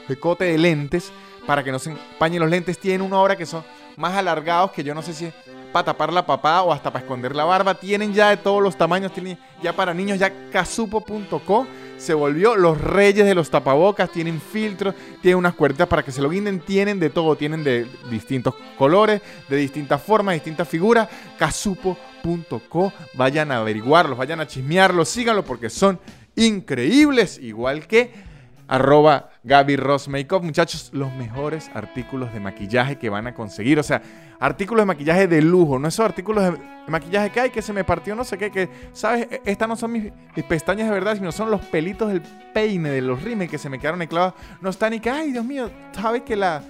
escote 0.08 0.46
de 0.46 0.58
lentes 0.58 1.12
para 1.46 1.64
que 1.64 1.72
no 1.72 1.80
se 1.80 1.92
empañen 1.92 2.42
los 2.42 2.50
lentes. 2.50 2.80
Tienen 2.80 3.02
uno 3.02 3.18
ahora 3.18 3.36
que 3.36 3.46
son 3.46 3.64
más 3.98 4.16
alargados 4.16 4.72
que 4.72 4.84
yo 4.84 4.94
no 4.94 5.02
sé 5.02 5.14
si 5.14 5.26
es 5.26 5.34
para 5.72 5.86
tapar 5.86 6.12
la 6.12 6.26
papá 6.26 6.62
o 6.64 6.72
hasta 6.72 6.92
para 6.92 7.04
esconder 7.04 7.36
la 7.36 7.44
barba. 7.44 7.76
Tienen 7.76 8.14
ya 8.14 8.30
de 8.30 8.38
todos 8.38 8.64
los 8.64 8.78
tamaños, 8.78 9.14
tienen 9.14 9.38
ya 9.62 9.74
para 9.74 9.94
niños, 9.94 10.18
ya 10.18 10.32
casupo.co 10.50 11.68
se 11.98 12.14
volvió 12.14 12.56
los 12.56 12.80
reyes 12.80 13.26
de 13.26 13.36
los 13.36 13.50
tapabocas, 13.50 14.12
tienen 14.12 14.42
filtros, 14.42 14.96
tienen 15.22 15.38
unas 15.38 15.56
cuerdas 15.56 15.88
para 15.88 16.04
que 16.04 16.12
se 16.12 16.22
lo 16.22 16.30
guinden, 16.30 16.60
tienen 16.60 17.00
de 17.00 17.10
todo, 17.10 17.36
tienen 17.36 17.64
de 17.64 17.88
distintos 18.10 18.56
colores, 18.78 19.22
de 19.50 19.56
distintas 19.58 20.02
formas, 20.02 20.36
distintas 20.36 20.68
figuras. 20.68 21.10
Casupo.co, 21.38 22.94
vayan 23.14 23.52
a 23.52 23.58
averiguarlos, 23.58 24.18
vayan 24.18 24.40
a 24.40 24.48
chismearlos, 24.48 25.10
síganlo 25.10 25.44
porque 25.44 25.70
son 25.70 26.00
increíbles, 26.36 27.40
igual 27.40 27.88
que 27.88 28.35
arroba 28.68 29.30
Gaby 29.44 29.76
Ross 29.76 30.08
Makeup. 30.08 30.44
Muchachos, 30.44 30.90
los 30.94 31.14
mejores 31.16 31.70
artículos 31.74 32.34
de 32.34 32.40
maquillaje 32.40 32.98
que 32.98 33.10
van 33.10 33.28
a 33.28 33.34
conseguir. 33.34 33.80
O 33.80 33.84
sea, 33.84 34.02
artículos 34.40 34.84
de 34.84 34.86
maquillaje 34.88 35.28
de 35.28 35.42
lujo, 35.42 35.80
no 35.80 35.88
esos 35.88 36.06
artículos 36.06 36.44
de 36.44 36.60
maquillaje 36.88 37.30
que 37.30 37.40
hay, 37.40 37.50
que 37.50 37.62
se 37.62 37.74
me 37.74 37.84
partió 37.84 38.16
no 38.16 38.24
sé 38.24 38.38
qué, 38.38 38.52
que, 38.52 38.70
¿sabes? 38.94 39.28
E, 39.30 39.42
estas 39.46 39.68
no 39.68 39.76
son 39.76 39.92
mis, 39.92 40.12
pestañas 40.48 40.88
de 40.88 40.94
verdad, 40.94 41.16
sino 41.16 41.32
son 41.32 41.52
los 41.52 41.62
pelitos 41.62 42.10
del 42.10 42.22
peine, 42.54 42.90
de 42.90 43.02
los 43.02 43.22
rimes 43.22 43.50
que 43.50 43.58
se 43.58 43.70
me 43.70 43.80
quedaron 43.80 44.06
clavados. 44.08 44.36
No 44.62 44.70
está 44.70 44.90
ni 44.90 45.00
que, 45.00 45.10
ay, 45.10 45.32
Dios 45.32 45.46
mío, 45.46 45.70
¿sabes 45.94 46.24
que 46.24 46.36
la, 46.36 46.62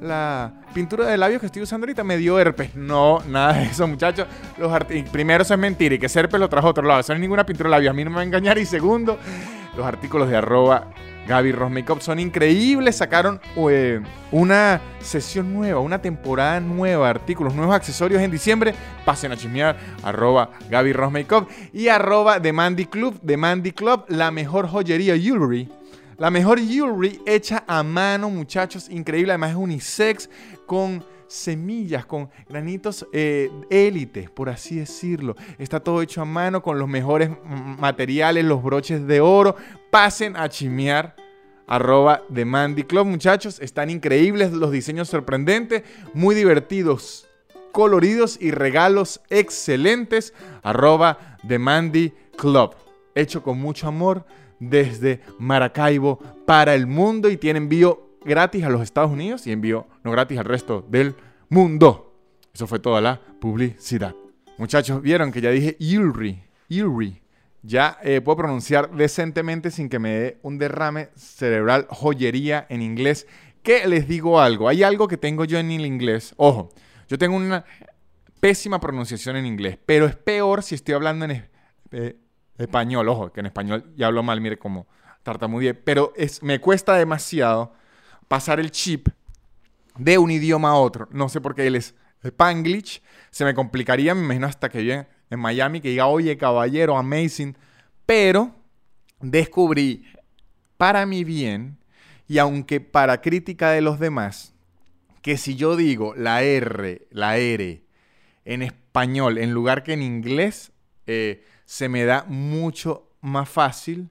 la 0.00 0.52
pintura 0.74 1.06
de 1.06 1.16
labios 1.16 1.40
que 1.40 1.46
estoy 1.46 1.62
usando 1.62 1.84
ahorita 1.84 2.04
me 2.04 2.16
dio 2.16 2.38
herpes? 2.38 2.74
No, 2.74 3.20
nada 3.28 3.54
de 3.54 3.64
eso, 3.64 3.86
muchachos. 3.86 4.26
Los 4.58 4.72
primero, 5.10 5.42
eso 5.42 5.54
es 5.54 5.60
mentira 5.60 5.94
y 5.94 5.98
que 5.98 6.06
ese 6.06 6.20
herpes 6.20 6.40
lo 6.40 6.48
trajo 6.48 6.68
otro 6.68 6.86
lado. 6.86 7.00
Eso 7.00 7.12
no 7.12 7.16
es 7.16 7.20
ninguna 7.20 7.44
pintura 7.44 7.68
de 7.68 7.72
labios, 7.72 7.90
a 7.90 7.94
mí 7.94 8.04
no 8.04 8.10
me 8.10 8.16
va 8.16 8.22
a 8.22 8.24
engañar. 8.24 8.58
Y 8.58 8.66
segundo, 8.66 9.18
los 9.76 9.86
artículos 9.86 10.28
de 10.28 10.36
arroba 10.36 10.88
Gaby 11.26 11.52
Makeup 11.52 12.00
son 12.00 12.18
increíbles. 12.18 12.96
Sacaron 12.96 13.40
eh, 13.70 14.00
una 14.30 14.80
sesión 15.00 15.52
nueva, 15.52 15.80
una 15.80 16.00
temporada 16.02 16.60
nueva, 16.60 17.08
artículos, 17.08 17.54
nuevos 17.54 17.74
accesorios 17.74 18.20
en 18.20 18.30
diciembre. 18.30 18.74
Pasen 19.04 19.32
a 19.32 19.36
chismear, 19.36 19.76
arroba 20.02 20.50
Gaby 20.68 20.94
y 21.72 21.88
arroba 21.88 22.40
The 22.40 22.52
Mandy 22.52 22.86
Club. 22.86 23.20
The 23.24 23.36
Mandy 23.36 23.72
Club, 23.72 24.04
la 24.08 24.30
mejor 24.30 24.68
joyería 24.68 25.16
jewelry. 25.16 25.68
La 26.18 26.30
mejor 26.30 26.60
jewelry 26.60 27.20
hecha 27.26 27.64
a 27.66 27.82
mano, 27.82 28.28
muchachos. 28.28 28.88
Increíble. 28.88 29.32
Además 29.32 29.50
es 29.50 29.56
unisex 29.56 30.30
con 30.66 31.04
semillas, 31.32 32.04
con 32.04 32.28
granitos 32.48 33.06
eh, 33.12 33.50
élites, 33.70 34.28
por 34.30 34.50
así 34.50 34.76
decirlo. 34.76 35.34
Está 35.58 35.80
todo 35.80 36.02
hecho 36.02 36.20
a 36.20 36.26
mano 36.26 36.62
con 36.62 36.78
los 36.78 36.88
mejores 36.88 37.30
materiales, 37.78 38.44
los 38.44 38.62
broches 38.62 39.06
de 39.06 39.20
oro. 39.20 39.56
Pasen 39.90 40.36
a 40.36 40.48
chimear 40.48 41.16
arroba 41.66 42.22
Mandy 42.28 42.84
Club, 42.84 43.06
muchachos. 43.06 43.60
Están 43.60 43.88
increíbles 43.88 44.52
los 44.52 44.70
diseños 44.70 45.08
sorprendentes, 45.08 45.84
muy 46.12 46.34
divertidos, 46.34 47.26
coloridos 47.72 48.36
y 48.38 48.50
regalos 48.50 49.22
excelentes. 49.30 50.34
Arroba 50.62 51.38
de 51.42 51.58
Mandy 51.58 52.12
Club. 52.36 52.74
Hecho 53.14 53.42
con 53.42 53.58
mucho 53.58 53.88
amor 53.88 54.26
desde 54.58 55.20
Maracaibo 55.38 56.18
para 56.46 56.74
el 56.74 56.86
mundo 56.86 57.30
y 57.30 57.38
tiene 57.38 57.56
envío 57.56 58.11
gratis 58.24 58.64
a 58.64 58.68
los 58.68 58.82
Estados 58.82 59.10
Unidos 59.10 59.46
y 59.46 59.52
envío 59.52 59.86
no 60.04 60.10
gratis 60.10 60.38
al 60.38 60.44
resto 60.44 60.86
del 60.88 61.14
mundo. 61.48 62.14
Eso 62.52 62.66
fue 62.66 62.78
toda 62.78 63.00
la 63.00 63.20
publicidad. 63.40 64.14
Muchachos, 64.58 65.02
vieron 65.02 65.32
que 65.32 65.40
ya 65.40 65.50
dije 65.50 65.76
Yuri, 65.78 66.42
Yuri. 66.68 67.22
Ya 67.62 67.98
eh, 68.02 68.20
puedo 68.20 68.38
pronunciar 68.38 68.90
decentemente 68.90 69.70
sin 69.70 69.88
que 69.88 69.98
me 69.98 70.10
dé 70.10 70.38
un 70.42 70.58
derrame 70.58 71.10
cerebral, 71.14 71.86
joyería 71.88 72.66
en 72.68 72.82
inglés. 72.82 73.26
¿Qué 73.62 73.86
les 73.86 74.08
digo 74.08 74.40
algo? 74.40 74.68
Hay 74.68 74.82
algo 74.82 75.06
que 75.06 75.16
tengo 75.16 75.44
yo 75.44 75.58
en 75.58 75.70
el 75.70 75.86
inglés. 75.86 76.34
Ojo, 76.36 76.70
yo 77.08 77.18
tengo 77.18 77.36
una 77.36 77.64
pésima 78.40 78.80
pronunciación 78.80 79.36
en 79.36 79.46
inglés, 79.46 79.78
pero 79.86 80.06
es 80.06 80.16
peor 80.16 80.64
si 80.64 80.74
estoy 80.74 80.94
hablando 80.94 81.26
en 81.26 81.48
eh, 81.92 82.16
español. 82.58 83.08
Ojo, 83.08 83.32
que 83.32 83.40
en 83.40 83.46
español 83.46 83.92
ya 83.96 84.08
hablo 84.08 84.24
mal, 84.24 84.40
mire 84.40 84.58
cómo 84.58 84.88
tartamudeé. 85.22 85.74
Pero 85.74 86.12
es, 86.16 86.42
me 86.42 86.60
cuesta 86.60 86.96
demasiado 86.96 87.72
pasar 88.32 88.60
el 88.60 88.70
chip 88.70 89.08
de 89.98 90.16
un 90.16 90.30
idioma 90.30 90.70
a 90.70 90.76
otro. 90.76 91.06
No 91.10 91.28
sé 91.28 91.42
por 91.42 91.54
qué 91.54 91.66
él 91.66 91.76
es 91.76 91.94
Spanglish. 92.24 93.02
Se 93.30 93.44
me 93.44 93.52
complicaría, 93.52 94.14
me 94.14 94.24
imagino, 94.24 94.46
hasta 94.46 94.70
que 94.70 94.80
viene 94.80 95.06
en 95.28 95.38
Miami, 95.38 95.82
que 95.82 95.90
diga, 95.90 96.06
oye, 96.06 96.38
caballero, 96.38 96.96
amazing. 96.96 97.58
Pero 98.06 98.54
descubrí 99.20 100.06
para 100.78 101.04
mi 101.04 101.24
bien, 101.24 101.76
y 102.26 102.38
aunque 102.38 102.80
para 102.80 103.20
crítica 103.20 103.70
de 103.70 103.82
los 103.82 103.98
demás, 103.98 104.54
que 105.20 105.36
si 105.36 105.54
yo 105.54 105.76
digo 105.76 106.14
la 106.16 106.42
R, 106.42 107.06
la 107.10 107.36
R 107.36 107.84
en 108.46 108.62
español 108.62 109.36
en 109.36 109.52
lugar 109.52 109.82
que 109.82 109.92
en 109.92 110.00
inglés, 110.00 110.72
eh, 111.06 111.44
se 111.66 111.90
me 111.90 112.06
da 112.06 112.24
mucho 112.26 113.10
más 113.20 113.50
fácil, 113.50 114.08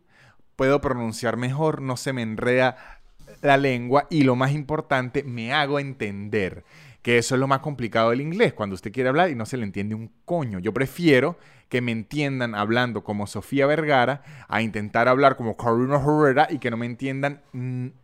puedo 0.56 0.80
pronunciar 0.80 1.38
mejor, 1.38 1.82
no 1.82 1.98
se 1.98 2.14
me 2.14 2.22
enreda 2.22 3.01
la 3.42 3.58
lengua 3.58 4.08
y 4.10 4.24
lo 4.24 4.36
más 4.36 4.52
importante, 4.52 5.24
me 5.24 5.54
hago 5.54 5.80
entender. 5.80 6.64
Que 7.02 7.18
eso 7.18 7.34
es 7.34 7.39
lo 7.42 7.48
más 7.48 7.60
complicado 7.60 8.12
del 8.12 8.22
inglés, 8.22 8.54
cuando 8.54 8.76
usted 8.76 8.92
quiere 8.92 9.10
hablar 9.10 9.32
y 9.32 9.36
no 9.36 9.48
se 9.48 9.58
le 9.58 9.64
entiende 9.64 9.96
un 9.96 10.12
coño. 10.24 10.60
Yo 10.60 10.72
prefiero 10.72 11.38
que 11.68 11.82
me 11.82 11.92
entiendan 11.92 12.54
hablando 12.54 13.04
como 13.04 13.26
Sofía 13.26 13.66
Vergara 13.66 14.22
a 14.48 14.62
intentar 14.62 15.08
hablar 15.08 15.36
como 15.36 15.58
Carolina 15.58 15.96
Herrera 15.96 16.48
y 16.52 16.60
que 16.60 16.70
no 16.70 16.78
me 16.78 16.86
entiendan 16.86 17.42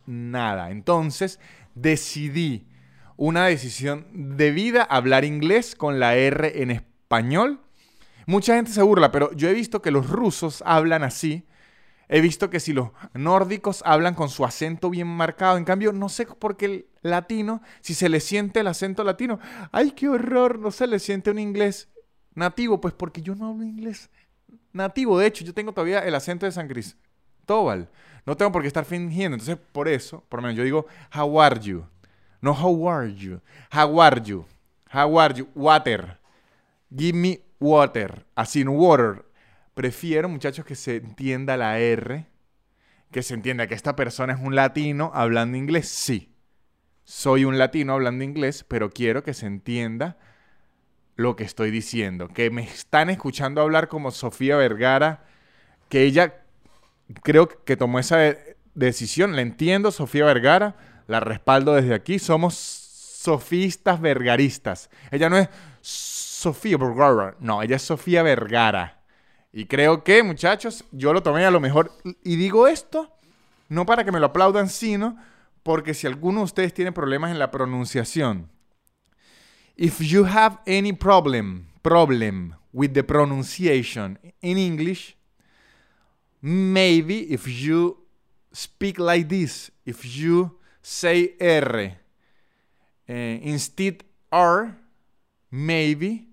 nada. 0.06 0.70
Entonces 0.70 1.38
decidí 1.76 2.66
una 3.16 3.46
decisión 3.46 4.06
de 4.12 4.50
vida 4.50 4.82
hablar 4.82 5.24
inglés 5.24 5.76
con 5.76 6.00
la 6.00 6.16
R 6.16 6.62
en 6.62 6.70
español. 6.70 7.60
Mucha 8.26 8.56
gente 8.56 8.72
se 8.72 8.82
burla, 8.82 9.12
pero 9.12 9.32
yo 9.32 9.48
he 9.48 9.54
visto 9.54 9.80
que 9.80 9.90
los 9.90 10.10
rusos 10.10 10.62
hablan 10.66 11.04
así. 11.04 11.44
He 12.08 12.20
visto 12.20 12.48
que 12.48 12.60
si 12.60 12.72
los 12.72 12.90
nórdicos 13.12 13.82
hablan 13.84 14.14
con 14.14 14.30
su 14.30 14.44
acento 14.44 14.88
bien 14.88 15.08
marcado, 15.08 15.58
en 15.58 15.64
cambio, 15.64 15.92
no 15.92 16.08
sé 16.08 16.26
por 16.26 16.56
qué 16.56 16.64
el 16.64 16.86
latino, 17.02 17.60
si 17.80 17.94
se 17.94 18.08
le 18.08 18.20
siente 18.20 18.60
el 18.60 18.66
acento 18.66 19.04
latino, 19.04 19.38
¡ay, 19.72 19.90
qué 19.90 20.08
horror! 20.08 20.58
No 20.58 20.70
se 20.70 20.86
le 20.86 20.98
siente 20.98 21.30
un 21.30 21.38
inglés 21.38 21.88
nativo, 22.34 22.80
pues 22.80 22.94
porque 22.94 23.20
yo 23.20 23.34
no 23.34 23.48
hablo 23.48 23.64
inglés 23.64 24.10
nativo. 24.72 25.18
De 25.18 25.26
hecho, 25.26 25.44
yo 25.44 25.52
tengo 25.52 25.72
todavía 25.72 26.00
el 26.00 26.14
acento 26.14 26.46
de 26.46 26.52
San 26.52 26.68
Cristóbal. 26.68 27.88
No 28.24 28.36
tengo 28.36 28.52
por 28.52 28.62
qué 28.62 28.68
estar 28.68 28.84
fingiendo. 28.84 29.34
Entonces, 29.34 29.58
por 29.72 29.88
eso, 29.88 30.24
por 30.28 30.38
lo 30.38 30.42
menos 30.42 30.56
yo 30.56 30.64
digo, 30.64 30.86
how 31.14 31.40
are 31.40 31.60
you? 31.60 31.84
No 32.40 32.52
how 32.52 32.88
are 32.88 33.14
you. 33.14 33.40
How 33.70 34.00
are 34.00 34.22
you? 34.22 34.46
How 34.92 35.18
are 35.20 35.34
you? 35.34 35.48
Water. 35.54 36.18
Give 36.94 37.12
me 37.12 37.40
water. 37.58 38.24
Así, 38.34 38.64
water. 38.64 39.24
Prefiero, 39.78 40.28
muchachos, 40.28 40.64
que 40.64 40.74
se 40.74 40.96
entienda 40.96 41.56
la 41.56 41.78
R. 41.78 42.26
Que 43.12 43.22
se 43.22 43.34
entienda 43.34 43.68
que 43.68 43.76
esta 43.76 43.94
persona 43.94 44.32
es 44.32 44.40
un 44.40 44.56
latino 44.56 45.12
hablando 45.14 45.56
inglés. 45.56 45.88
Sí. 45.88 46.34
Soy 47.04 47.44
un 47.44 47.58
latino 47.58 47.92
hablando 47.92 48.24
inglés, 48.24 48.64
pero 48.66 48.90
quiero 48.90 49.22
que 49.22 49.34
se 49.34 49.46
entienda 49.46 50.18
lo 51.14 51.36
que 51.36 51.44
estoy 51.44 51.70
diciendo. 51.70 52.26
Que 52.26 52.50
me 52.50 52.64
están 52.64 53.08
escuchando 53.08 53.60
hablar 53.60 53.86
como 53.86 54.10
Sofía 54.10 54.56
Vergara, 54.56 55.24
que 55.88 56.02
ella 56.02 56.42
creo 57.22 57.46
que 57.46 57.76
tomó 57.76 58.00
esa 58.00 58.34
decisión. 58.74 59.36
La 59.36 59.42
entiendo, 59.42 59.92
Sofía 59.92 60.24
Vergara, 60.24 60.74
la 61.06 61.20
respaldo 61.20 61.76
desde 61.76 61.94
aquí. 61.94 62.18
Somos 62.18 62.56
sofistas 62.56 64.00
vergaristas. 64.00 64.90
Ella 65.12 65.30
no 65.30 65.38
es 65.38 65.48
Sofía 65.80 66.78
Vergara, 66.78 67.36
no, 67.38 67.62
ella 67.62 67.76
es 67.76 67.82
Sofía 67.82 68.24
Vergara. 68.24 68.97
Y 69.52 69.66
creo 69.66 70.04
que, 70.04 70.22
muchachos, 70.22 70.84
yo 70.92 71.12
lo 71.12 71.22
tomé 71.22 71.44
a 71.44 71.50
lo 71.50 71.60
mejor. 71.60 71.92
Y 72.22 72.36
digo 72.36 72.68
esto 72.68 73.12
no 73.68 73.84
para 73.84 74.04
que 74.04 74.12
me 74.12 74.20
lo 74.20 74.26
aplaudan, 74.26 74.68
sino 74.68 75.16
porque 75.62 75.94
si 75.94 76.06
alguno 76.06 76.40
de 76.40 76.44
ustedes 76.44 76.74
tiene 76.74 76.92
problemas 76.92 77.30
en 77.30 77.38
la 77.38 77.50
pronunciación, 77.50 78.50
if 79.76 80.00
you 80.00 80.24
have 80.24 80.58
any 80.66 80.92
problem, 80.92 81.68
problem 81.82 82.54
with 82.72 82.92
the 82.92 83.04
pronunciation 83.04 84.18
in 84.40 84.58
English, 84.58 85.16
maybe 86.40 87.26
if 87.32 87.46
you 87.46 88.06
speak 88.52 88.98
like 88.98 89.28
this, 89.28 89.70
if 89.84 90.04
you 90.04 90.58
say 90.80 91.34
R 91.40 91.98
uh, 93.08 93.12
instead 93.42 94.04
R, 94.30 94.76
maybe 95.50 96.28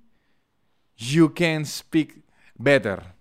you 0.97 1.29
can 1.29 1.65
speak 1.65 2.24
better. 2.55 3.15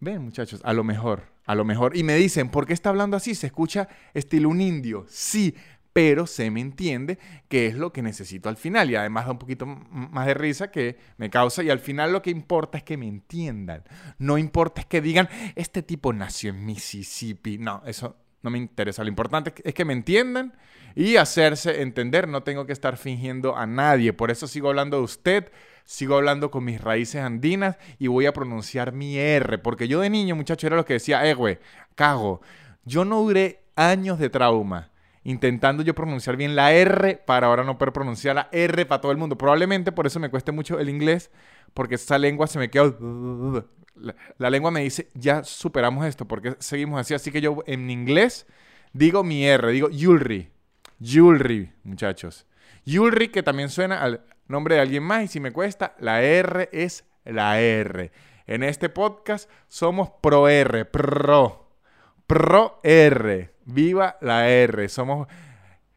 Ven, 0.00 0.22
muchachos, 0.22 0.60
a 0.64 0.72
lo 0.72 0.84
mejor, 0.84 1.22
a 1.46 1.54
lo 1.54 1.64
mejor. 1.64 1.96
Y 1.96 2.02
me 2.02 2.16
dicen, 2.16 2.50
¿por 2.50 2.66
qué 2.66 2.72
está 2.72 2.90
hablando 2.90 3.16
así? 3.16 3.34
Se 3.34 3.46
escucha 3.46 3.88
estilo 4.14 4.48
un 4.48 4.60
indio. 4.60 5.06
Sí, 5.08 5.54
pero 5.92 6.26
se 6.26 6.50
me 6.50 6.60
entiende 6.60 7.18
que 7.48 7.66
es 7.66 7.74
lo 7.74 7.92
que 7.92 8.02
necesito 8.02 8.48
al 8.48 8.56
final. 8.56 8.90
Y 8.90 8.96
además 8.96 9.26
da 9.26 9.32
un 9.32 9.38
poquito 9.38 9.66
más 9.66 10.26
de 10.26 10.34
risa 10.34 10.70
que 10.70 10.98
me 11.18 11.30
causa. 11.30 11.62
Y 11.62 11.70
al 11.70 11.80
final 11.80 12.12
lo 12.12 12.22
que 12.22 12.30
importa 12.30 12.78
es 12.78 12.84
que 12.84 12.96
me 12.96 13.06
entiendan. 13.06 13.84
No 14.18 14.38
importa 14.38 14.80
es 14.80 14.86
que 14.86 15.00
digan, 15.00 15.28
este 15.54 15.82
tipo 15.82 16.12
nació 16.12 16.50
en 16.50 16.64
Mississippi. 16.64 17.58
No, 17.58 17.82
eso 17.86 18.16
no 18.42 18.50
me 18.50 18.58
interesa. 18.58 19.02
Lo 19.02 19.08
importante 19.08 19.52
es 19.62 19.74
que 19.74 19.84
me 19.84 19.92
entiendan 19.92 20.54
y 20.94 21.16
hacerse 21.16 21.82
entender. 21.82 22.26
No 22.26 22.42
tengo 22.42 22.66
que 22.66 22.72
estar 22.72 22.96
fingiendo 22.96 23.56
a 23.56 23.66
nadie. 23.66 24.12
Por 24.12 24.30
eso 24.30 24.46
sigo 24.46 24.68
hablando 24.70 24.96
de 24.96 25.04
usted. 25.04 25.52
Sigo 25.84 26.16
hablando 26.16 26.50
con 26.50 26.64
mis 26.64 26.80
raíces 26.80 27.22
andinas 27.22 27.76
y 27.98 28.06
voy 28.06 28.26
a 28.26 28.32
pronunciar 28.32 28.92
mi 28.92 29.18
R. 29.18 29.58
Porque 29.58 29.88
yo 29.88 30.00
de 30.00 30.10
niño, 30.10 30.36
muchacho, 30.36 30.66
era 30.66 30.76
lo 30.76 30.84
que 30.84 30.94
decía, 30.94 31.26
eh, 31.28 31.34
güey, 31.34 31.58
cago. 31.94 32.40
Yo 32.84 33.04
no 33.04 33.20
duré 33.20 33.62
años 33.76 34.18
de 34.18 34.30
trauma 34.30 34.92
intentando 35.24 35.82
yo 35.82 35.94
pronunciar 35.94 36.36
bien 36.36 36.56
la 36.56 36.72
R 36.72 37.16
para 37.24 37.46
ahora 37.46 37.64
no 37.64 37.78
poder 37.78 37.92
pronunciar 37.92 38.34
la 38.34 38.48
R 38.52 38.86
para 38.86 39.00
todo 39.00 39.12
el 39.12 39.18
mundo. 39.18 39.38
Probablemente 39.38 39.92
por 39.92 40.06
eso 40.06 40.18
me 40.20 40.30
cueste 40.30 40.52
mucho 40.52 40.78
el 40.78 40.88
inglés, 40.88 41.30
porque 41.74 41.96
esa 41.96 42.18
lengua 42.18 42.46
se 42.46 42.58
me 42.58 42.70
quedó... 42.70 43.68
La, 44.38 44.50
lengua 44.50 44.70
me 44.70 44.80
dice, 44.80 45.08
ya 45.14 45.44
superamos 45.44 46.06
esto, 46.06 46.26
porque 46.26 46.56
seguimos 46.58 46.98
así. 46.98 47.14
Así 47.14 47.30
que 47.30 47.40
yo 47.40 47.62
en 47.66 47.90
inglés 47.90 48.46
digo 48.92 49.22
mi 49.22 49.44
R, 49.44 49.70
digo 49.70 49.88
jewelry. 49.90 50.50
Jewelry, 51.00 51.72
muchachos. 51.84 52.46
Jewelry 52.86 53.28
que 53.28 53.42
también 53.42 53.68
suena 53.68 54.00
al 54.00 54.24
nombre 54.52 54.76
de 54.76 54.82
alguien 54.82 55.02
más 55.02 55.24
y 55.24 55.28
si 55.28 55.40
me 55.40 55.50
cuesta, 55.50 55.96
la 55.98 56.22
R 56.22 56.68
es 56.72 57.04
la 57.24 57.60
R. 57.60 58.12
En 58.46 58.62
este 58.62 58.88
podcast 58.88 59.50
somos 59.66 60.10
pro 60.20 60.48
R, 60.48 60.84
pro. 60.84 61.70
Pro 62.26 62.80
R. 62.82 63.54
Viva 63.64 64.18
la 64.20 64.48
R. 64.48 64.88
Somos 64.88 65.26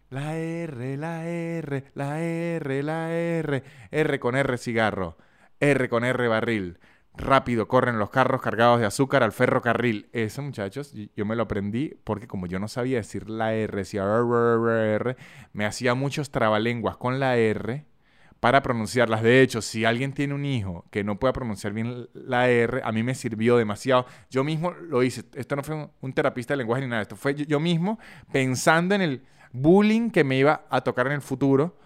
la 0.09 0.37
R, 0.37 0.97
la 0.97 1.27
R, 1.27 1.83
la 1.93 2.21
R, 2.21 2.83
la 2.83 3.11
R. 3.11 3.63
R 3.91 4.19
con 4.19 4.35
R 4.35 4.57
cigarro. 4.57 5.17
R 5.59 5.89
con 5.89 6.03
R 6.03 6.27
barril. 6.27 6.79
Rápido 7.17 7.67
corren 7.67 7.97
los 7.97 8.09
carros 8.09 8.41
cargados 8.41 8.79
de 8.79 8.85
azúcar 8.85 9.23
al 9.23 9.31
ferrocarril. 9.31 10.09
Eso, 10.11 10.41
muchachos, 10.41 10.93
yo 10.93 11.25
me 11.25 11.35
lo 11.35 11.43
aprendí 11.43 11.97
porque 12.03 12.27
como 12.27 12.45
yo 12.45 12.59
no 12.59 12.67
sabía 12.67 12.97
decir 12.97 13.29
la 13.29 13.53
R, 13.53 13.77
decía 13.77 14.03
R, 14.03 15.15
me 15.53 15.65
hacía 15.65 15.93
muchos 15.95 16.29
trabalenguas 16.29 16.97
con 16.97 17.19
la 17.19 17.37
R 17.37 17.85
para 18.45 18.61
pronunciarlas. 18.61 19.23
De 19.23 19.41
hecho, 19.41 19.59
si 19.59 19.85
alguien 19.85 20.13
tiene 20.13 20.35
un 20.35 20.45
hijo 20.45 20.85
que 20.91 21.03
no 21.03 21.17
pueda 21.17 21.33
pronunciar 21.33 21.73
bien 21.73 22.07
la 22.13 22.47
R, 22.47 22.79
a 22.83 22.91
mí 22.91 23.01
me 23.01 23.15
sirvió 23.15 23.57
demasiado. 23.57 24.05
Yo 24.29 24.43
mismo 24.43 24.69
lo 24.69 25.01
hice. 25.01 25.23
Esto 25.33 25.55
no 25.55 25.63
fue 25.63 25.89
un, 25.99 26.13
terapista 26.13 26.53
de 26.53 26.57
lenguaje 26.57 26.83
ni 26.83 26.87
nada. 26.87 27.01
Esto 27.01 27.15
fue 27.15 27.33
yo, 27.33 27.59
mismo 27.59 27.97
pensando 28.31 28.93
en 28.93 29.01
el 29.01 29.25
bullying 29.51 30.11
que 30.11 30.23
me 30.23 30.37
iba 30.37 30.67
a 30.69 30.81
tocar 30.81 31.07
en 31.07 31.13
el 31.13 31.23
futuro. 31.23 31.79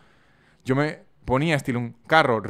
Yo 0.65 0.75
me 0.75 0.99
ponía 1.23 1.55
estilo 1.55 1.79
un 1.79 1.95
carro. 2.05 2.41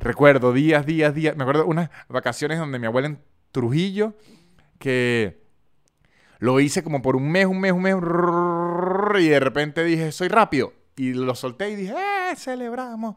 Recuerdo 0.00 0.52
días, 0.52 0.84
días, 0.84 1.14
días. 1.14 1.36
Me 1.36 1.44
acuerdo 1.44 1.64
unas 1.64 1.90
vacaciones 2.08 2.58
donde 2.58 2.80
mi 2.80 2.86
abuela 2.86 3.06
en 3.06 3.20
Trujillo 3.52 4.14
que 4.80 5.44
lo 6.40 6.58
hice 6.58 6.82
como 6.82 7.02
por 7.02 7.14
un 7.14 7.30
mes, 7.30 7.46
un 7.46 7.60
mes, 7.60 7.70
un 7.70 7.82
mes, 7.82 7.94
y 9.18 9.28
de 9.28 9.40
repente 9.40 9.84
dije, 9.84 10.12
soy 10.12 10.28
rápido. 10.28 10.72
Y 10.96 11.14
lo 11.14 11.34
solté 11.34 11.70
y 11.70 11.76
dije, 11.76 11.94
¡eh! 11.94 12.36
Celebramos. 12.36 13.16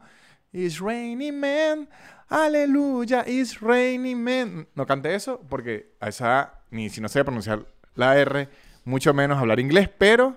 It's 0.52 0.78
raining 0.78 1.38
man. 1.38 1.88
Aleluya, 2.28 3.24
it's 3.26 3.60
raining 3.60 4.22
man. 4.22 4.68
No 4.74 4.86
canté 4.86 5.14
eso 5.14 5.40
porque 5.48 5.94
a 6.00 6.08
esa 6.08 6.60
ni 6.70 6.88
si 6.90 7.00
no 7.00 7.08
sé 7.08 7.22
pronunciar 7.24 7.66
la 7.94 8.16
R, 8.18 8.48
mucho 8.84 9.14
menos 9.14 9.38
hablar 9.38 9.60
inglés, 9.60 9.88
pero 9.96 10.36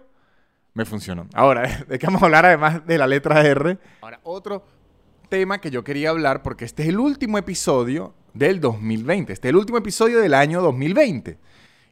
me 0.73 0.85
funcionó. 0.85 1.27
Ahora, 1.33 1.85
¿de 1.87 1.97
qué 1.97 2.05
vamos 2.07 2.21
a 2.21 2.25
hablar 2.25 2.45
además 2.45 2.85
de 2.85 2.97
la 2.97 3.07
letra 3.07 3.41
R? 3.41 3.77
Ahora, 4.01 4.19
otro 4.23 4.65
tema 5.29 5.59
que 5.59 5.71
yo 5.71 5.83
quería 5.83 6.11
hablar 6.11 6.43
porque 6.43 6.65
este 6.65 6.83
es 6.83 6.89
el 6.89 6.99
último 6.99 7.37
episodio 7.37 8.13
del 8.33 8.59
2020. 8.59 9.33
Este 9.33 9.47
es 9.47 9.49
el 9.49 9.57
último 9.57 9.77
episodio 9.79 10.19
del 10.19 10.33
año 10.33 10.61
2020. 10.61 11.37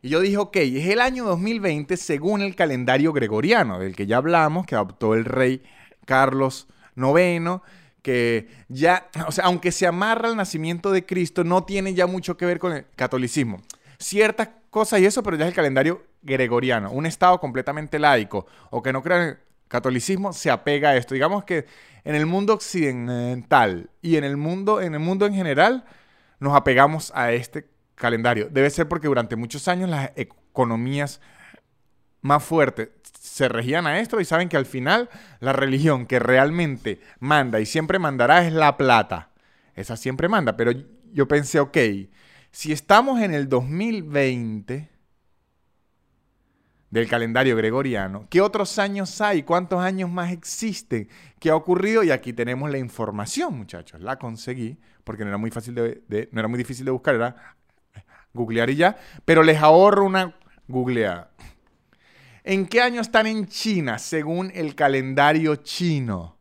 Y 0.06 0.10
yo 0.10 0.20
dije, 0.20 0.38
ok, 0.38 0.58
es 0.58 0.86
el 0.86 1.01
año 1.01 1.26
2020 1.26 1.97
según 1.97 2.41
el 2.41 2.56
calendario 2.56 3.12
gregoriano, 3.12 3.80
del 3.80 3.95
que 3.95 4.06
ya 4.06 4.18
hablamos, 4.18 4.68
que 4.68 4.76
adoptó 4.76 5.16
el 5.16 5.26
rey 5.26 5.64
Carlos 6.06 6.68
IX, 6.95 7.62
que 8.03 8.47
ya, 8.68 9.10
o 9.28 9.32
sea, 9.32 9.45
aunque 9.45 9.72
se 9.72 9.88
amarra 9.88 10.30
al 10.30 10.36
nacimiento 10.36 10.91
de 10.91 11.08
Cristo, 11.08 11.43
no 11.43 11.64
tiene 11.64 11.95
ya 11.95 12.06
mucho 12.06 12.38
que 12.38 12.45
ver 12.45 12.60
con 12.60 12.74
el 12.74 12.86
catolicismo. 12.95 13.64
Ciertas 13.97 14.49
cosas 14.70 14.99
y 14.99 15.08
eso, 15.08 15.24
pero 15.24 15.38
ya 15.38 15.45
es 15.45 15.49
el 15.49 15.56
calendario 15.56 16.03
gregoriano. 16.22 16.91
Un 16.91 17.08
estado 17.08 17.39
completamente 17.39 17.97
laico 17.97 18.45
o 18.70 18.84
que 18.84 18.93
no 18.93 19.01
crea 19.01 19.24
en 19.24 19.30
el 19.30 19.38
catolicismo 19.68 20.34
se 20.34 20.51
apega 20.51 20.89
a 20.89 20.97
esto. 20.97 21.16
Digamos 21.16 21.45
que 21.45 21.66
en 22.03 22.14
el 22.14 22.28
mundo 22.28 22.53
occidental 22.53 23.89
y 24.03 24.18
en 24.18 24.24
el 24.24 24.38
mundo, 24.38 24.82
en 24.82 24.93
el 24.93 24.99
mundo 24.99 25.26
en 25.26 25.34
general, 25.34 25.84
nos 26.39 26.56
apegamos 26.56 27.12
a 27.16 27.32
este 27.32 27.66
calendario. 27.96 28.50
Debe 28.50 28.70
ser 28.70 28.88
porque 28.88 29.08
durante 29.08 29.36
muchos 29.36 29.68
años 29.68 29.89
las 29.89 30.12
economías 30.16 31.22
más 32.22 32.43
fuertes 32.43 32.89
se 33.20 33.50
regían 33.50 33.88
a 33.88 34.00
esto 34.00 34.20
y 34.20 34.26
saben 34.26 34.50
que 34.50 34.58
al 34.58 34.66
final 34.66 35.10
la 35.39 35.54
religión 35.54 36.06
que 36.06 36.20
realmente 36.20 37.02
manda 37.20 37.60
y 37.60 37.66
siempre 37.66 38.00
mandará 38.00 38.46
es 38.46 38.54
la 38.54 38.78
plata. 38.78 39.32
Esa 39.74 39.98
siempre 39.98 40.30
manda. 40.30 40.56
Pero 40.56 40.72
yo 41.12 41.28
pensé, 41.28 41.60
ok, 41.60 41.78
si 42.52 42.72
estamos 42.72 43.22
en 43.22 43.34
el 43.34 43.50
2020 43.50 44.89
del 46.89 47.08
calendario 47.10 47.58
gregoriano, 47.58 48.28
¿qué 48.30 48.41
otros 48.41 48.80
años 48.80 49.20
hay? 49.20 49.43
¿Cuántos 49.43 49.82
años 49.82 50.10
más 50.10 50.32
existen? 50.32 51.10
¿Qué 51.39 51.50
ha 51.50 51.56
ocurrido? 51.56 52.04
Y 52.04 52.12
aquí 52.12 52.32
tenemos 52.32 52.70
la 52.70 52.78
información, 52.78 53.58
muchachos. 53.58 54.00
La 54.02 54.18
conseguí 54.18 54.78
porque 55.04 55.24
no 55.24 55.30
era 55.30 55.38
muy 55.38 55.52
fácil 55.52 55.76
de, 55.76 56.30
no 56.32 56.39
era 56.39 56.48
muy 56.48 56.58
difícil 56.58 56.86
de 56.86 56.91
buscar, 56.91 57.16
era 57.16 57.56
googlear 58.36 58.70
y 58.70 58.76
ya, 58.76 58.96
pero 59.26 59.42
les 59.42 59.60
ahorro 59.60 60.06
una 60.06 60.36
googleada. 60.68 61.32
¿En 62.44 62.68
qué 62.68 62.82
año 62.82 63.02
están 63.02 63.26
en 63.26 63.48
China 63.48 63.98
según 63.98 64.52
el 64.54 64.76
calendario 64.76 65.56
chino? 65.56 66.38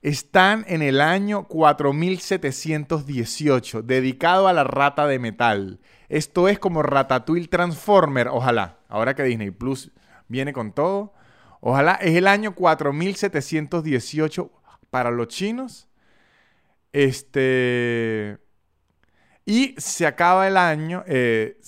Están 0.00 0.64
en 0.66 0.82
el 0.82 1.00
año 1.00 1.46
4718, 1.46 3.82
dedicado 3.82 4.48
a 4.48 4.52
la 4.52 4.64
rata 4.64 5.06
de 5.06 5.20
metal. 5.20 5.78
Esto 6.08 6.48
es 6.48 6.58
como 6.58 6.82
Ratatouille 6.82 7.46
Transformer, 7.46 8.26
ojalá. 8.26 8.78
Ahora 8.88 9.14
que 9.14 9.22
Disney 9.22 9.52
Plus 9.52 9.92
viene 10.26 10.52
con 10.52 10.72
todo, 10.72 11.14
ojalá 11.60 11.94
es 11.94 12.16
el 12.16 12.26
año 12.26 12.56
4718 12.56 14.50
para 14.90 15.12
los 15.12 15.28
chinos. 15.28 15.86
Este. 16.92 18.38
Y 19.44 19.74
se 19.78 20.06
acaba 20.06 20.46
el 20.46 20.56
año. 20.56 21.04
Eh, 21.06 21.58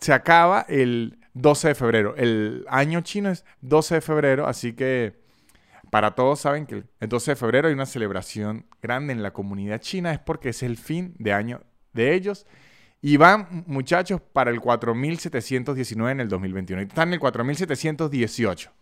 se 0.00 0.12
acaba 0.12 0.64
el 0.68 1.18
12 1.34 1.68
de 1.68 1.74
febrero. 1.74 2.14
El 2.16 2.64
año 2.68 3.00
chino 3.02 3.30
es 3.30 3.44
12 3.60 3.96
de 3.96 4.00
febrero, 4.00 4.46
así 4.46 4.72
que 4.72 5.20
para 5.90 6.14
todos 6.14 6.40
saben 6.40 6.66
que 6.66 6.84
el 7.00 7.08
12 7.08 7.32
de 7.32 7.36
febrero 7.36 7.68
hay 7.68 7.74
una 7.74 7.86
celebración 7.86 8.66
grande 8.82 9.12
en 9.12 9.22
la 9.22 9.32
comunidad 9.32 9.80
china, 9.80 10.12
es 10.12 10.18
porque 10.18 10.50
es 10.50 10.62
el 10.62 10.76
fin 10.76 11.14
de 11.18 11.32
año 11.32 11.62
de 11.92 12.14
ellos. 12.14 12.46
Y 13.00 13.16
van, 13.16 13.64
muchachos, 13.66 14.20
para 14.20 14.50
el 14.50 14.60
4719 14.60 16.12
en 16.12 16.20
el 16.20 16.28
2021. 16.28 16.82
Están 16.82 17.08
en 17.08 17.14
el 17.14 17.20
4718. 17.20 18.72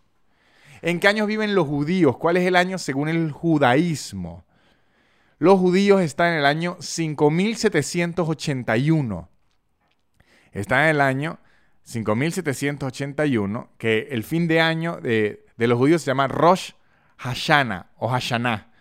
¿En 0.81 0.99
qué 0.99 1.07
años 1.07 1.27
viven 1.27 1.53
los 1.53 1.67
judíos? 1.67 2.17
¿Cuál 2.17 2.37
es 2.37 2.45
el 2.45 2.55
año 2.55 2.77
según 2.77 3.09
el 3.09 3.31
judaísmo? 3.31 4.43
Los 5.39 5.59
judíos 5.59 6.01
están 6.01 6.33
en 6.33 6.39
el 6.39 6.47
año 6.47 6.77
5781. 6.79 9.29
Están 10.51 10.85
en 10.85 10.89
el 10.89 11.01
año 11.01 11.37
5781, 11.83 13.69
que 13.77 14.07
el 14.11 14.23
fin 14.23 14.47
de 14.47 14.61
año 14.61 14.97
de, 14.97 15.45
los 15.57 15.77
judíos 15.77 16.01
se 16.01 16.07
llama 16.07 16.27
Rosh 16.27 16.71
Hashanah 17.17 17.91
o 17.97 18.09
Hashanah. 18.09 18.71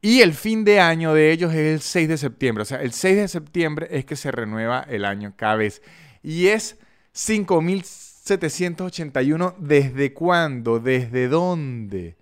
Y 0.00 0.20
el 0.20 0.34
fin 0.34 0.64
de 0.64 0.78
año 0.80 1.14
de 1.14 1.32
ellos 1.32 1.52
es 1.52 1.74
el 1.74 1.80
6 1.80 2.08
de 2.08 2.16
septiembre. 2.16 2.62
O 2.62 2.64
sea, 2.64 2.80
el 2.80 2.92
6 2.92 3.16
de 3.16 3.26
septiembre 3.28 3.88
es 3.90 4.04
que 4.04 4.14
se 4.16 4.30
renueva 4.30 4.86
el 4.88 5.04
año 5.04 5.34
cada 5.36 5.56
vez. 5.56 5.82
Y 6.22 6.46
es 6.46 6.78
5781. 7.12 9.56
¿Desde 9.58 10.12
cuándo? 10.12 10.78
¿Desde 10.78 11.26
dónde? 11.28 12.16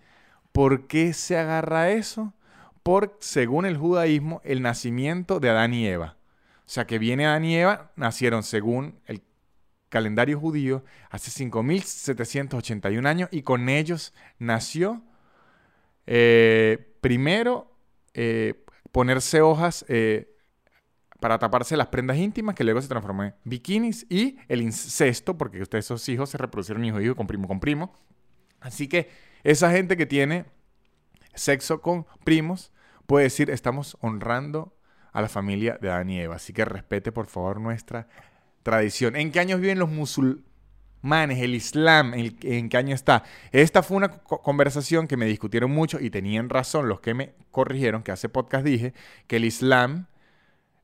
¿Por 0.52 0.86
qué 0.86 1.12
se 1.12 1.36
agarra 1.38 1.90
eso? 1.90 2.32
Por, 2.82 3.16
según 3.20 3.66
el 3.66 3.76
judaísmo, 3.76 4.40
el 4.44 4.62
nacimiento 4.62 5.40
de 5.40 5.50
Adán 5.50 5.74
y 5.74 5.86
Eva. 5.86 6.16
O 6.60 6.72
sea, 6.72 6.86
que 6.86 6.98
viene 6.98 7.26
Adán 7.26 7.44
y 7.44 7.56
Eva, 7.56 7.92
nacieron 7.96 8.42
según 8.42 9.00
el 9.06 9.22
calendario 9.88 10.38
judío 10.38 10.84
hace 11.10 11.30
5.781 11.44 13.06
años 13.06 13.28
y 13.32 13.42
con 13.42 13.68
ellos 13.68 14.14
nació 14.38 15.02
eh, 16.06 16.94
primero 17.00 17.70
eh, 18.14 18.64
ponerse 18.92 19.42
hojas 19.42 19.84
eh, 19.88 20.36
para 21.20 21.38
taparse 21.38 21.76
las 21.76 21.88
prendas 21.88 22.16
íntimas 22.16 22.54
que 22.54 22.64
luego 22.64 22.80
se 22.80 22.88
transformó 22.88 23.24
en 23.24 23.34
bikinis 23.44 24.06
y 24.08 24.38
el 24.48 24.62
incesto, 24.62 25.36
porque 25.36 25.60
ustedes 25.60 25.84
esos 25.84 26.08
hijos 26.08 26.30
se 26.30 26.38
reproducieron 26.38 26.84
hijo 26.84 27.00
hijo 27.00 27.14
con 27.14 27.26
primo 27.26 27.46
con 27.46 27.60
primo. 27.60 27.92
Así 28.60 28.88
que 28.88 29.10
esa 29.44 29.70
gente 29.70 29.96
que 29.96 30.06
tiene 30.06 30.46
sexo 31.34 31.80
con 31.80 32.06
primos 32.24 32.72
puede 33.06 33.24
decir 33.24 33.50
estamos 33.50 33.96
honrando 34.00 34.72
a 35.12 35.20
la 35.20 35.28
familia 35.28 35.78
de 35.80 35.90
Adán 35.90 36.10
y 36.10 36.20
Eva. 36.20 36.36
Así 36.36 36.52
que 36.52 36.64
respete 36.64 37.12
por 37.12 37.26
favor 37.26 37.60
nuestra 37.60 38.06
tradición. 38.62 39.16
¿En 39.16 39.32
qué 39.32 39.40
años 39.40 39.60
viven 39.60 39.78
los 39.78 39.90
musulmanes? 39.90 41.40
El 41.40 41.54
Islam, 41.54 42.14
¿en, 42.14 42.68
qué 42.68 42.76
año 42.76 42.94
está? 42.94 43.24
Esta 43.50 43.82
fue 43.82 43.96
una 43.96 44.10
conversación 44.10 45.08
que 45.08 45.16
me 45.16 45.26
discutieron 45.26 45.70
mucho 45.70 45.98
y 46.00 46.10
tenían 46.10 46.48
razón 46.48 46.88
los 46.88 47.00
que 47.00 47.14
me 47.14 47.34
corrigieron, 47.50 48.02
que 48.02 48.12
hace 48.12 48.28
podcast 48.28 48.64
dije 48.64 48.94
que 49.26 49.36
el 49.36 49.44
Islam 49.44 50.06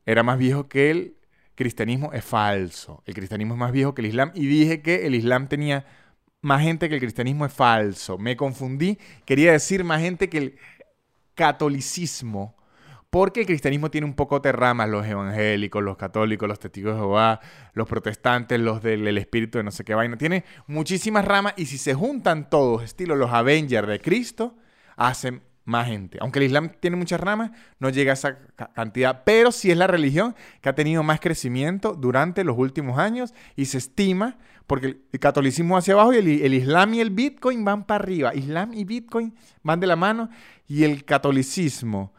era 0.05 0.23
más 0.23 0.37
viejo 0.37 0.67
que 0.67 0.91
el 0.91 1.17
cristianismo. 1.55 2.11
Es 2.13 2.25
falso. 2.25 3.03
El 3.05 3.13
cristianismo 3.13 3.53
es 3.53 3.59
más 3.59 3.71
viejo 3.71 3.95
que 3.95 4.01
el 4.01 4.07
Islam 4.07 4.31
y 4.33 4.47
dije 4.47 4.81
que 4.81 5.07
el 5.07 5.15
Islam 5.15 5.47
tenía 5.47 5.85
más 6.47 6.61
gente 6.61 6.89
que 6.89 6.95
el 6.95 7.01
cristianismo. 7.01 7.45
Es 7.45 7.53
falso. 7.53 8.17
Me 8.17 8.35
confundí. 8.35 8.97
Quería 9.25 9.51
decir 9.51 9.83
más 9.83 10.01
gente 10.01 10.29
que 10.29 10.37
el 10.37 10.57
catolicismo 11.35 12.55
porque 13.09 13.41
el 13.41 13.45
cristianismo 13.45 13.89
tiene 13.89 14.05
un 14.05 14.13
poco 14.13 14.39
de 14.39 14.51
ramas, 14.51 14.89
los 14.89 15.05
evangélicos, 15.05 15.81
los 15.81 15.97
católicos, 15.97 16.47
los 16.47 16.59
testigos 16.59 16.93
de 16.93 16.99
Jehová, 16.99 17.39
los 17.73 17.87
protestantes, 17.87 18.59
los 18.59 18.83
del 18.83 19.17
espíritu 19.17 19.57
de 19.57 19.63
no 19.63 19.71
sé 19.71 19.83
qué 19.83 19.95
vaina. 19.95 20.17
Tiene 20.17 20.43
muchísimas 20.67 21.23
ramas 21.23 21.53
y 21.55 21.67
si 21.67 21.77
se 21.77 21.93
juntan 21.93 22.49
todos, 22.49 22.83
estilo 22.83 23.15
los 23.15 23.31
Avengers 23.31 23.87
de 23.87 24.01
Cristo, 24.01 24.57
hacen 24.97 25.41
más 25.63 25.87
gente. 25.87 26.17
Aunque 26.21 26.39
el 26.39 26.45
Islam 26.45 26.71
tiene 26.79 26.97
muchas 26.97 27.19
ramas, 27.19 27.51
no 27.79 27.89
llega 27.89 28.11
a 28.11 28.13
esa 28.13 28.37
cantidad, 28.73 29.23
pero 29.25 29.51
sí 29.51 29.71
es 29.71 29.77
la 29.77 29.87
religión 29.87 30.35
que 30.61 30.69
ha 30.69 30.75
tenido 30.75 31.03
más 31.03 31.19
crecimiento 31.19 31.93
durante 31.93 32.43
los 32.43 32.57
últimos 32.57 32.97
años 32.99 33.33
y 33.55 33.65
se 33.65 33.77
estima, 33.77 34.37
porque 34.67 35.01
el 35.11 35.19
catolicismo 35.19 35.77
hacia 35.77 35.93
abajo 35.93 36.13
y 36.13 36.17
el, 36.17 36.53
Islam 36.53 36.93
y 36.93 36.99
el 36.99 37.09
Bitcoin 37.09 37.63
van 37.63 37.85
para 37.85 38.03
arriba. 38.03 38.35
Islam 38.35 38.73
y 38.73 38.83
Bitcoin 38.83 39.33
van 39.63 39.79
de 39.79 39.87
la 39.87 39.95
mano 39.95 40.29
y 40.67 40.83
el 40.83 41.05
catolicismo 41.05 42.13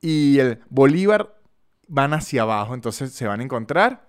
y 0.00 0.38
el 0.38 0.60
Bolívar 0.68 1.40
van 1.88 2.12
hacia 2.12 2.42
abajo, 2.42 2.74
entonces 2.74 3.12
se 3.12 3.26
van 3.26 3.40
a 3.40 3.44
encontrar. 3.44 4.06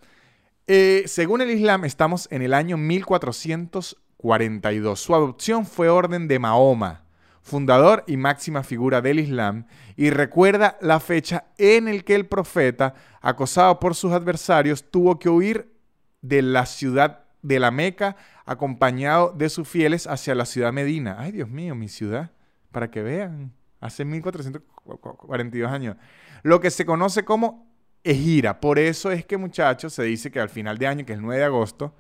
Eh, 0.68 1.04
según 1.08 1.40
el 1.40 1.50
Islam, 1.50 1.86
estamos 1.86 2.28
en 2.30 2.42
el 2.42 2.54
año 2.54 2.76
1442. 2.76 5.00
Su 5.00 5.16
adopción 5.16 5.66
fue 5.66 5.88
orden 5.88 6.28
de 6.28 6.40
Mahoma, 6.40 7.06
fundador 7.42 8.04
y 8.06 8.18
máxima 8.18 8.64
figura 8.64 9.02
del 9.02 9.20
Islam, 9.20 9.66
y 9.96 10.10
recuerda 10.10 10.78
la 10.82 11.00
fecha 11.00 11.46
en 11.58 11.88
el 11.88 12.04
que 12.04 12.16
el 12.16 12.26
profeta, 12.26 12.96
acosado 13.22 13.80
por 13.80 13.96
sus 13.96 14.12
adversarios, 14.12 14.92
tuvo 14.92 15.20
que 15.20 15.30
huir 15.30 15.74
de 16.22 16.42
la 16.42 16.66
ciudad 16.66 17.27
de 17.48 17.60
la 17.60 17.72
Meca, 17.72 18.16
acompañado 18.46 19.34
de 19.36 19.50
sus 19.50 19.68
fieles 19.68 20.08
hacia 20.08 20.36
la 20.36 20.46
ciudad 20.46 20.74
Medina. 20.74 21.16
Ay, 21.20 21.32
Dios 21.32 21.50
mío, 21.50 21.76
mi 21.76 21.88
ciudad, 21.88 22.32
para 22.72 22.92
que 22.92 23.02
vean 23.02 23.54
hace 23.80 24.06
1442 24.06 25.72
años, 25.72 25.96
lo 26.44 26.60
que 26.60 26.72
se 26.72 26.86
conoce 26.86 27.24
como 27.24 27.68
Ejira. 28.04 28.60
Por 28.60 28.80
eso 28.80 29.12
es 29.12 29.26
que, 29.26 29.38
muchachos, 29.38 29.94
se 29.94 30.04
dice 30.04 30.32
que 30.32 30.40
al 30.40 30.50
final 30.50 30.78
de 30.78 30.88
año, 30.88 31.06
que 31.06 31.14
es 31.14 31.18
el 31.18 31.24
9 31.24 31.40
de 31.40 31.46
agosto, 31.46 31.96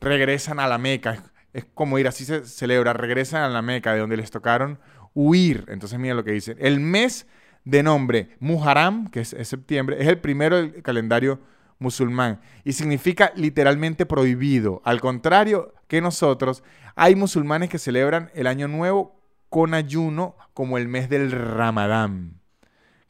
regresan 0.00 0.60
a 0.60 0.66
la 0.66 0.78
Meca. 0.78 1.22
Es 1.52 1.64
como 1.74 1.98
ir, 1.98 2.08
así 2.08 2.24
se 2.24 2.44
celebra, 2.44 2.92
regresan 2.92 3.42
a 3.42 3.48
la 3.48 3.62
Meca, 3.62 3.92
de 3.92 4.00
donde 4.00 4.16
les 4.16 4.30
tocaron 4.30 4.78
huir. 5.14 5.64
Entonces, 5.68 5.98
mira 5.98 6.14
lo 6.14 6.24
que 6.24 6.32
dice. 6.32 6.56
El 6.58 6.80
mes 6.80 7.26
de 7.64 7.82
nombre 7.82 8.36
Muharram, 8.40 9.08
que 9.10 9.20
es, 9.20 9.36
septiembre, 9.42 9.96
es 10.00 10.08
el 10.08 10.18
primero 10.18 10.56
del 10.56 10.82
calendario 10.82 11.40
musulmán 11.78 12.40
y 12.64 12.72
significa 12.72 13.32
literalmente 13.36 14.06
prohibido. 14.06 14.82
Al 14.84 15.00
contrario 15.00 15.74
que 15.86 16.00
nosotros, 16.00 16.62
hay 16.96 17.14
musulmanes 17.14 17.70
que 17.70 17.78
celebran 17.78 18.30
el 18.34 18.46
año 18.46 18.68
nuevo 18.68 19.20
con 19.48 19.74
ayuno 19.74 20.36
como 20.54 20.78
el 20.78 20.88
mes 20.88 21.08
del 21.08 21.30
Ramadán, 21.30 22.40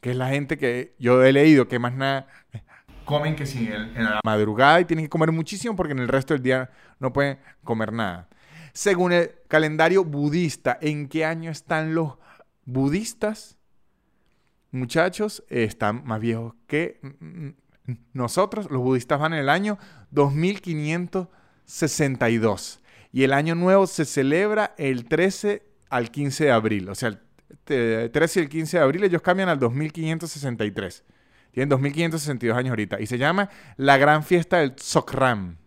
que 0.01 0.11
es 0.11 0.15
la 0.15 0.29
gente 0.29 0.57
que 0.57 0.95
yo 0.99 1.23
he 1.23 1.33
leído 1.33 1.67
que 1.67 1.79
más 1.79 1.93
nada 1.93 2.27
comen 3.09 3.35
que 3.35 3.47
si 3.47 3.67
en, 3.67 4.03
la 4.03 4.19
madrugada 4.23 4.79
y 4.79 4.85
tienen 4.85 5.05
que 5.05 5.09
comer 5.09 5.31
muchísimo 5.31 5.75
porque 5.75 5.93
en 5.93 5.99
el 5.99 6.07
resto 6.07 6.35
del 6.35 6.43
día 6.43 6.69
no 6.99 7.11
pueden 7.11 7.39
comer 7.63 7.91
nada. 7.91 8.29
Según 8.71 9.11
el 9.11 9.31
calendario 9.47 10.05
budista, 10.05 10.77
¿en 10.79 11.07
qué 11.09 11.25
año 11.25 11.49
están 11.49 11.95
los 11.95 12.19
budistas? 12.65 13.57
Muchachos, 14.69 15.43
están 15.49 16.05
más 16.05 16.19
viejos 16.19 16.53
que 16.67 16.99
nosotros. 18.13 18.69
Los 18.69 18.81
budistas 18.81 19.19
van 19.19 19.33
en 19.33 19.39
el 19.39 19.49
año 19.49 19.77
2562. 20.11 22.79
Y 23.11 23.23
el 23.23 23.33
año 23.33 23.55
nuevo 23.55 23.87
se 23.87 24.05
celebra 24.05 24.75
el 24.77 25.05
13 25.05 25.63
al 25.89 26.11
15 26.11 26.45
de 26.45 26.51
abril. 26.51 26.89
O 26.89 26.95
sea, 26.95 27.09
el 27.09 27.19
13 28.11 28.39
y 28.39 28.43
el 28.43 28.49
15 28.49 28.77
de 28.77 28.83
abril 28.83 29.03
ellos 29.03 29.21
cambian 29.21 29.49
al 29.49 29.59
2563. 29.59 31.03
Tienen 31.51 31.69
2562 31.69 32.57
años 32.57 32.69
ahorita. 32.69 32.99
Y 32.99 33.07
se 33.07 33.17
llama 33.17 33.49
la 33.77 33.97
gran 33.97 34.23
fiesta 34.23 34.59
del 34.59 34.75
Tsokram. 34.75 35.57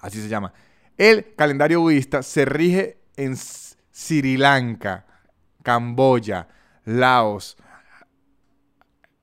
Así 0.00 0.20
se 0.20 0.28
llama. 0.28 0.52
El 0.96 1.34
calendario 1.34 1.80
budista 1.80 2.22
se 2.22 2.44
rige 2.44 2.98
en 3.16 3.36
Sri 3.36 4.36
Lanka, 4.36 5.06
Camboya, 5.62 6.48
Laos, 6.84 7.56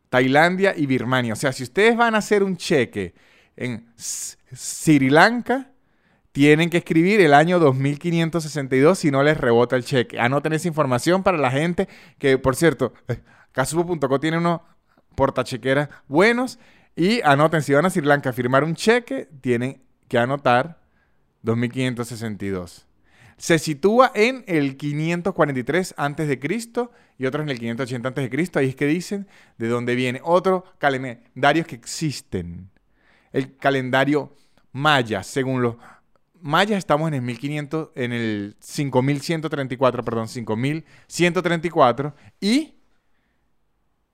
Tailandia 0.10 0.74
y 0.76 0.86
Birmania. 0.86 1.34
O 1.34 1.36
sea, 1.36 1.52
si 1.54 1.64
ustedes 1.64 1.96
van 1.96 2.16
a 2.16 2.20
hacer 2.20 2.44
un 2.44 2.58
cheque 2.58 3.14
en 3.56 3.88
Sri 3.96 5.10
Lanka, 5.10 5.72
tienen 6.32 6.70
que 6.70 6.78
escribir 6.78 7.22
el 7.22 7.34
año 7.34 7.60
2562 7.60 9.00
si 9.00 9.12
no 9.12 9.24
les 9.24 9.38
rebota 9.38 9.76
el 9.76 9.84
cheque. 9.84 10.20
Anoten 10.20 10.54
esa 10.54 10.68
información 10.68 11.24
para 11.24 11.38
la 11.38 11.52
gente 11.52 11.88
que, 12.18 12.38
por 12.38 12.56
cierto, 12.56 12.94
casupo.co 13.52 14.20
tiene 14.20 14.38
unos 14.38 14.62
portachequeras 15.16 15.90
buenos 16.08 16.60
y 16.96 17.22
anoten, 17.22 17.62
si 17.62 17.74
van 17.74 17.86
a 17.86 17.90
Sri 17.90 18.06
Lanka 18.06 18.32
a 18.32 18.34
firmar 18.34 18.64
un 18.64 18.76
cheque, 18.76 19.30
tienen 19.42 19.82
que 20.08 20.18
anotar 20.18 20.80
2562. 21.44 22.89
Se 23.40 23.58
sitúa 23.58 24.12
en 24.16 24.44
el 24.48 24.76
543 24.76 25.96
a.C. 25.98 26.40
y 27.18 27.26
otros 27.26 27.44
en 27.44 27.50
el 27.50 27.58
580 27.58 28.10
a.C. 28.10 28.52
Ahí 28.56 28.68
es 28.68 28.76
que 28.76 28.86
dicen 28.86 29.28
de 29.58 29.70
dónde 29.70 29.96
viene. 29.96 30.20
Otro 30.26 30.66
calendario 30.78 31.66
que 31.66 31.76
existen. 31.76 32.70
El 33.32 33.56
calendario 33.56 34.36
maya, 34.74 35.24
según 35.24 35.62
los 35.62 35.78
mayas 36.42 36.80
estamos 36.80 37.08
en 37.08 37.14
el 37.14 37.22
1500 37.22 37.92
en 37.96 38.12
el 38.12 38.58
5134, 38.60 40.04
perdón, 40.04 40.28
5134 40.28 42.14
y 42.42 42.76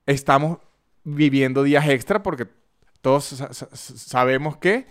estamos 0.06 0.60
viviendo 1.04 1.64
días 1.64 1.90
extra 1.90 2.22
porque 2.22 2.48
todos 3.02 3.44
sabemos 3.74 4.58
que 4.58 4.86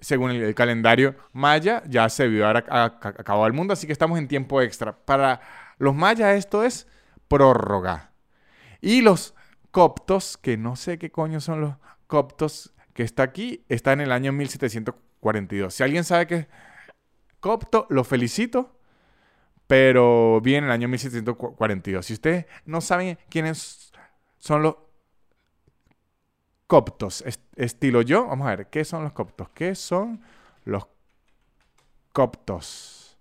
según 0.00 0.30
el, 0.30 0.54
calendario 0.54 1.16
maya, 1.32 1.82
ya 1.86 2.08
se 2.08 2.28
vio 2.28 2.46
a, 2.46 2.50
acabado 2.50 3.46
el 3.46 3.52
mundo, 3.52 3.72
así 3.72 3.86
que 3.86 3.92
estamos 3.92 4.18
en 4.18 4.28
tiempo 4.28 4.60
extra. 4.62 4.96
Para 4.96 5.40
los 5.78 5.94
mayas 5.94 6.36
esto 6.36 6.64
es 6.64 6.86
prórroga. 7.28 8.12
Y 8.80 9.02
los 9.02 9.34
coptos, 9.70 10.36
que 10.36 10.56
no 10.56 10.76
sé 10.76 10.98
qué 10.98 11.10
coño 11.10 11.40
son 11.40 11.60
los 11.60 11.74
coptos, 12.06 12.74
que 12.94 13.02
está 13.02 13.22
aquí, 13.22 13.64
está 13.68 13.92
en 13.92 14.00
el 14.00 14.12
año 14.12 14.32
1742. 14.32 15.74
Si 15.74 15.82
alguien 15.82 16.04
sabe 16.04 16.26
que 16.26 16.34
es 16.34 16.46
copto, 17.40 17.86
lo 17.90 18.04
felicito, 18.04 18.76
pero 19.66 20.40
viene 20.40 20.58
en 20.58 20.64
el 20.64 20.70
año 20.72 20.88
1742. 20.88 22.04
Si 22.04 22.14
ustedes 22.14 22.46
no 22.64 22.80
saben 22.80 23.18
quiénes 23.28 23.92
son 24.38 24.62
los 24.62 24.76
coptos, 26.70 27.24
estilo 27.56 28.00
yo. 28.02 28.28
Vamos 28.28 28.46
a 28.46 28.54
ver, 28.54 28.66
¿qué 28.68 28.84
son 28.84 29.02
los 29.02 29.12
coptos? 29.12 29.48
¿Qué 29.52 29.74
son 29.74 30.20
los 30.64 30.86
coptos? 32.12 33.18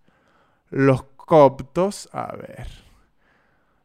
Los 0.70 1.02
coptos, 1.16 2.08
a 2.12 2.36
ver. 2.36 2.68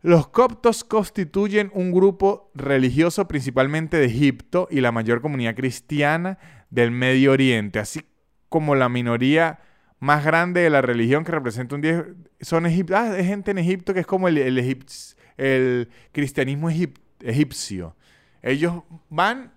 Los 0.02 0.28
coptos 0.28 0.84
constituyen 0.84 1.70
un 1.72 1.92
grupo 1.92 2.50
religioso 2.52 3.26
principalmente 3.26 3.96
de 3.96 4.04
Egipto 4.04 4.68
y 4.70 4.82
la 4.82 4.92
mayor 4.92 5.22
comunidad 5.22 5.56
cristiana 5.56 6.38
del 6.68 6.90
Medio 6.90 7.32
Oriente, 7.32 7.78
así 7.78 8.02
como 8.50 8.74
la 8.74 8.90
minoría 8.90 9.60
más 9.98 10.26
grande 10.26 10.60
de 10.60 10.68
la 10.68 10.82
religión 10.82 11.24
que 11.24 11.32
representa 11.32 11.74
un 11.74 11.80
10 11.80 12.04
son 12.42 12.66
Egipto, 12.66 12.96
ah, 12.98 13.12
hay 13.12 13.24
gente 13.24 13.52
en 13.52 13.56
Egipto 13.56 13.94
que 13.94 14.00
es 14.00 14.06
como 14.06 14.28
el, 14.28 14.36
el 14.36 15.88
cristianismo 16.12 16.68
egipcio. 16.68 17.96
Ellos 18.44 18.82
van 19.08 19.52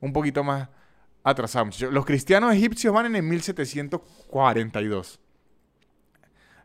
un 0.00 0.14
poquito 0.14 0.42
más 0.42 0.70
atrasados. 1.22 1.78
Los 1.82 2.06
cristianos 2.06 2.54
egipcios 2.54 2.94
van 2.94 3.04
en 3.04 3.16
el 3.16 3.22
1742. 3.22 5.20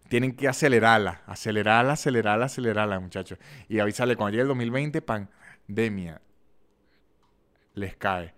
Tienen 0.07 0.33
que 0.37 0.47
acelerarla, 0.47 1.23
acelerarla, 1.25 1.91
acelerarla, 1.93 2.45
acelerarla, 2.45 2.97
muchachos. 3.01 3.39
Y 3.67 3.79
avisarle, 3.79 4.15
cuando 4.15 4.31
llegue 4.31 4.43
el 4.43 4.47
2020, 4.47 5.01
pandemia. 5.01 6.21
Les 7.73 7.97
cae. 7.97 8.33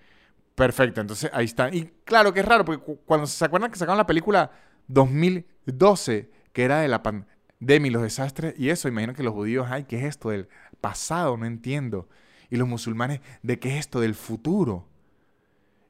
Perfecto, 0.56 1.02
entonces 1.02 1.30
ahí 1.32 1.46
está. 1.46 1.70
Y 1.70 1.94
claro 2.06 2.34
que 2.34 2.40
es 2.40 2.46
raro, 2.46 2.66
porque 2.66 2.98
cuando 3.06 3.28
se 3.28 3.46
acuerdan 3.46 3.70
que 3.70 3.78
sacaron 3.78 4.00
la 4.00 4.08
película 4.08 4.50
2012, 4.88 6.32
que 6.54 6.64
era 6.64 6.80
de 6.80 6.88
la 6.88 7.04
pandemia 7.04 7.92
los 7.92 8.02
desastres, 8.02 8.56
y 8.58 8.72
eso, 8.72 8.88
imagino 8.88 9.14
que 9.14 9.22
los 9.22 9.36
judíos, 9.36 9.68
ay, 9.70 9.84
¿qué 9.84 10.00
es 10.00 10.06
esto 10.06 10.32
del 10.32 10.48
pasado? 10.82 11.38
No 11.38 11.46
entiendo 11.46 12.10
y 12.50 12.58
los 12.58 12.68
musulmanes 12.68 13.22
de 13.44 13.60
qué 13.60 13.74
es 13.74 13.80
esto 13.82 14.00
del 14.00 14.16
futuro. 14.16 14.88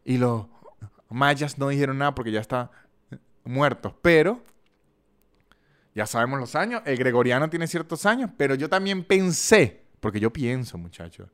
Y 0.04 0.18
los 0.18 0.46
mayas 1.10 1.58
no 1.58 1.70
dijeron 1.70 1.98
nada 1.98 2.16
porque 2.16 2.32
ya 2.32 2.42
están 2.42 2.70
muertos, 3.44 3.94
pero 4.02 4.42
ya 5.96 6.06
sabemos 6.06 6.40
los 6.40 6.56
años, 6.56 6.82
el 6.86 6.98
gregoriano 6.98 7.50
tiene 7.50 7.66
ciertos 7.68 8.06
años, 8.06 8.30
pero 8.38 8.56
yo 8.56 8.70
también 8.70 9.04
pensé, 9.04 9.82
porque 10.00 10.20
yo 10.20 10.32
pienso, 10.32 10.78
muchachos, 10.78 11.30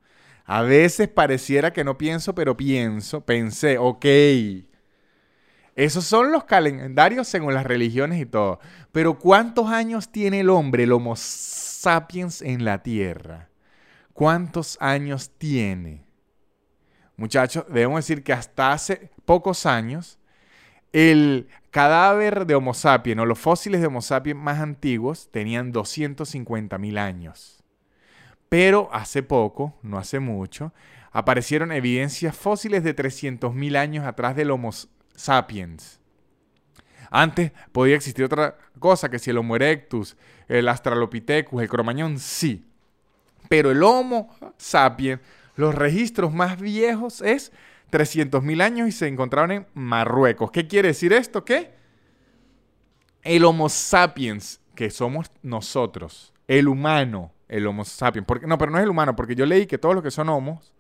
a 0.45 0.61
veces 0.61 1.07
pareciera 1.09 1.74
que 1.74 1.84
no 1.84 1.97
pienso, 1.97 2.34
pero 2.34 2.55
pienso, 2.55 3.26
pensé, 3.26 3.78
ok, 3.78 4.05
esos 5.76 6.05
son 6.05 6.32
los 6.32 6.45
calendarios 6.45 7.28
según 7.28 7.53
las 7.53 7.65
religiones 7.65 8.21
y 8.21 8.26
todo, 8.26 8.59
pero 8.91 9.19
¿cuántos 9.19 9.67
años 9.67 10.11
tiene 10.11 10.41
el 10.41 10.49
hombre, 10.49 10.84
el 10.84 10.91
Homo 10.91 11.15
sapiens 11.17 12.41
en 12.41 12.63
la 12.63 12.84
Tierra? 12.84 13.49
¿Cuántos 14.14 14.78
años 14.80 15.32
tiene? 15.38 16.05
Muchachos, 17.18 17.66
debemos 17.68 17.97
decir 17.97 18.24
que 18.24 18.34
hasta 18.34 18.72
hace 18.72 19.11
pocos 19.26 19.66
años, 19.66 20.20
el 20.91 21.47
cadáver 21.72 22.45
de 22.45 22.53
Homo 22.53 22.76
sapiens 22.76 23.22
o 23.22 23.26
los 23.26 23.39
fósiles 23.39 23.82
de 23.82 23.88
Homo 23.88 24.01
sapiens 24.01 24.39
más 24.39 24.59
antiguos 24.59 25.30
tenían 25.32 25.72
250 25.72 26.78
mil 26.78 26.97
años. 26.99 27.64
Pero 28.49 28.89
hace 28.93 29.24
poco, 29.24 29.76
no 29.82 29.97
hace 29.97 30.20
mucho, 30.20 30.74
aparecieron 31.11 31.72
evidencias 31.72 32.36
fósiles 32.36 32.84
de 32.84 32.93
300 32.93 33.53
mil 33.55 33.76
años 33.76 34.05
atrás 34.05 34.36
del 34.36 34.51
Homo 34.51 34.70
sapiens. 35.16 35.99
Antes 37.09 37.51
podía 37.72 37.95
existir 37.95 38.26
otra 38.26 38.57
cosa, 38.78 39.09
que 39.09 39.18
si 39.18 39.32
el 39.32 39.38
Homo 39.38 39.55
erectus, 39.55 40.18
el 40.47 40.68
Australopithecus, 40.68 41.61
el 41.61 41.70
Cromañón, 41.70 42.20
sí. 42.20 42.66
Pero 43.50 43.72
el 43.72 43.84
Homo 43.84 44.30
sapiens, 44.58 45.22
los 45.56 45.76
registros 45.76 46.34
más 46.34 46.60
viejos 46.60 47.22
es 47.22 47.52
300.000 47.91 48.62
años 48.62 48.88
y 48.88 48.91
se 48.91 49.08
encontraron 49.08 49.52
en 49.52 49.68
Marruecos. 49.74 50.52
¿Qué 50.52 50.68
quiere 50.68 50.89
decir 50.89 51.14
esto? 51.14 51.46
Que 51.46 51.74
el 53.22 53.46
Homo 53.46 53.70
sapiens, 53.70 54.60
que 54.76 54.89
somos 54.89 55.32
nosotros, 55.41 56.34
el 56.48 56.68
humano, 56.68 57.32
el 57.48 57.68
Homo 57.68 57.86
sapiens, 57.86 58.26
porque, 58.26 58.48
no, 58.48 58.58
pero 58.58 58.72
no 58.72 58.80
es 58.80 58.84
el 58.84 58.89
humano, 58.89 59.16
porque 59.16 59.36
yo 59.36 59.46
leí 59.46 59.68
que 59.68 59.78
todos 59.78 59.94
los 59.94 60.04
que 60.04 60.12
son 60.12 60.30
homos 60.30 60.74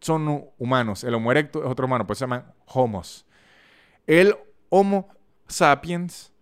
son 0.00 0.50
humanos. 0.58 1.04
El 1.04 1.14
Homo 1.14 1.30
erecto 1.30 1.64
es 1.64 1.70
otro 1.70 1.86
humano, 1.86 2.06
pues 2.06 2.18
se 2.18 2.24
llaman 2.24 2.52
homos. 2.66 3.24
El 4.06 4.36
Homo 4.68 5.08
sapiens 5.46 6.32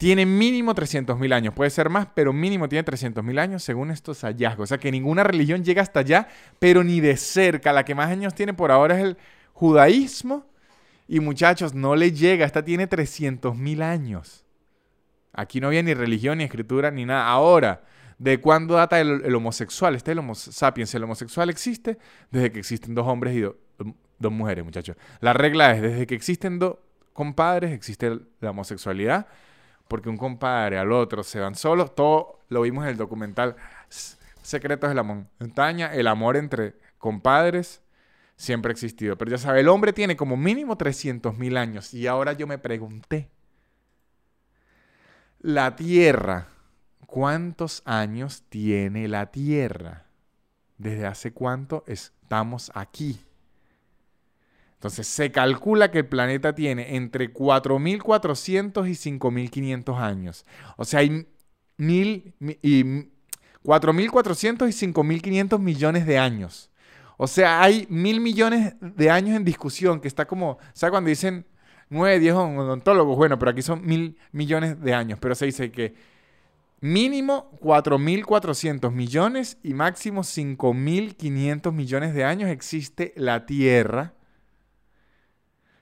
tiene 0.00 0.24
mínimo 0.24 0.74
300.000 0.74 1.34
años. 1.34 1.52
Puede 1.52 1.68
ser 1.68 1.90
más, 1.90 2.08
pero 2.14 2.32
mínimo 2.32 2.70
tiene 2.70 2.86
300.000 2.86 3.38
años 3.38 3.62
según 3.62 3.90
estos 3.90 4.22
hallazgos. 4.22 4.64
O 4.64 4.66
sea 4.68 4.78
que 4.78 4.90
ninguna 4.90 5.24
religión 5.24 5.62
llega 5.62 5.82
hasta 5.82 6.00
allá, 6.00 6.26
pero 6.58 6.82
ni 6.82 7.00
de 7.00 7.18
cerca. 7.18 7.70
La 7.74 7.84
que 7.84 7.94
más 7.94 8.08
años 8.08 8.34
tiene 8.34 8.54
por 8.54 8.70
ahora 8.70 8.96
es 8.96 9.04
el 9.04 9.18
judaísmo. 9.52 10.46
Y 11.06 11.20
muchachos, 11.20 11.74
no 11.74 11.96
le 11.96 12.12
llega. 12.12 12.46
Esta 12.46 12.64
tiene 12.64 12.88
300.000 12.88 13.82
años. 13.82 14.46
Aquí 15.34 15.60
no 15.60 15.66
había 15.66 15.82
ni 15.82 15.92
religión, 15.92 16.38
ni 16.38 16.44
escritura, 16.44 16.90
ni 16.90 17.04
nada. 17.04 17.26
Ahora, 17.26 17.82
¿de 18.16 18.40
cuándo 18.40 18.76
data 18.76 18.98
el, 19.02 19.34
homosexual? 19.34 19.96
Este 19.96 20.12
es 20.12 20.14
el 20.14 20.20
homo 20.20 20.34
sapiens. 20.34 20.94
El 20.94 21.04
homosexual 21.04 21.50
existe 21.50 21.98
desde 22.30 22.50
que 22.50 22.58
existen 22.58 22.94
dos 22.94 23.06
hombres 23.06 23.36
y 23.36 23.42
dos 23.42 24.32
mujeres, 24.32 24.64
muchachos. 24.64 24.96
La 25.20 25.34
regla 25.34 25.72
es, 25.72 25.82
desde 25.82 26.06
que 26.06 26.14
existen 26.14 26.58
dos 26.58 26.78
compadres, 27.12 27.72
existe 27.72 28.18
la 28.40 28.52
homosexualidad 28.52 29.26
porque 29.90 30.08
un 30.08 30.16
compadre 30.16 30.78
al 30.78 30.92
otro 30.92 31.24
se 31.24 31.40
van 31.40 31.56
solos. 31.56 31.96
Todo 31.96 32.38
lo 32.48 32.62
vimos 32.62 32.84
en 32.84 32.90
el 32.90 32.96
documental 32.96 33.56
Secretos 34.40 34.88
de 34.88 34.94
la 34.94 35.02
Montaña. 35.02 35.92
El 35.92 36.06
amor 36.06 36.36
entre 36.36 36.76
compadres 36.96 37.82
siempre 38.36 38.70
ha 38.70 38.72
existido. 38.72 39.18
Pero 39.18 39.32
ya 39.32 39.38
sabe, 39.38 39.60
el 39.60 39.68
hombre 39.68 39.92
tiene 39.92 40.16
como 40.16 40.36
mínimo 40.36 40.76
300 40.76 41.36
mil 41.36 41.56
años. 41.56 41.92
Y 41.92 42.06
ahora 42.06 42.34
yo 42.34 42.46
me 42.46 42.56
pregunté, 42.56 43.30
la 45.40 45.74
Tierra, 45.74 46.46
¿cuántos 47.06 47.82
años 47.84 48.44
tiene 48.48 49.08
la 49.08 49.32
Tierra? 49.32 50.06
¿Desde 50.78 51.04
hace 51.04 51.32
cuánto 51.32 51.82
estamos 51.88 52.70
aquí? 52.76 53.18
Entonces 54.80 55.08
se 55.08 55.30
calcula 55.30 55.90
que 55.90 55.98
el 55.98 56.06
planeta 56.06 56.54
tiene 56.54 56.96
entre 56.96 57.34
4.400 57.34 58.88
y 58.88 58.92
5.500 58.92 60.00
años. 60.00 60.46
O 60.78 60.86
sea, 60.86 61.00
hay 61.00 61.26
y 61.76 62.14
4.400 63.62 64.68
y 64.68 64.92
5.500 64.92 65.58
millones 65.58 66.06
de 66.06 66.16
años. 66.16 66.70
O 67.18 67.26
sea, 67.26 67.62
hay 67.62 67.86
mil 67.90 68.20
millones 68.20 68.72
de 68.80 69.10
años 69.10 69.36
en 69.36 69.44
discusión, 69.44 70.00
que 70.00 70.08
está 70.08 70.26
como, 70.26 70.56
¿sabes 70.72 70.92
cuando 70.92 71.10
dicen 71.10 71.44
9, 71.90 72.18
10 72.18 72.34
odontólogos? 72.34 73.18
Bueno, 73.18 73.38
pero 73.38 73.50
aquí 73.50 73.60
son 73.60 73.84
mil 73.84 74.16
millones 74.32 74.80
de 74.80 74.94
años, 74.94 75.18
pero 75.20 75.34
se 75.34 75.44
dice 75.44 75.70
que 75.70 75.92
mínimo 76.80 77.50
4.400 77.60 78.90
millones 78.92 79.58
y 79.62 79.74
máximo 79.74 80.22
5.500 80.22 81.70
millones 81.70 82.14
de 82.14 82.24
años 82.24 82.48
existe 82.48 83.12
la 83.14 83.44
Tierra 83.44 84.14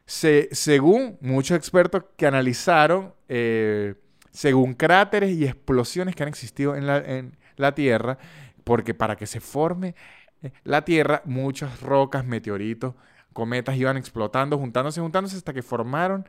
según 0.09 1.19
muchos 1.21 1.57
expertos 1.57 2.05
que 2.17 2.27
analizaron, 2.27 3.13
eh, 3.29 3.95
según 4.31 4.73
cráteres 4.73 5.37
y 5.37 5.45
explosiones 5.45 6.17
que 6.17 6.23
han 6.23 6.31
existido 6.31 6.75
en 6.75 6.87
la, 7.57 7.75
Tierra, 7.75 8.19
porque 8.65 8.95
para 8.95 9.17
que 9.17 9.27
se 9.27 9.41
forme 9.41 9.95
eh, 10.43 10.51
la 10.65 10.85
Tierra, 10.85 11.21
muchas 11.27 11.83
rocas, 11.83 12.25
meteoritos, 12.25 12.95
cometas 13.35 13.77
iban 13.77 13.99
explotando, 13.99 14.57
juntándose, 14.57 15.01
juntándose 15.01 15.37
hasta 15.37 15.53
que 15.53 15.63
formaron 15.63 16.27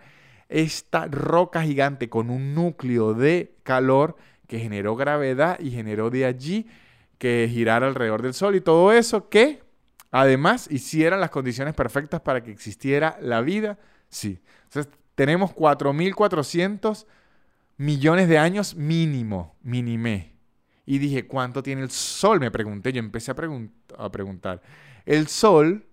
esta 0.50 1.06
roca 1.06 1.62
gigante 1.62 2.10
con 2.10 2.30
un 2.30 2.54
núcleo 2.54 3.14
de 3.14 3.56
calor 3.64 4.18
que 4.48 4.60
generó 4.60 4.96
gravedad 4.96 5.58
y 5.60 5.72
generó 5.72 6.10
de 6.10 6.26
allí 6.26 6.68
que 7.18 7.48
girara 7.50 7.88
alrededor 7.88 8.24
del 8.24 8.34
Sol 8.34 8.56
y 8.56 8.62
todo 8.62 8.92
eso 8.92 9.30
que 9.30 9.62
además 10.12 10.68
hicieran 10.72 11.20
las 11.20 11.30
condiciones 11.30 11.74
perfectas 11.74 12.22
para 12.22 12.44
que 12.44 12.52
existiera 12.52 13.18
la 13.22 13.42
vida. 13.42 13.78
Sí. 14.10 14.40
Entonces 14.66 14.92
tenemos 15.16 15.52
4.400 15.52 17.06
millones 17.78 18.28
de 18.28 18.38
años 18.38 18.76
mínimo, 18.76 19.56
minimé. 19.62 20.34
Y 20.86 20.98
dije, 20.98 21.28
¿cuánto 21.28 21.62
tiene 21.62 21.82
el 21.82 21.92
Sol? 21.92 22.40
Me 22.40 22.52
pregunté, 22.52 22.92
yo 22.92 23.00
empecé 23.00 23.32
a, 23.32 23.36
a 23.98 24.12
preguntar. 24.12 24.62
El 25.06 25.28
Sol 25.28 25.86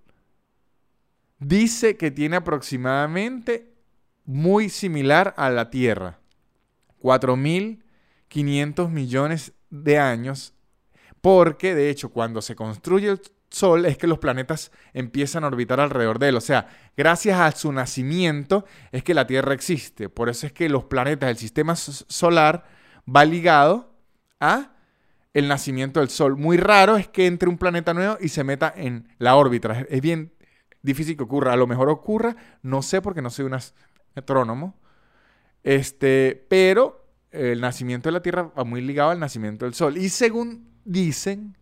dice 1.39 1.97
que 1.97 2.11
tiene 2.11 2.37
aproximadamente 2.37 3.75
muy 4.25 4.69
similar 4.69 5.35
a 5.37 5.51
la 5.51 5.71
Tierra. 5.71 6.19
4.500 7.03 8.89
millones 8.89 9.53
de 9.71 9.99
años, 9.99 10.55
porque 11.21 11.75
de 11.75 11.91
hecho 11.91 12.11
cuando 12.11 12.43
se 12.43 12.57
construye 12.57 13.11
Sol 13.51 13.86
es 13.86 13.97
que 13.97 14.07
los 14.07 14.18
planetas 14.18 14.72
empiezan 14.92 15.44
a 15.44 15.47
orbitar 15.47 15.80
alrededor 15.80 16.18
de 16.18 16.28
él. 16.28 16.36
O 16.36 16.40
sea, 16.40 16.68
gracias 16.97 17.38
a 17.38 17.51
su 17.53 17.72
nacimiento 17.72 18.64
es 18.92 19.03
que 19.03 19.14
la 19.14 19.26
Tierra 19.26 19.55
existe. 19.55 20.09
Por 20.09 20.28
eso 20.28 20.47
es 20.47 20.53
que 20.53 20.68
los 20.68 20.84
planetas 20.84 21.28
del 21.28 21.36
sistema 21.36 21.76
solar 21.76 22.64
va 23.09 23.24
ligado 23.24 23.94
a 24.40 24.72
el 25.32 25.49
nacimiento 25.49 26.01
del 26.01 26.09
Sol. 26.09 26.36
Muy 26.36 26.57
raro 26.57 26.97
es 26.97 27.09
que 27.09 27.26
entre 27.26 27.49
un 27.49 27.59
planeta 27.59 27.94
nuevo 27.94 28.16
y 28.20 28.28
se 28.28 28.42
meta 28.42 28.72
en 28.74 29.09
la 29.18 29.36
órbita. 29.36 29.86
Es 29.88 30.01
bien 30.01 30.32
difícil 30.82 31.16
que 31.16 31.24
ocurra. 31.24 31.53
A 31.53 31.57
lo 31.57 31.66
mejor 31.66 31.88
ocurra, 31.88 32.36
no 32.62 32.82
sé 32.82 33.03
porque 33.03 33.22
no 33.22 33.30
soy 33.30 33.44
un 33.44 33.55
astrónomo. 34.14 34.78
Este, 35.62 36.47
pero 36.49 37.05
el 37.30 37.61
nacimiento 37.61 38.09
de 38.09 38.12
la 38.12 38.22
Tierra 38.22 38.51
va 38.59 38.64
muy 38.64 38.80
ligado 38.80 39.11
al 39.11 39.20
nacimiento 39.20 39.66
del 39.66 39.74
Sol. 39.74 39.99
Y 39.99 40.09
según 40.09 40.68
dicen, 40.84 41.57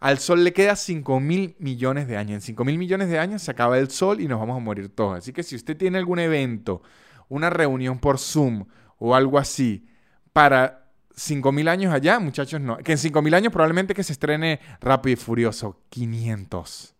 al 0.00 0.18
Sol 0.18 0.42
le 0.42 0.52
queda 0.52 0.76
5 0.76 1.20
mil 1.20 1.54
millones 1.58 2.08
de 2.08 2.16
años. 2.16 2.36
En 2.36 2.40
5 2.40 2.64
mil 2.64 2.78
millones 2.78 3.08
de 3.08 3.18
años 3.18 3.42
se 3.42 3.50
acaba 3.50 3.78
el 3.78 3.90
Sol 3.90 4.20
y 4.20 4.28
nos 4.28 4.40
vamos 4.40 4.56
a 4.56 4.60
morir 4.60 4.88
todos. 4.88 5.18
Así 5.18 5.32
que 5.32 5.42
si 5.42 5.54
usted 5.54 5.76
tiene 5.76 5.98
algún 5.98 6.18
evento, 6.18 6.82
una 7.28 7.50
reunión 7.50 7.98
por 7.98 8.18
Zoom 8.18 8.64
o 8.98 9.14
algo 9.14 9.38
así, 9.38 9.86
para 10.32 10.90
5 11.14 11.52
mil 11.52 11.68
años 11.68 11.92
allá, 11.92 12.18
muchachos, 12.18 12.60
no. 12.60 12.78
Que 12.78 12.92
en 12.92 12.98
5 12.98 13.22
mil 13.22 13.34
años 13.34 13.52
probablemente 13.52 13.94
que 13.94 14.02
se 14.02 14.12
estrene 14.12 14.58
Rápido 14.80 15.12
y 15.12 15.16
Furioso 15.16 15.82
500 15.90 16.96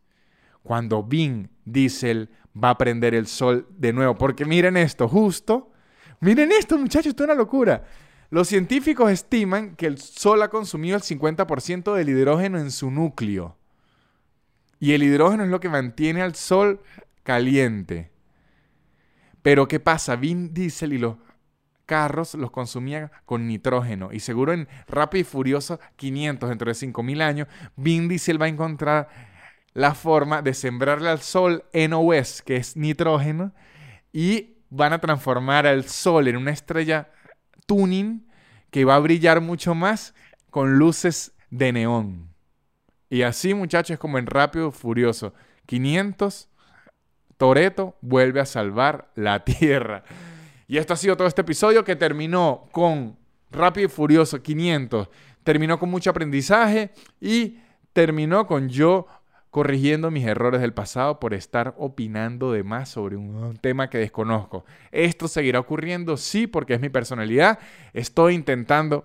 cuando 0.63 1.03
Vin 1.03 1.51
Diesel 1.65 2.31
va 2.63 2.71
a 2.71 2.79
prender 2.79 3.15
el 3.15 3.27
sol 3.27 3.67
de 3.77 3.93
nuevo. 3.93 4.17
Porque 4.17 4.45
miren 4.45 4.77
esto, 4.77 5.09
justo. 5.09 5.73
Miren 6.21 6.53
esto, 6.53 6.77
muchachos, 6.77 7.11
esto 7.11 7.25
es 7.25 7.29
una 7.29 7.35
locura. 7.35 7.85
Los 8.31 8.47
científicos 8.47 9.11
estiman 9.11 9.75
que 9.75 9.87
el 9.87 9.99
Sol 9.99 10.43
ha 10.43 10.49
consumido 10.49 10.97
el 10.97 11.03
50% 11.03 11.95
del 11.95 12.09
hidrógeno 12.09 12.59
en 12.59 12.71
su 12.71 12.91
núcleo. 12.91 13.57
Y 14.79 14.93
el 14.93 15.03
hidrógeno 15.03 15.43
es 15.43 15.51
lo 15.51 15.59
que 15.59 15.69
mantiene 15.69 16.23
al 16.23 16.37
Sol 16.37 16.81
caliente. 17.25 18.13
Pero 19.43 19.67
¿qué 19.67 19.81
pasa? 19.81 20.15
Vin 20.15 20.55
Diesel 20.55 20.93
y 20.93 20.99
los 20.99 21.17
carros 21.87 22.35
los 22.35 22.53
consumían 22.53 23.11
con 23.25 23.49
nitrógeno. 23.49 24.11
Y 24.13 24.21
seguro 24.21 24.53
en 24.53 24.69
Rápido 24.87 25.23
y 25.23 25.25
Furioso 25.25 25.81
500, 25.97 26.49
dentro 26.49 26.69
de 26.69 26.75
5000 26.75 27.23
años, 27.23 27.49
Vin 27.75 28.09
Diesel 28.09 28.41
va 28.41 28.47
a 28.47 28.51
encontrar 28.51 29.09
la 29.73 29.95
forma 29.95 30.41
de 30.41 30.55
sembrarle 30.55 31.09
al 31.09 31.21
sol 31.21 31.65
NOS, 31.73 32.43
que 32.43 32.57
es 32.57 32.77
nitrógeno, 32.77 33.53
y 34.13 34.59
van 34.69 34.93
a 34.93 35.01
transformar 35.01 35.67
al 35.67 35.85
sol 35.85 36.29
en 36.29 36.37
una 36.37 36.53
estrella 36.53 37.11
tuning 37.71 38.27
que 38.73 38.85
va 38.85 38.97
a 38.97 38.99
brillar 38.99 39.41
mucho 39.41 39.77
más 39.77 40.13
con 40.51 40.77
luces 40.77 41.33
de 41.51 41.73
neón. 41.73 42.35
Y 43.09 43.23
así, 43.23 43.55
muchachos, 43.55 43.95
es 43.95 43.99
como 44.01 44.19
en 44.19 44.27
Rápido 44.27 44.73
Furioso. 44.73 45.35
500, 45.67 46.49
Toreto 47.37 47.97
vuelve 48.01 48.41
a 48.41 48.45
salvar 48.45 49.13
la 49.15 49.45
Tierra. 49.45 50.03
Y 50.67 50.79
esto 50.79 50.95
ha 50.95 50.97
sido 50.97 51.17
todo 51.17 51.29
este 51.29 51.43
episodio 51.43 51.85
que 51.85 51.95
terminó 51.95 52.69
con 52.73 53.17
Rápido 53.53 53.87
y 53.87 53.89
Furioso 53.89 54.43
500. 54.43 55.09
Terminó 55.45 55.79
con 55.79 55.91
mucho 55.91 56.11
aprendizaje 56.11 56.91
y 57.21 57.61
terminó 57.93 58.49
con 58.49 58.69
yo 58.69 59.07
corrigiendo 59.51 60.11
mis 60.11 60.27
errores 60.27 60.61
del 60.61 60.73
pasado 60.73 61.19
por 61.19 61.35
estar 61.35 61.75
opinando 61.77 62.53
de 62.53 62.63
más 62.63 62.89
sobre 62.89 63.17
un 63.17 63.57
tema 63.57 63.91
que 63.91 63.99
desconozco. 63.99 64.65
¿Esto 64.93 65.29
seguirá 65.29 65.59
ocurriendo? 65.59 66.17
Sí, 66.17 66.47
porque 66.47 66.75
es 66.75 66.81
mi 66.81 66.89
personalidad. 66.89 67.59
Estoy 67.93 68.35
intentando 68.35 69.05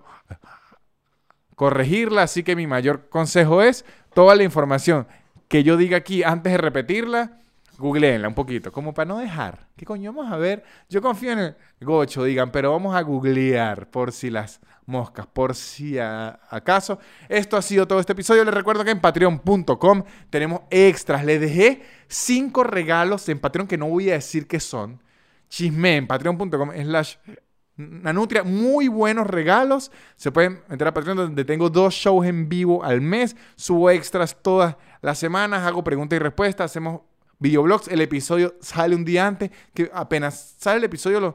corregirla, 1.56 2.22
así 2.22 2.42
que 2.44 2.54
mi 2.54 2.66
mayor 2.66 3.08
consejo 3.08 3.62
es 3.62 3.84
toda 4.14 4.36
la 4.36 4.44
información 4.44 5.06
que 5.48 5.64
yo 5.64 5.76
diga 5.76 5.96
aquí 5.96 6.22
antes 6.22 6.52
de 6.52 6.58
repetirla, 6.58 7.40
googleenla 7.78 8.28
un 8.28 8.34
poquito, 8.34 8.72
como 8.72 8.94
para 8.94 9.08
no 9.08 9.18
dejar. 9.18 9.68
¿Qué 9.76 9.84
coño 9.84 10.12
vamos 10.12 10.32
a 10.32 10.36
ver? 10.36 10.64
Yo 10.88 11.02
confío 11.02 11.32
en 11.32 11.38
el 11.38 11.56
gocho, 11.80 12.24
digan, 12.24 12.50
pero 12.50 12.72
vamos 12.72 12.94
a 12.94 13.02
googlear 13.02 13.90
por 13.90 14.12
si 14.12 14.30
las 14.30 14.60
moscas, 14.86 15.26
por 15.26 15.54
si 15.54 15.98
acaso. 15.98 16.98
Esto 17.28 17.56
ha 17.56 17.62
sido 17.62 17.86
todo 17.86 18.00
este 18.00 18.12
episodio. 18.12 18.44
Les 18.44 18.54
recuerdo 18.54 18.84
que 18.84 18.92
en 18.92 19.00
patreon.com 19.00 20.04
tenemos 20.30 20.62
extras. 20.70 21.24
Les 21.24 21.40
dejé 21.40 21.82
cinco 22.08 22.64
regalos 22.64 23.28
en 23.28 23.38
Patreon 23.38 23.66
que 23.66 23.78
no 23.78 23.88
voy 23.88 24.10
a 24.10 24.14
decir 24.14 24.46
qué 24.46 24.60
son. 24.60 25.02
Chisme 25.48 25.96
en 25.96 26.06
patreon.com 26.06 26.70
slash 26.82 27.16
Nanutria, 27.76 28.42
muy 28.42 28.88
buenos 28.88 29.26
regalos. 29.26 29.92
Se 30.16 30.32
pueden 30.32 30.62
meter 30.68 30.88
a 30.88 30.94
Patreon 30.94 31.18
donde 31.18 31.44
tengo 31.44 31.68
dos 31.68 31.92
shows 31.92 32.26
en 32.26 32.48
vivo 32.48 32.82
al 32.82 33.02
mes. 33.02 33.36
Subo 33.54 33.90
extras 33.90 34.40
todas 34.40 34.76
las 35.02 35.18
semanas, 35.18 35.66
hago 35.66 35.84
preguntas 35.84 36.16
y 36.16 36.20
respuestas, 36.20 36.70
hacemos 36.70 37.02
videoblogs. 37.38 37.88
El 37.88 38.00
episodio 38.00 38.54
sale 38.60 38.94
un 38.94 39.04
día 39.04 39.26
antes, 39.26 39.50
que 39.74 39.90
apenas 39.92 40.56
sale 40.58 40.78
el 40.78 40.84
episodio 40.84 41.20
los 41.20 41.34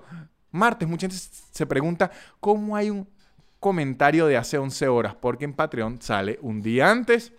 martes. 0.52 0.88
Mucha 0.88 1.08
gente 1.08 1.24
se 1.52 1.66
pregunta 1.66 2.12
cómo 2.40 2.76
hay 2.76 2.90
un 2.90 3.08
comentario 3.60 4.26
de 4.28 4.38
hace 4.38 4.58
11 4.58 4.88
horas, 4.88 5.16
porque 5.16 5.46
en 5.46 5.54
Patreon 5.54 6.02
sale 6.02 6.40
un 6.42 6.62
día 6.62 6.90
antes. 6.90 7.34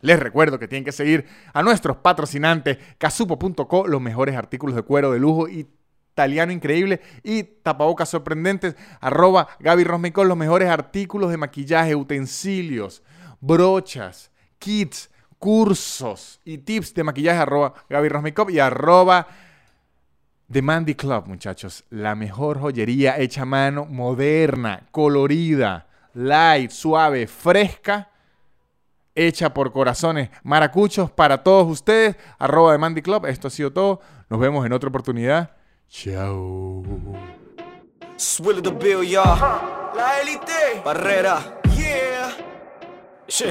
Les 0.00 0.18
recuerdo 0.18 0.58
que 0.58 0.66
tienen 0.66 0.84
que 0.84 0.90
seguir 0.90 1.26
a 1.52 1.62
nuestros 1.62 1.96
patrocinantes, 1.98 2.78
casupo.co, 2.98 3.86
los 3.86 4.00
mejores 4.00 4.36
artículos 4.36 4.74
de 4.74 4.82
cuero 4.82 5.12
de 5.12 5.20
lujo 5.20 5.46
italiano 5.48 6.50
increíble 6.50 7.00
y 7.22 7.44
tapabocas 7.44 8.08
sorprendentes, 8.08 8.74
arroba 9.00 9.46
Gaby 9.60 9.84
Rosmicón, 9.84 10.26
los 10.26 10.36
mejores 10.36 10.68
artículos 10.68 11.30
de 11.30 11.36
maquillaje, 11.36 11.94
utensilios, 11.94 13.04
brochas, 13.40 14.32
kits, 14.58 15.11
cursos 15.42 16.38
y 16.44 16.58
tips 16.58 16.94
de 16.94 17.02
maquillaje, 17.02 17.40
arroba 17.40 17.74
Gaby 17.90 18.08
Rosmicón 18.08 18.48
y 18.50 18.60
arroba 18.60 19.26
The 20.48 20.62
Mandy 20.62 20.94
Club, 20.94 21.26
muchachos, 21.26 21.82
la 21.90 22.14
mejor 22.14 22.60
joyería 22.60 23.18
hecha 23.18 23.42
a 23.42 23.44
mano, 23.44 23.84
moderna, 23.84 24.86
colorida, 24.92 25.88
light, 26.14 26.70
suave, 26.70 27.26
fresca, 27.26 28.08
hecha 29.16 29.52
por 29.52 29.72
corazones 29.72 30.30
maracuchos 30.44 31.10
para 31.10 31.42
todos 31.42 31.68
ustedes. 31.68 32.14
Arroba 32.38 32.70
The 32.70 32.78
Mandy 32.78 33.02
Club, 33.02 33.26
esto 33.26 33.48
ha 33.48 33.50
sido 33.50 33.72
todo. 33.72 34.00
Nos 34.30 34.38
vemos 34.38 34.64
en 34.64 34.72
otra 34.72 34.90
oportunidad. 34.90 35.56
Chao. 35.88 36.84
La 39.96 40.20
élite. 40.20 40.82
Barrera. 40.84 41.60
Yeah. 41.74 42.36
Su, 43.26 43.44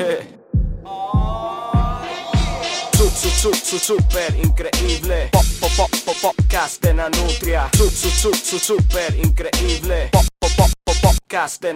su, 3.41 3.51
su, 3.55 3.79
super 3.79 4.35
increíble. 4.35 5.29
Pop, 5.31 5.43
pop, 5.59 5.71
pop, 5.75 5.89
pop, 6.05 6.15
podcast 6.21 6.79
de 6.83 6.93
Nanutria. 6.93 7.67
Su, 7.75 7.89
su, 7.89 8.09
su, 8.11 8.31
su, 8.35 8.59
super 8.59 9.15
increíble. 9.17 10.09
Pop, 10.11 10.25
pop, 10.39 10.51
pop, 10.55 10.69
pop, 10.83 10.95
podcast 11.01 11.59
de. 11.59 11.73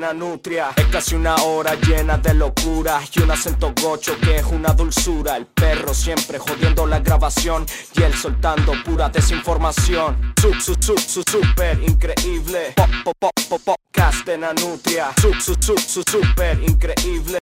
Es 0.76 0.86
casi 0.92 1.16
una 1.16 1.34
hora 1.38 1.74
llena 1.74 2.20
de 2.20 2.36
locura 2.36 3.02
y 3.12 3.20
un 3.20 3.32
acento 3.32 3.74
gocho 3.82 4.16
que 4.22 4.36
es 4.36 4.46
una 4.46 4.74
dulzura. 4.74 5.38
El 5.38 5.48
perro 5.48 5.92
siempre 5.96 6.38
jodiendo 6.38 6.86
la 6.86 7.00
grabación 7.00 7.66
y 7.96 8.04
él 8.04 8.14
soltando 8.14 8.74
pura 8.84 9.10
desinformación. 9.10 10.36
Su, 10.40 10.54
su, 10.54 10.76
su, 10.80 10.96
su, 11.00 11.24
super 11.28 11.82
increíble. 11.82 12.74
Pop, 12.76 12.90
pop, 13.04 13.32
pop, 13.50 13.62
podcast 13.66 14.24
de 14.24 14.38
Nanutria. 14.38 15.12
Su, 15.20 15.34
su, 15.34 15.56
su, 15.56 16.04
super 16.04 16.62
increíble. 16.62 17.40